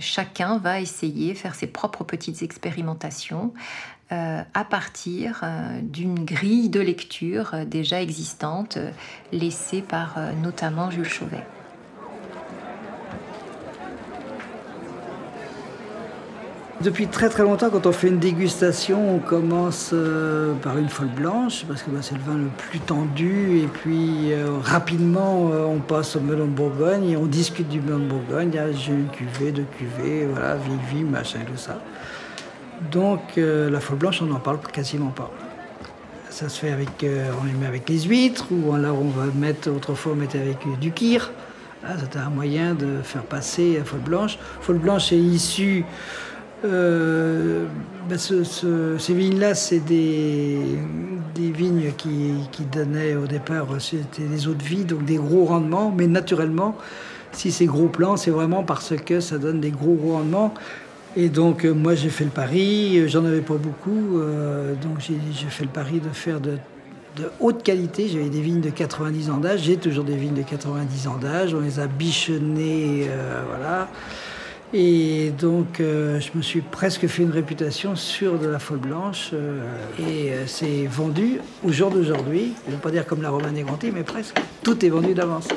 chacun 0.00 0.58
va 0.58 0.80
essayer, 0.80 1.34
faire 1.34 1.54
ses 1.54 1.68
propres 1.68 2.04
petites 2.04 2.42
expérimentations 2.42 3.52
à 4.10 4.64
partir 4.68 5.42
d'une 5.82 6.24
grille 6.24 6.68
de 6.68 6.80
lecture 6.80 7.54
déjà 7.66 8.00
existante, 8.00 8.78
laissée 9.32 9.82
par 9.82 10.16
notamment 10.42 10.90
Jules 10.90 11.04
Chauvet. 11.04 11.44
Depuis 16.82 17.06
très 17.06 17.30
très 17.30 17.42
longtemps, 17.42 17.70
quand 17.70 17.86
on 17.86 17.92
fait 17.92 18.08
une 18.08 18.18
dégustation, 18.18 19.16
on 19.16 19.18
commence 19.18 19.92
euh, 19.94 20.52
par 20.62 20.76
une 20.76 20.90
folle 20.90 21.08
blanche, 21.08 21.64
parce 21.66 21.82
que 21.82 21.90
bah, 21.90 22.00
c'est 22.02 22.16
le 22.16 22.20
vin 22.20 22.36
le 22.36 22.50
plus 22.68 22.80
tendu, 22.80 23.60
et 23.60 23.66
puis 23.66 24.30
euh, 24.32 24.58
rapidement 24.62 25.50
euh, 25.52 25.64
on 25.64 25.78
passe 25.78 26.16
au 26.16 26.20
melon 26.20 26.44
de 26.44 26.50
Bourgogne, 26.50 27.08
et 27.08 27.16
on 27.16 27.24
discute 27.24 27.68
du 27.70 27.80
melon 27.80 28.00
de 28.00 28.04
Bourgogne, 28.04 28.50
il 28.52 28.56
y 28.56 28.58
a 28.58 28.72
j'ai 28.72 28.92
une 28.92 29.08
cuvée, 29.08 29.52
deux 29.52 29.64
cuvées, 29.78 30.26
voilà, 30.30 30.56
vie, 30.92 31.02
machin, 31.02 31.38
tout 31.46 31.56
ça. 31.56 31.80
Donc 32.92 33.36
la 33.36 33.80
folle 33.80 33.96
blanche, 33.96 34.20
on 34.20 34.26
n'en 34.26 34.38
parle 34.38 34.58
quasiment 34.70 35.08
pas. 35.08 35.30
Ça 36.28 36.50
se 36.50 36.60
fait 36.60 36.70
avec, 36.70 37.06
on 37.40 37.46
les 37.46 37.54
met 37.54 37.66
avec 37.66 37.88
les 37.88 38.00
huîtres, 38.00 38.48
ou 38.52 38.76
là 38.76 38.92
on 38.92 39.08
va 39.08 39.24
mettre, 39.34 39.70
autrefois 39.70 40.12
on 40.12 40.16
mettait 40.16 40.40
avec 40.40 40.58
du 40.78 40.92
kir. 40.92 41.32
Ah, 41.82 41.92
C'était 41.98 42.18
un 42.18 42.28
moyen 42.28 42.74
de 42.74 43.00
faire 43.02 43.22
passer 43.22 43.76
la 43.78 43.84
folle 43.84 44.00
blanche. 44.00 44.38
Folle 44.60 44.78
blanche 44.78 45.12
est 45.12 45.18
issue 45.18 45.86
euh, 46.64 47.66
ben 48.08 48.18
ces 48.18 49.14
vignes-là, 49.14 49.54
c'est 49.54 49.80
des, 49.80 50.78
vignes 51.36 51.92
qui, 51.96 52.64
donnaient 52.72 53.14
au 53.14 53.26
départ, 53.26 53.66
c'était 53.78 54.22
des 54.22 54.48
eaux 54.48 54.54
de 54.54 54.62
vie, 54.62 54.84
donc 54.84 55.04
des 55.04 55.16
gros 55.16 55.44
rendements, 55.44 55.92
mais 55.96 56.06
naturellement, 56.06 56.76
si 57.32 57.52
c'est 57.52 57.66
gros 57.66 57.88
plants, 57.88 58.16
c'est 58.16 58.30
vraiment 58.30 58.62
parce 58.62 58.94
que 58.96 59.20
ça 59.20 59.38
donne 59.38 59.60
des 59.60 59.70
gros, 59.70 59.98
rendements. 60.12 60.54
Et 61.18 61.28
donc, 61.28 61.64
euh, 61.64 61.72
moi, 61.72 61.94
j'ai 61.94 62.10
fait 62.10 62.24
le 62.24 62.30
pari, 62.30 62.98
euh, 62.98 63.08
j'en 63.08 63.24
avais 63.24 63.40
pas 63.40 63.54
beaucoup, 63.54 64.20
donc 64.82 65.00
j'ai 65.00 65.48
fait 65.48 65.64
le 65.64 65.70
pari 65.70 66.00
de 66.00 66.08
faire 66.08 66.40
de, 66.40 66.52
de 67.16 67.30
haute 67.40 67.62
qualité. 67.62 68.08
J'avais 68.08 68.30
des 68.30 68.40
vignes 68.40 68.60
de 68.60 68.70
90 68.70 69.30
ans 69.30 69.38
d'âge, 69.38 69.60
j'ai 69.60 69.76
toujours 69.76 70.04
des 70.04 70.16
vignes 70.16 70.34
de 70.34 70.42
90 70.42 71.08
ans 71.08 71.18
d'âge, 71.20 71.54
on 71.54 71.60
les 71.60 71.80
a 71.80 71.86
bichonnées, 71.86 73.08
voilà. 73.48 73.88
Et 74.72 75.30
donc, 75.38 75.80
euh, 75.80 76.18
je 76.18 76.30
me 76.34 76.42
suis 76.42 76.60
presque 76.60 77.06
fait 77.06 77.22
une 77.22 77.30
réputation 77.30 77.94
sur 77.94 78.38
de 78.38 78.48
la 78.48 78.58
folle 78.58 78.78
blanche. 78.78 79.30
Euh, 79.32 79.62
et 79.98 80.32
euh, 80.32 80.46
c'est 80.46 80.86
vendu 80.86 81.40
au 81.64 81.70
jour 81.70 81.90
d'aujourd'hui. 81.90 82.54
Je 82.64 82.70
ne 82.70 82.76
veux 82.76 82.82
pas 82.82 82.90
dire 82.90 83.06
comme 83.06 83.22
la 83.22 83.30
Romane 83.30 83.60
Granti, 83.62 83.90
mais 83.92 84.02
presque. 84.02 84.36
Tout 84.62 84.84
est 84.84 84.88
vendu 84.88 85.14
d'avance. 85.14 85.48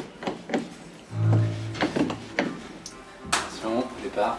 Attention, 3.32 3.84
départ. 4.04 4.38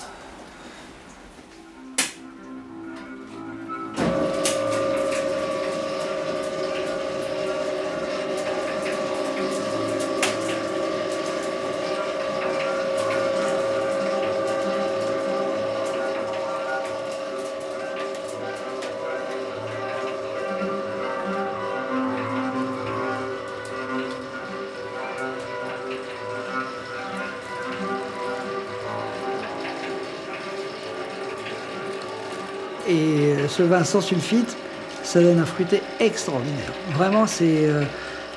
Ce 33.50 33.62
vin 33.62 33.84
sans 33.84 34.00
sulfite, 34.00 34.56
ça 35.02 35.20
donne 35.20 35.38
un 35.38 35.46
fruité 35.46 35.82
extraordinaire. 35.98 36.72
Vraiment, 36.94 37.26
c'est. 37.26 37.68
Euh, 37.68 37.84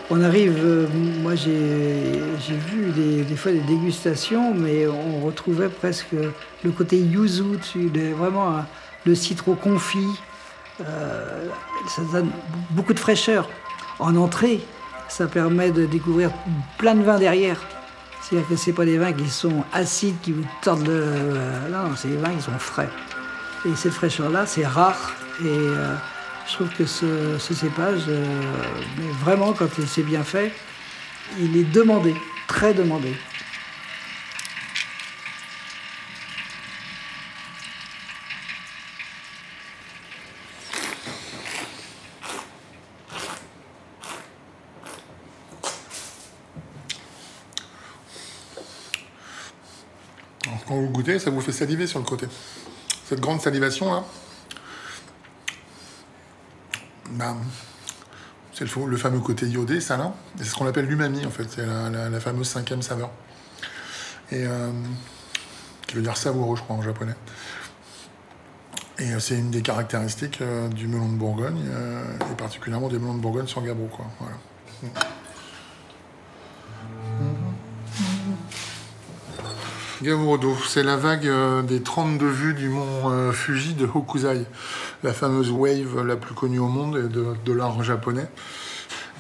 on 0.10 0.22
arrive. 0.22 0.60
Euh, 0.64 0.88
moi, 1.22 1.36
j'ai 1.36 2.56
vu 2.56 2.92
des, 2.92 3.36
fois 3.36 3.52
des 3.52 3.62
dégustations, 3.62 4.54
mais 4.54 4.88
on 4.88 5.26
retrouvait 5.26 5.70
presque 5.70 6.14
le 6.64 6.72
côté 6.72 6.98
yuzu 6.98 7.58
dessus, 7.58 7.92
vraiment 8.18 8.66
le 9.06 9.16
citron 9.16 9.56
confit. 9.56 10.20
ça 10.80 12.02
donne 12.12 12.30
beaucoup 12.72 12.94
de 12.94 13.00
fraîcheur. 13.00 13.50
En 14.00 14.16
entrée, 14.16 14.60
ça 15.08 15.28
permet 15.28 15.72
de 15.72 15.86
découvrir 15.86 16.32
plein 16.78 16.96
de 16.96 17.04
vins 17.04 17.20
derrière. 17.20 17.62
C'est-à-dire 18.22 18.48
que 18.48 18.56
ce 18.56 18.72
pas 18.72 18.86
des 18.86 18.98
vins 18.98 19.14
qui 19.14 19.30
sont 19.30 19.64
acides, 19.74 20.16
qui 20.22 20.32
vous 20.32 20.46
tordent 20.62 20.88
le. 20.88 21.06
non, 21.72 21.96
c'est 21.96 22.08
des 22.08 22.18
vins 22.18 22.34
qui 22.34 22.42
sont 22.42 22.58
frais. 22.58 22.90
Et 23.66 23.76
cette 23.76 23.94
fraîcheur-là, 23.94 24.46
c'est 24.46 24.66
rare. 24.66 25.14
Et 25.42 25.48
euh, 25.48 25.96
je 26.48 26.54
trouve 26.54 26.70
que 26.70 26.86
ce, 26.86 27.38
cépage, 27.40 28.04
euh, 28.10 28.52
vraiment, 29.22 29.54
quand 29.54 29.68
c'est 29.88 30.04
bien 30.04 30.24
fait, 30.24 30.52
il 31.40 31.56
est 31.56 31.64
demandé, 31.64 32.14
très 32.48 32.74
demandé. 32.74 33.14
quand 50.68 50.76
vous 50.76 50.90
goûtez, 50.90 51.20
ça 51.20 51.30
vous 51.30 51.42
fait 51.42 51.52
saliver 51.52 51.88
sur 51.88 52.00
le 52.00 52.06
côté 52.06 52.26
cette 53.14 53.22
grande 53.22 53.42
salivation 53.42 53.94
là, 53.94 54.04
bah, 57.12 57.36
c'est 58.54 58.66
le, 58.76 58.98
fameux 58.98 59.20
côté 59.20 59.46
iodé, 59.46 59.80
salin. 59.82 60.16
C'est 60.36 60.46
ce 60.46 60.56
qu'on 60.56 60.66
appelle 60.66 60.88
l'umami 60.88 61.24
en 61.24 61.30
fait, 61.30 61.48
c'est 61.48 61.64
la, 61.64 62.20
fameuse 62.20 62.48
cinquième 62.48 62.82
saveur. 62.82 63.12
Et 64.32 64.48
euh, 64.48 64.72
qui 65.86 65.96
veut 65.96 66.02
dire 66.02 66.18
savoureux, 66.18 66.56
je 66.56 66.64
crois, 66.64 66.76
en 66.76 66.82
japonais. 66.82 67.14
Et 68.98 69.12
euh, 69.12 69.20
c'est 69.20 69.38
une 69.38 69.52
des 69.52 69.62
caractéristiques 69.62 70.42
euh, 70.42 70.68
du 70.70 70.88
melon 70.88 71.10
de 71.10 71.18
Bourgogne, 71.18 71.62
et 72.32 72.36
particulièrement 72.36 72.88
des 72.88 72.98
melons 72.98 73.14
de 73.14 73.22
Bourgogne 73.22 73.46
sur 73.46 73.62
Gabro, 73.62 73.90
quoi. 73.96 74.08
Voilà. 74.20 74.38
Gamodo, 80.04 80.58
c'est 80.68 80.84
la 80.84 80.98
vague 80.98 81.28
euh, 81.28 81.62
des 81.62 81.82
32 81.82 82.28
vues 82.28 82.54
du 82.54 82.68
mont 82.68 83.10
euh, 83.10 83.32
Fuji 83.32 83.74
de 83.74 83.86
Hokusai, 83.86 84.46
la 85.02 85.14
fameuse 85.14 85.50
wave 85.50 86.06
la 86.06 86.18
plus 86.18 86.36
connue 86.36 86.60
au 86.60 86.68
monde 86.68 86.98
et 86.98 87.08
de, 87.08 87.54
l'art 87.54 87.82
japonais. 87.84 88.28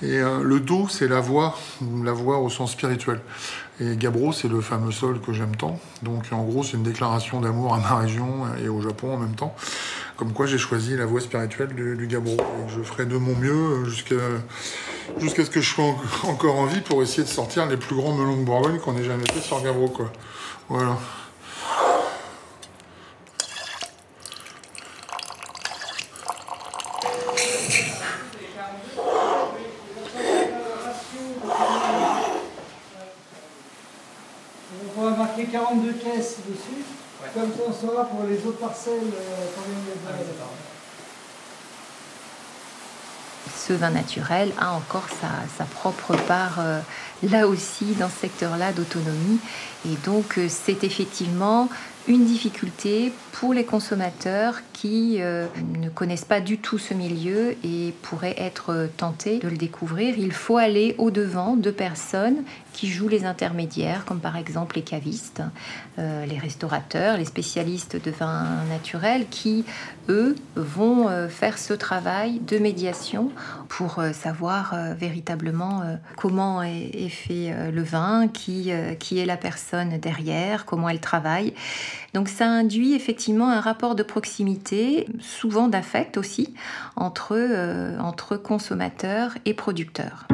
Et 0.01 0.17
euh, 0.17 0.43
le 0.43 0.59
Do, 0.59 0.87
c'est 0.89 1.07
la 1.07 1.21
voix, 1.21 1.57
la 2.03 2.11
voix 2.11 2.39
au 2.39 2.49
sens 2.49 2.73
spirituel. 2.73 3.21
Et 3.79 3.95
Gabro, 3.95 4.33
c'est 4.33 4.49
le 4.49 4.59
fameux 4.59 4.91
sol 4.91 5.21
que 5.21 5.31
j'aime 5.31 5.55
tant. 5.55 5.79
Donc 6.01 6.25
en 6.33 6.43
gros, 6.43 6.63
c'est 6.63 6.73
une 6.73 6.83
déclaration 6.83 7.39
d'amour 7.39 7.73
à 7.73 7.77
ma 7.77 7.95
région 7.95 8.43
et 8.61 8.67
au 8.67 8.81
Japon 8.81 9.13
en 9.13 9.17
même 9.19 9.35
temps. 9.35 9.55
Comme 10.17 10.33
quoi, 10.33 10.47
j'ai 10.47 10.57
choisi 10.57 10.97
la 10.97 11.05
voie 11.05 11.21
spirituelle 11.21 11.69
du, 11.69 12.07
Gabro. 12.07 12.35
je 12.67 12.81
ferai 12.83 13.05
de 13.05 13.15
mon 13.15 13.35
mieux 13.37 13.85
jusqu'à 13.85 14.15
jusqu'à 15.17 15.45
ce 15.45 15.49
que 15.49 15.61
je 15.61 15.69
sois 15.69 15.95
encore 16.23 16.55
en 16.55 16.65
vie 16.65 16.81
pour 16.81 17.01
essayer 17.01 17.23
de 17.23 17.27
sortir 17.27 17.65
les 17.65 17.77
plus 17.77 17.95
grands 17.95 18.13
melons 18.13 18.37
de 18.37 18.43
Bourgogne 18.43 18.79
qu'on 18.79 18.97
ait 18.97 19.03
jamais 19.03 19.25
fait 19.31 19.41
sur 19.41 19.61
Gabro. 19.61 19.87
Quoi. 19.87 20.11
Voilà. 20.69 20.97
On 34.95 35.09
va 35.09 35.17
marquer 35.17 35.45
42 35.45 35.93
caisses 35.93 36.37
dessus. 36.47 36.83
Comme 37.33 37.49
ça, 37.51 37.63
on 37.67 37.73
saura 37.73 38.05
pour 38.05 38.23
les 38.25 38.37
autres 38.45 38.59
parcelles 38.59 38.93
euh, 38.93 39.45
combien 39.55 39.79
il 39.79 39.89
y 39.89 39.91
a 39.91 40.23
de 40.23 40.62
ce 43.55 43.73
vin 43.73 43.91
naturel 43.91 44.51
a 44.57 44.73
encore 44.73 45.07
sa, 45.57 45.65
propre 45.65 46.15
part 46.27 46.59
euh, 46.59 46.79
là 47.23 47.47
aussi 47.47 47.93
dans 47.99 48.09
ce 48.09 48.21
secteur-là 48.21 48.71
d'autonomie. 48.71 49.39
Et 49.85 49.95
donc 50.05 50.37
euh, 50.37 50.47
c'est 50.49 50.83
effectivement 50.83 51.69
une 52.07 52.25
difficulté 52.25 53.13
pour 53.31 53.53
les 53.53 53.63
consommateurs 53.63 54.59
qui 54.73 55.17
euh, 55.19 55.47
ne 55.79 55.89
connaissent 55.89 56.25
pas 56.25 56.41
du 56.41 56.57
tout 56.57 56.77
ce 56.77 56.93
milieu 56.93 57.55
et 57.63 57.93
pourraient 58.01 58.35
être 58.37 58.89
tentés 58.97 59.39
de 59.39 59.47
le 59.47 59.57
découvrir. 59.57 60.15
Il 60.17 60.33
faut 60.33 60.57
aller 60.57 60.95
au-devant 60.97 61.55
de 61.55 61.71
personnes 61.71 62.43
qui 62.73 62.87
jouent 62.89 63.07
les 63.07 63.25
intermédiaires, 63.25 64.05
comme 64.05 64.19
par 64.19 64.35
exemple 64.35 64.75
les 64.75 64.81
cavistes, 64.81 65.41
euh, 65.99 66.25
les 66.25 66.37
restaurateurs, 66.37 67.17
les 67.17 67.25
spécialistes 67.25 68.03
de 68.03 68.11
vin 68.11 68.45
naturel, 68.69 69.27
qui, 69.29 69.63
eux, 70.09 70.35
vont 70.55 71.07
euh, 71.07 71.29
faire 71.29 71.57
ce 71.57 71.73
travail 71.73 72.39
de 72.39 72.57
médiation 72.57 73.31
pour 73.69 74.01
savoir 74.13 74.75
véritablement 74.95 75.81
comment 76.15 76.61
est, 76.61 77.09
fait 77.09 77.71
le 77.71 77.81
vin, 77.81 78.27
qui, 78.27 78.71
qui 78.99 79.19
est 79.19 79.25
la 79.25 79.37
personne 79.37 79.97
derrière, 79.97 80.65
comment 80.65 80.89
elle 80.89 80.99
travaille. 80.99 81.53
Donc 82.13 82.29
ça 82.29 82.47
induit 82.47 82.93
effectivement 82.93 83.49
un 83.49 83.59
rapport 83.59 83.95
de 83.95 84.03
proximité, 84.03 85.07
souvent 85.19 85.67
d'affect 85.67 86.17
aussi, 86.17 86.53
entre, 86.95 87.35
euh, 87.35 87.97
entre 87.99 88.37
consommateurs 88.37 89.33
et 89.45 89.53
producteurs. 89.53 90.27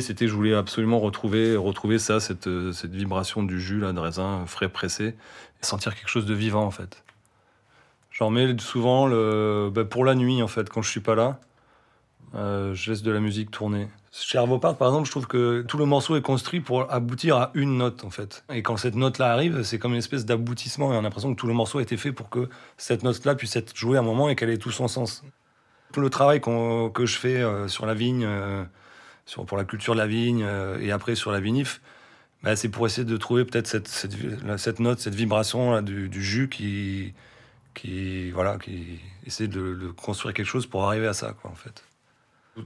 C'était 0.00 0.28
je 0.28 0.34
voulais 0.34 0.54
absolument 0.54 0.98
retrouver, 0.98 1.56
retrouver 1.56 1.98
ça, 1.98 2.20
cette, 2.20 2.48
cette 2.72 2.92
vibration 2.92 3.42
du 3.42 3.60
jus 3.60 3.80
là, 3.80 3.92
de 3.92 3.98
raisin 3.98 4.44
frais 4.46 4.68
pressé, 4.68 5.04
et 5.62 5.66
sentir 5.66 5.94
quelque 5.94 6.08
chose 6.08 6.26
de 6.26 6.34
vivant 6.34 6.64
en 6.64 6.70
fait. 6.70 7.02
J'en 8.10 8.30
mets 8.30 8.56
souvent 8.58 9.06
le, 9.06 9.70
bah, 9.72 9.84
pour 9.84 10.04
la 10.04 10.14
nuit 10.14 10.42
en 10.42 10.48
fait, 10.48 10.68
quand 10.68 10.82
je 10.82 10.90
suis 10.90 11.00
pas 11.00 11.14
là. 11.14 11.40
Euh, 12.34 12.74
je 12.74 12.90
laisse 12.90 13.02
de 13.02 13.10
la 13.10 13.20
musique 13.20 13.50
tourner. 13.50 13.88
Chez 14.12 14.38
Part, 14.60 14.76
par 14.76 14.88
exemple, 14.88 15.06
je 15.06 15.10
trouve 15.10 15.26
que 15.26 15.62
tout 15.62 15.78
le 15.78 15.84
morceau 15.84 16.16
est 16.16 16.22
construit 16.22 16.60
pour 16.60 16.92
aboutir 16.92 17.36
à 17.36 17.50
une 17.54 17.76
note, 17.76 18.04
en 18.04 18.10
fait. 18.10 18.44
Et 18.52 18.62
quand 18.62 18.76
cette 18.76 18.96
note-là 18.96 19.32
arrive, 19.32 19.62
c'est 19.62 19.78
comme 19.78 19.92
une 19.92 19.98
espèce 19.98 20.26
d'aboutissement, 20.26 20.92
et 20.92 20.96
on 20.96 20.98
a 20.98 21.02
l'impression 21.02 21.34
que 21.34 21.38
tout 21.38 21.46
le 21.46 21.54
morceau 21.54 21.78
a 21.78 21.82
été 21.82 21.96
fait 21.96 22.12
pour 22.12 22.28
que 22.28 22.48
cette 22.76 23.02
note-là 23.02 23.34
puisse 23.34 23.54
être 23.56 23.76
jouée 23.76 23.96
à 23.96 24.00
un 24.00 24.04
moment 24.04 24.28
et 24.28 24.36
qu'elle 24.36 24.50
ait 24.50 24.58
tout 24.58 24.70
son 24.70 24.88
sens. 24.88 25.22
Tout 25.92 26.00
le 26.00 26.10
travail 26.10 26.40
que 26.40 27.06
je 27.06 27.18
fais 27.18 27.36
euh, 27.36 27.68
sur 27.68 27.86
la 27.86 27.94
vigne, 27.94 28.24
euh, 28.26 28.64
sur, 29.28 29.44
pour 29.44 29.58
la 29.58 29.64
culture 29.64 29.92
de 29.94 29.98
la 29.98 30.06
vigne, 30.06 30.46
et 30.80 30.90
après 30.90 31.14
sur 31.14 31.30
la 31.30 31.40
vinif, 31.40 31.80
bah, 32.42 32.56
c'est 32.56 32.68
pour 32.68 32.86
essayer 32.86 33.04
de 33.04 33.16
trouver 33.16 33.44
peut-être 33.44 33.66
cette, 33.66 33.88
cette, 33.88 34.14
cette, 34.58 34.80
note, 34.80 35.00
cette 35.00 35.14
vibration 35.14 35.82
du, 35.82 36.22
jus 36.22 36.48
qui, 36.48 37.12
qui, 37.74 38.30
voilà, 38.30 38.58
qui 38.58 39.00
essaie 39.26 39.48
de, 39.48 39.92
construire 39.96 40.34
quelque 40.34 40.46
chose 40.46 40.66
pour 40.66 40.84
arriver 40.84 41.06
à 41.06 41.12
ça, 41.12 41.34
quoi, 41.40 41.50
en 41.50 41.54
fait. 41.54 41.84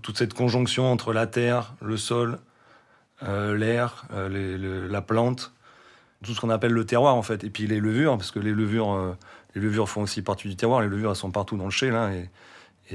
Toute 0.01 0.17
cette 0.17 0.33
conjonction 0.33 0.91
entre 0.91 1.13
la 1.13 1.27
terre, 1.27 1.75
le 1.83 1.99
sol, 1.99 2.39
euh, 3.25 3.57
l'air, 3.57 4.07
euh, 4.15 4.89
la 4.89 5.03
plante, 5.03 5.53
tout 6.25 6.35
ce 6.35 6.41
qu'on 6.41 6.51
appelle 6.51 6.73
le 6.73 6.87
terroir 6.87 7.15
en 7.15 7.23
fait, 7.23 7.45
et 7.45 7.51
puis 7.51 7.67
les 7.67 7.79
levures, 7.79 8.17
parce 8.17 8.31
que 8.31 8.39
les 8.39 8.53
levures, 8.53 8.93
euh, 8.93 9.17
les 9.55 9.61
levures 9.61 9.89
font 9.89 10.03
aussi 10.03 10.23
partie 10.23 10.49
du 10.49 10.57
terroir, 10.57 10.81
les 10.81 10.89
levures 10.89 11.15
sont 11.17 11.31
partout 11.31 11.57
dans 11.57 11.67
le 11.67 11.71
chai 11.71 11.91
là, 11.91 12.11
et, 12.13 12.31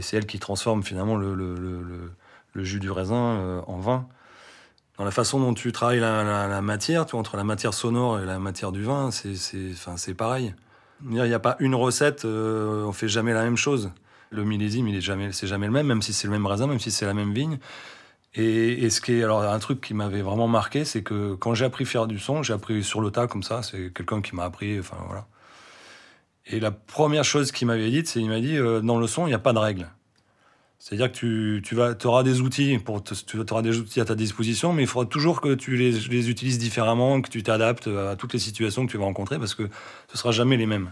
c'est 0.02 0.18
elles 0.18 0.28
qui 0.28 0.38
transforment 0.38 0.84
finalement 0.84 1.16
le, 1.16 2.12
jus 2.64 2.80
du 2.80 2.92
raisin 2.92 3.64
en 3.68 3.78
vin. 3.78 4.08
Dans 4.98 5.06
la 5.06 5.12
façon 5.12 5.40
dont 5.40 5.54
tu 5.54 5.72
travailles 5.72 6.00
la, 6.00 6.62
matière, 6.62 7.06
tu 7.06 7.16
entre 7.16 7.38
la 7.38 7.44
matière 7.44 7.74
sonore 7.74 8.20
et 8.20 8.26
la 8.26 8.40
matière 8.40 8.72
du 8.72 8.84
vin, 8.84 9.10
c'est 9.12 10.14
pareil. 10.16 10.56
Il 11.04 11.12
n'y 11.12 11.34
a 11.34 11.40
pas 11.40 11.56
une 11.60 11.76
recette, 11.76 12.26
on 12.26 12.92
fait 12.92 13.08
jamais 13.08 13.34
la 13.34 13.44
même 13.44 13.58
chose. 13.58 13.92
Le 14.30 14.44
millésime, 14.44 14.88
il 14.88 15.00
jamais, 15.00 15.32
c'est 15.32 15.48
jamais 15.48 15.68
le 15.68 15.72
même, 15.72 15.88
même 15.88 16.02
si 16.02 16.14
c'est 16.14 16.28
le 16.28 16.34
même 16.34 16.46
raisin, 16.46 16.68
même 16.68 16.80
si 16.80 16.92
c'est 16.92 17.06
la 17.06 17.14
même 17.14 17.34
vigne. 17.34 17.60
Et, 18.40 18.90
ce 18.92 19.02
qui 19.02 19.14
est, 19.14 19.24
alors, 19.24 19.42
un 19.42 19.60
truc 19.60 19.82
qui 19.82 19.96
m'avait 19.96 20.22
vraiment 20.22 20.48
marqué, 20.48 20.86
c'est 20.86 21.02
que 21.02 21.34
quand 21.34 21.56
j'ai 21.56 21.66
appris 21.66 21.86
faire 21.86 22.06
du 22.06 22.20
son, 22.20 22.44
j'ai 22.44 22.54
appris 22.54 22.84
sur 22.84 23.02
le 23.02 23.10
tas 23.10 23.26
comme 23.26 23.42
ça. 23.42 23.64
C'est 23.64 23.92
quelqu'un 23.92 24.22
qui 24.22 24.36
m'a 24.36 24.44
appris, 24.44 24.80
enfin 24.80 24.98
voilà. 25.08 25.26
Et 26.46 26.60
la 26.60 26.72
première 26.72 27.24
chose 27.24 27.52
qu'il 27.52 27.68
m'avait 27.68 27.90
dit, 27.90 28.04
c'est 28.06 28.22
il 28.22 28.30
m'a 28.30 28.40
dit 28.40 28.56
euh, 28.56 28.80
dans 28.82 29.00
le 29.00 29.08
son, 29.08 29.26
il 29.26 29.30
n'y 29.30 29.36
a 29.36 29.40
pas 29.40 29.54
de 29.54 29.58
règles. 29.58 29.90
C'est-à-dire 30.80 31.12
que 31.12 31.18
tu, 31.18 31.62
tu 31.64 31.76
vas, 31.76 31.96
auras 32.06 32.24
des 32.24 32.42
outils 32.42 32.78
pour, 32.78 33.04
tu 33.04 33.40
auras 33.40 33.62
des 33.62 33.80
outils 33.80 34.00
à 34.00 34.06
ta 34.06 34.16
disposition, 34.16 34.74
mais 34.74 34.84
il 34.84 34.88
faudra 34.88 35.08
toujours 35.08 35.42
que 35.42 35.56
tu 35.56 35.76
les, 35.76 36.30
utilises 36.30 36.60
différemment, 36.60 37.22
que 37.22 37.30
tu 37.30 37.42
t'adaptes 37.42 37.88
à 37.88 38.16
toutes 38.16 38.34
les 38.34 38.40
situations 38.40 38.86
que 38.86 38.92
tu 38.92 38.98
vas 38.98 39.06
rencontrer, 39.06 39.40
parce 39.40 39.56
que 39.56 39.70
ce 40.08 40.18
sera 40.18 40.32
jamais 40.32 40.56
les 40.56 40.68
mêmes. 40.68 40.92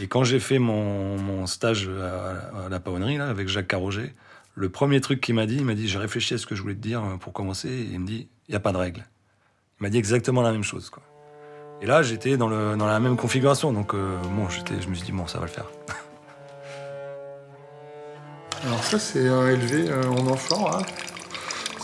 Et 0.00 0.06
quand 0.06 0.24
j'ai 0.24 0.40
fait 0.40 0.58
mon, 0.58 1.46
stage 1.46 1.88
à, 1.88 2.68
la 2.68 2.80
paonnerie 2.80 3.18
là, 3.18 3.28
avec 3.28 3.48
Jacques 3.48 3.68
Carroger, 3.68 4.14
le 4.54 4.68
premier 4.68 5.00
truc 5.00 5.20
qu'il 5.20 5.34
m'a 5.34 5.46
dit, 5.46 5.56
il 5.56 5.64
m'a 5.64 5.74
dit 5.74 5.88
j'ai 5.88 5.98
réfléchi 5.98 6.34
à 6.34 6.38
ce 6.38 6.46
que 6.46 6.54
je 6.54 6.62
voulais 6.62 6.74
te 6.74 6.80
dire 6.80 7.02
pour 7.20 7.32
commencer, 7.32 7.68
et 7.68 7.88
il 7.92 8.00
me 8.00 8.06
dit 8.06 8.28
il 8.48 8.52
n'y 8.52 8.56
a 8.56 8.60
pas 8.60 8.72
de 8.72 8.78
règle. 8.78 9.04
Il 9.80 9.82
m'a 9.82 9.90
dit 9.90 9.98
exactement 9.98 10.42
la 10.42 10.52
même 10.52 10.62
chose. 10.62 10.90
Quoi. 10.90 11.02
Et 11.82 11.86
là, 11.86 12.02
j'étais 12.02 12.36
dans, 12.36 12.48
dans 12.48 12.86
la 12.86 13.00
même 13.00 13.16
configuration, 13.16 13.72
donc 13.72 13.94
euh, 13.94 14.16
bon, 14.36 14.48
je 14.48 14.88
me 14.88 14.94
suis 14.94 15.04
dit 15.04 15.12
bon, 15.12 15.26
ça 15.26 15.38
va 15.38 15.46
le 15.46 15.50
faire. 15.50 15.66
Alors 18.66 18.82
ça, 18.82 18.98
c'est 18.98 19.28
un 19.28 19.48
élevé 19.48 19.90
euh, 19.90 20.02
en 20.08 20.26
enfant, 20.28 20.70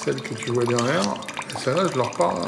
celle 0.02 0.20
que 0.22 0.34
tu 0.34 0.50
vois 0.50 0.64
derrière. 0.64 1.02
Et 1.54 1.58
ça, 1.58 1.74
là, 1.74 1.82
je 1.90 1.96
leur 1.96 2.10
parle, 2.12 2.38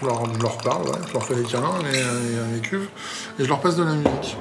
je 0.00 0.06
leur, 0.06 0.34
je 0.34 0.40
leur 0.40 0.56
parle, 0.58 0.86
je 1.08 1.12
leur 1.12 1.24
fais 1.24 1.34
les 1.34 1.42
câlins, 1.42 1.78
les, 1.92 2.54
les 2.54 2.60
cuves, 2.60 2.88
et 3.38 3.44
je 3.44 3.48
leur 3.48 3.60
passe 3.60 3.76
de 3.76 3.82
la 3.82 3.92
musique. 3.92 4.36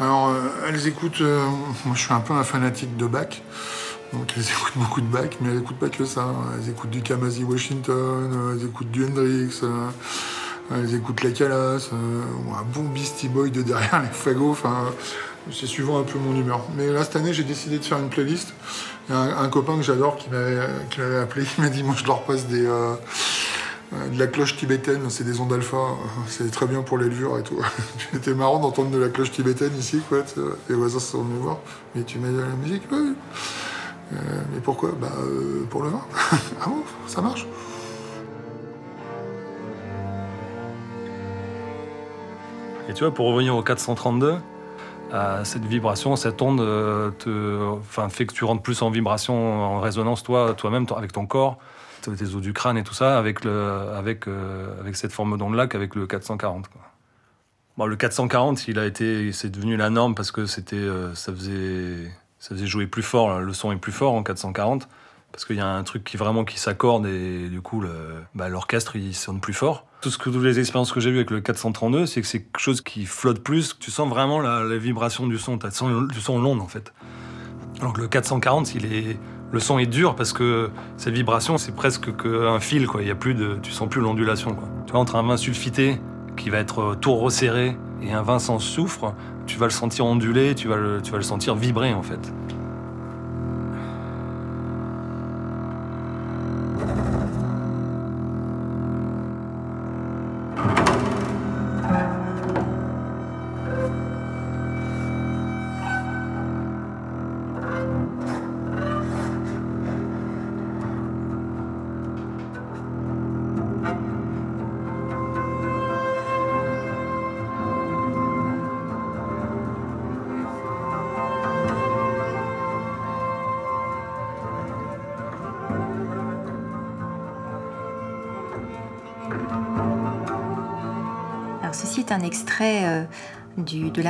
Alors, 0.00 0.28
euh, 0.28 0.68
elles 0.68 0.86
écoutent. 0.86 1.20
Euh, 1.22 1.44
moi, 1.84 1.96
je 1.96 2.00
suis 2.00 2.12
un 2.12 2.20
peu 2.20 2.32
un 2.32 2.44
fanatique 2.44 2.96
de 2.96 3.06
Bach. 3.06 3.42
Donc, 4.12 4.32
elles 4.36 4.42
écoutent 4.48 4.76
beaucoup 4.76 5.00
de 5.00 5.06
Bach, 5.06 5.30
mais 5.40 5.48
elles 5.50 5.58
n'écoutent 5.58 5.78
pas 5.78 5.88
que 5.88 6.04
ça. 6.04 6.26
Elles 6.54 6.70
écoutent 6.70 6.90
du 6.90 7.02
Kamasi 7.02 7.42
Washington, 7.42 7.94
euh, 7.96 8.54
elles 8.54 8.66
écoutent 8.66 8.90
du 8.90 9.04
Hendrix, 9.04 9.60
elles 10.70 10.94
écoutent 10.94 11.24
la 11.24 11.30
Calas, 11.30 11.88
un 11.92 12.62
bon 12.72 12.84
Beastie 12.84 13.28
Boy 13.28 13.50
de 13.50 13.62
derrière 13.62 14.02
les 14.02 14.08
fagots. 14.08 14.52
Enfin, 14.52 14.84
c'est 15.52 15.66
suivant 15.66 15.98
un 15.98 16.02
peu 16.02 16.18
mon 16.18 16.38
humeur. 16.38 16.60
Mais 16.76 16.90
là, 16.90 17.04
cette 17.04 17.16
année, 17.16 17.32
j'ai 17.32 17.44
décidé 17.44 17.78
de 17.78 17.84
faire 17.84 17.98
une 17.98 18.08
playlist. 18.08 18.52
Il 19.08 19.14
y 19.14 19.18
a 19.18 19.38
un, 19.38 19.48
copain 19.48 19.76
que 19.76 19.82
j'adore 19.82 20.16
qui 20.16 20.28
m'avait 20.28 20.58
appelé, 21.20 21.46
il 21.58 21.62
m'a 21.62 21.70
dit 21.70 21.82
Moi, 21.82 21.94
je 21.96 22.04
leur 22.04 22.22
passe 22.22 22.46
des. 22.46 22.66
Euh, 22.66 22.94
de 24.12 24.18
la 24.18 24.26
cloche 24.26 24.56
tibétaine, 24.56 25.08
c'est 25.08 25.24
des 25.24 25.40
ondes 25.40 25.52
alpha, 25.52 25.78
c'est 26.26 26.50
très 26.50 26.66
bien 26.66 26.82
pour 26.82 26.98
les 26.98 27.06
levures 27.06 27.38
et 27.38 27.42
tout. 27.42 27.58
C'était 28.12 28.34
marrant 28.34 28.58
d'entendre 28.58 28.90
de 28.90 28.98
la 28.98 29.08
cloche 29.08 29.30
tibétaine 29.30 29.72
ici, 29.78 30.02
quoi. 30.08 30.18
Les 30.68 30.74
voisins 30.74 30.98
sont 30.98 31.22
venus 31.22 31.40
voir. 31.40 31.58
Mais 31.94 32.02
tu 32.02 32.18
mets 32.18 32.30
de 32.30 32.40
la 32.40 32.54
musique 32.62 32.82
Oui. 32.92 33.14
Euh, 34.12 34.16
mais 34.52 34.60
pourquoi? 34.60 34.92
Bah, 35.00 35.08
euh, 35.18 35.64
pour 35.70 35.82
le 35.82 35.88
vin. 35.88 36.02
ah 36.60 36.66
bon? 36.66 36.82
Ça 37.06 37.22
marche? 37.22 37.46
Et 42.88 42.94
tu 42.94 43.04
vois, 43.04 43.12
pour 43.12 43.26
revenir 43.26 43.54
au 43.54 43.62
432, 43.62 44.36
cette 45.44 45.64
vibration, 45.64 46.16
cette 46.16 46.40
onde 46.42 46.60
enfin, 46.60 48.08
fait 48.08 48.26
que 48.26 48.34
tu 48.34 48.44
rentres 48.44 48.62
plus 48.62 48.82
en 48.82 48.90
vibration, 48.90 49.62
en 49.62 49.80
résonance 49.80 50.22
toi, 50.22 50.54
toi-même, 50.54 50.86
avec 50.96 51.12
ton 51.12 51.26
corps 51.26 51.58
tes 52.16 52.34
os 52.34 52.40
du 52.40 52.52
crâne 52.52 52.78
et 52.78 52.84
tout 52.84 52.94
ça, 52.94 53.18
avec, 53.18 53.46
euh, 53.46 54.92
cette 54.92 55.12
forme 55.12 55.36
d'onde-là 55.36 55.66
qu'avec 55.66 55.94
le 55.94 56.06
440. 56.06 56.68
Quoi. 56.68 56.80
Bon, 57.76 57.86
le 57.86 57.96
440, 57.96 58.68
il 58.68 58.78
a 58.78 58.86
été, 58.86 59.32
c'est 59.32 59.50
devenu 59.50 59.76
la 59.76 59.90
norme 59.90 60.14
parce 60.14 60.32
que 60.32 60.46
c'était, 60.46 60.76
euh, 60.76 61.14
ça, 61.14 61.32
faisait, 61.32 62.10
ça 62.38 62.54
faisait 62.54 62.66
jouer 62.66 62.86
plus 62.86 63.02
fort, 63.02 63.40
le 63.40 63.52
son 63.52 63.72
est 63.72 63.76
plus 63.76 63.92
fort 63.92 64.14
en 64.14 64.22
440, 64.22 64.88
parce 65.32 65.44
qu'il 65.44 65.56
y 65.56 65.60
a 65.60 65.68
un 65.68 65.82
truc 65.82 66.04
qui 66.04 66.16
vraiment 66.16 66.44
qui 66.44 66.58
s'accorde 66.58 67.06
et 67.06 67.48
du 67.48 67.60
coup 67.60 67.82
bah, 68.34 68.48
l'orchestre 68.48 68.96
il 68.96 69.14
sonne 69.14 69.40
plus 69.40 69.52
fort. 69.52 69.86
Tout 70.00 70.10
ce 70.10 70.18
que 70.18 70.30
toutes 70.30 70.42
les 70.42 70.58
expériences 70.58 70.92
que 70.92 71.00
j'ai 71.00 71.10
vues 71.10 71.18
avec 71.18 71.30
le 71.30 71.40
432, 71.40 72.06
c'est 72.06 72.20
que 72.20 72.26
c'est 72.26 72.42
quelque 72.42 72.60
chose 72.60 72.80
qui 72.80 73.04
flotte 73.04 73.42
plus, 73.42 73.76
tu 73.78 73.90
sens 73.90 74.08
vraiment 74.08 74.40
la, 74.40 74.64
vibration 74.78 75.26
du 75.26 75.38
son, 75.38 75.58
tu 75.58 75.70
sens, 75.70 75.90
tu 76.12 76.20
sens 76.20 76.40
l'onde 76.40 76.60
en 76.60 76.68
fait. 76.68 76.92
Alors 77.80 77.92
que 77.92 78.00
le 78.00 78.08
440, 78.08 78.74
il 78.74 78.92
est 78.92 79.18
le 79.50 79.60
son 79.60 79.78
est 79.78 79.86
dur 79.86 80.14
parce 80.14 80.32
que 80.32 80.70
cette 80.96 81.14
vibration, 81.14 81.58
c'est 81.58 81.74
presque 81.74 82.14
qu'un 82.16 82.60
fil, 82.60 82.86
quoi. 82.86 83.02
Il 83.02 83.08
y 83.08 83.10
a 83.10 83.14
plus 83.14 83.34
de, 83.34 83.58
tu 83.62 83.72
sens 83.72 83.88
plus 83.88 84.00
l'ondulation. 84.00 84.56
Tu 84.86 84.92
vois, 84.92 85.00
entre 85.00 85.16
un 85.16 85.22
vin 85.22 85.36
sulfité 85.36 86.00
qui 86.36 86.50
va 86.50 86.58
être 86.58 86.96
tout 87.00 87.14
resserré 87.14 87.76
et 88.02 88.12
un 88.12 88.22
vin 88.22 88.38
sans 88.38 88.58
soufre, 88.58 89.14
tu 89.46 89.58
vas 89.58 89.66
le 89.66 89.72
sentir 89.72 90.04
onduler, 90.04 90.54
tu 90.54 90.68
vas 90.68 90.76
le, 90.76 91.00
tu 91.00 91.12
vas 91.12 91.16
le 91.16 91.24
sentir 91.24 91.54
vibrer, 91.54 91.94
en 91.94 92.02
fait. 92.02 92.32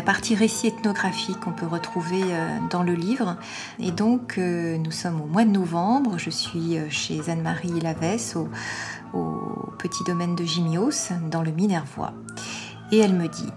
Partie 0.09 0.35
récit 0.35 0.69
ethnographique 0.69 1.39
qu'on 1.39 1.53
peut 1.53 1.67
retrouver 1.67 2.23
euh, 2.25 2.59
dans 2.71 2.83
le 2.83 2.95
livre. 2.95 3.37
Et 3.79 3.91
donc, 3.91 4.39
euh, 4.39 4.79
nous 4.79 4.91
sommes 4.91 5.21
au 5.21 5.27
mois 5.27 5.45
de 5.45 5.51
novembre. 5.51 6.17
Je 6.17 6.31
suis 6.31 6.79
chez 6.89 7.29
Anne-Marie 7.29 7.79
Lavesse 7.81 8.35
au, 8.35 8.49
au, 9.13 9.71
petit 9.79 10.05
domaine 10.05 10.35
de 10.35 10.45
Gimios, 10.45 11.13
dans 11.31 11.43
le 11.43 11.51
Minervois. 11.51 12.15
Et 12.91 12.97
elle 12.97 13.13
me 13.13 13.29
dit 13.29 13.53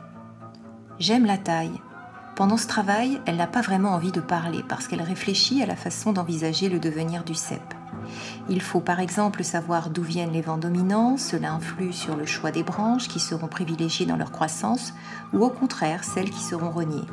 J'aime 1.00 1.26
la 1.26 1.38
taille. 1.38 1.80
Pendant 2.36 2.58
ce 2.58 2.68
travail, 2.68 3.22
elle 3.26 3.38
n'a 3.38 3.48
pas 3.48 3.62
vraiment 3.62 3.92
envie 3.92 4.12
de 4.12 4.20
parler 4.20 4.62
parce 4.68 4.90
qu'elle 4.90 5.02
réfléchit 5.02 5.64
à 5.64 5.66
la 5.66 5.78
façon 5.78 6.12
d'envisager 6.12 6.68
le 6.68 6.80
devenir 6.80 7.24
du 7.24 7.34
cep. 7.34 7.62
Il 8.50 8.62
faut 8.62 8.80
par 8.80 9.00
exemple 9.00 9.44
savoir 9.44 9.90
d'où 9.90 10.04
viennent 10.04 10.32
les 10.32 10.42
vents 10.42 10.58
dominants, 10.58 11.18
cela 11.18 11.54
influe 11.54 11.94
sur 11.94 12.16
le 12.16 12.26
choix 12.26 12.52
des 12.52 12.64
branches 12.64 13.08
qui 13.08 13.20
seront 13.20 13.48
privilégiées 13.48 14.06
dans 14.06 14.18
leur 14.18 14.32
croissance 14.32 14.94
ou 15.34 15.44
au 15.44 15.50
contraire 15.50 16.04
celles 16.04 16.30
qui 16.30 16.42
seront 16.42 16.72
reniées. 16.72 17.08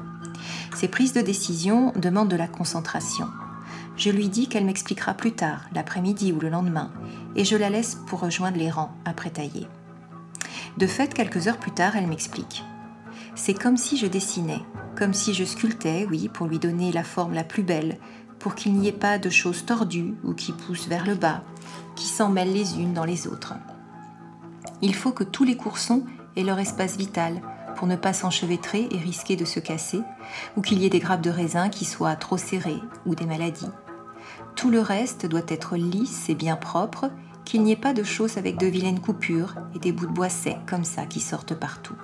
Ces 0.75 0.89
prises 0.89 1.13
de 1.13 1.21
décision 1.21 1.93
demandent 1.97 2.31
de 2.31 2.37
la 2.37 2.49
concentration. 2.49 3.27
Je 3.97 4.11
lui 4.11 4.29
dis 4.29 4.47
qu'elle 4.47 4.65
m'expliquera 4.65 5.15
plus 5.15 5.33
tard, 5.33 5.63
l'après-midi 5.75 6.33
ou 6.33 6.39
le 6.39 6.49
lendemain, 6.49 6.93
et 7.35 7.45
je 7.45 7.57
la 7.57 7.69
laisse 7.69 7.97
pour 8.07 8.21
rejoindre 8.21 8.57
les 8.57 8.71
rangs 8.71 8.93
après 9.05 9.31
tailler. 9.31 9.67
De 10.77 10.87
fait, 10.87 11.13
quelques 11.13 11.49
heures 11.49 11.59
plus 11.59 11.73
tard, 11.73 11.97
elle 11.97 12.07
m'explique. 12.07 12.63
C'est 13.35 13.55
comme 13.55 13.77
si 13.77 13.97
je 13.97 14.07
dessinais, 14.07 14.63
comme 14.97 15.15
si 15.15 15.35
je 15.35 15.45
sculptais, 15.45 16.07
oui, 16.09 16.29
pour 16.29 16.47
lui 16.47 16.59
donner 16.59 16.93
la 16.93 17.05
forme 17.05 17.35
la 17.35 17.45
plus 17.45 17.63
belle, 17.63 17.99
pour 18.39 18.55
qu'il 18.55 18.75
n'y 18.75 18.89
ait 18.89 18.93
pas 18.93 19.19
de 19.19 19.31
choses 19.31 19.65
tordues 19.65 20.15
ou 20.25 20.33
qui 20.33 20.53
poussent 20.53 20.89
vers 20.89 21.07
le 21.07 21.15
bas, 21.15 21.43
qui 21.97 22.07
s'en 22.07 22.29
mêlent 22.29 22.53
les 22.53 22.79
unes 22.79 22.95
dans 22.95 23.05
les 23.05 23.27
autres. 23.27 23.55
Il 24.83 24.95
faut 24.95 25.13
que 25.13 25.25
tous 25.25 25.45
les 25.45 25.57
coursons 25.57 26.05
aient 26.37 26.45
leur 26.45 26.59
espace 26.59 26.97
vital 26.97 27.41
pour 27.77 27.87
ne 27.87 27.97
pas 27.97 28.13
s'enchevêtrer 28.13 28.89
et 28.91 28.99
risquer 28.99 29.37
de 29.37 29.45
se 29.45 29.61
casser, 29.61 30.01
ou 30.57 30.63
qu'il 30.63 30.79
y 30.81 30.87
ait 30.87 30.91
des 30.91 30.99
grappes 30.99 31.23
de 31.23 31.31
raisin 31.31 31.69
qui 31.69 31.85
soient 31.85 32.17
trop 32.17 32.37
serrées 32.37 32.81
ou 33.07 33.15
des 33.15 33.27
maladies. 33.27 33.71
Tout 34.57 34.71
le 34.71 34.81
reste 34.81 35.27
doit 35.27 35.47
être 35.47 35.77
lisse 35.77 36.29
et 36.29 36.35
bien 36.35 36.57
propre, 36.57 37.11
qu'il 37.45 37.63
n'y 37.63 37.73
ait 37.73 37.77
pas 37.77 37.95
de 37.95 38.03
choses 38.03 38.37
avec 38.37 38.59
de 38.59 38.67
vilaines 38.67 39.01
coupures 39.01 39.55
et 39.75 39.79
des 39.79 39.93
bouts 39.93 40.07
de 40.07 40.13
bois 40.13 40.29
secs 40.29 40.59
comme 40.67 40.85
ça 40.85 41.07
qui 41.07 41.21
sortent 41.21 41.55
partout. 41.55 41.95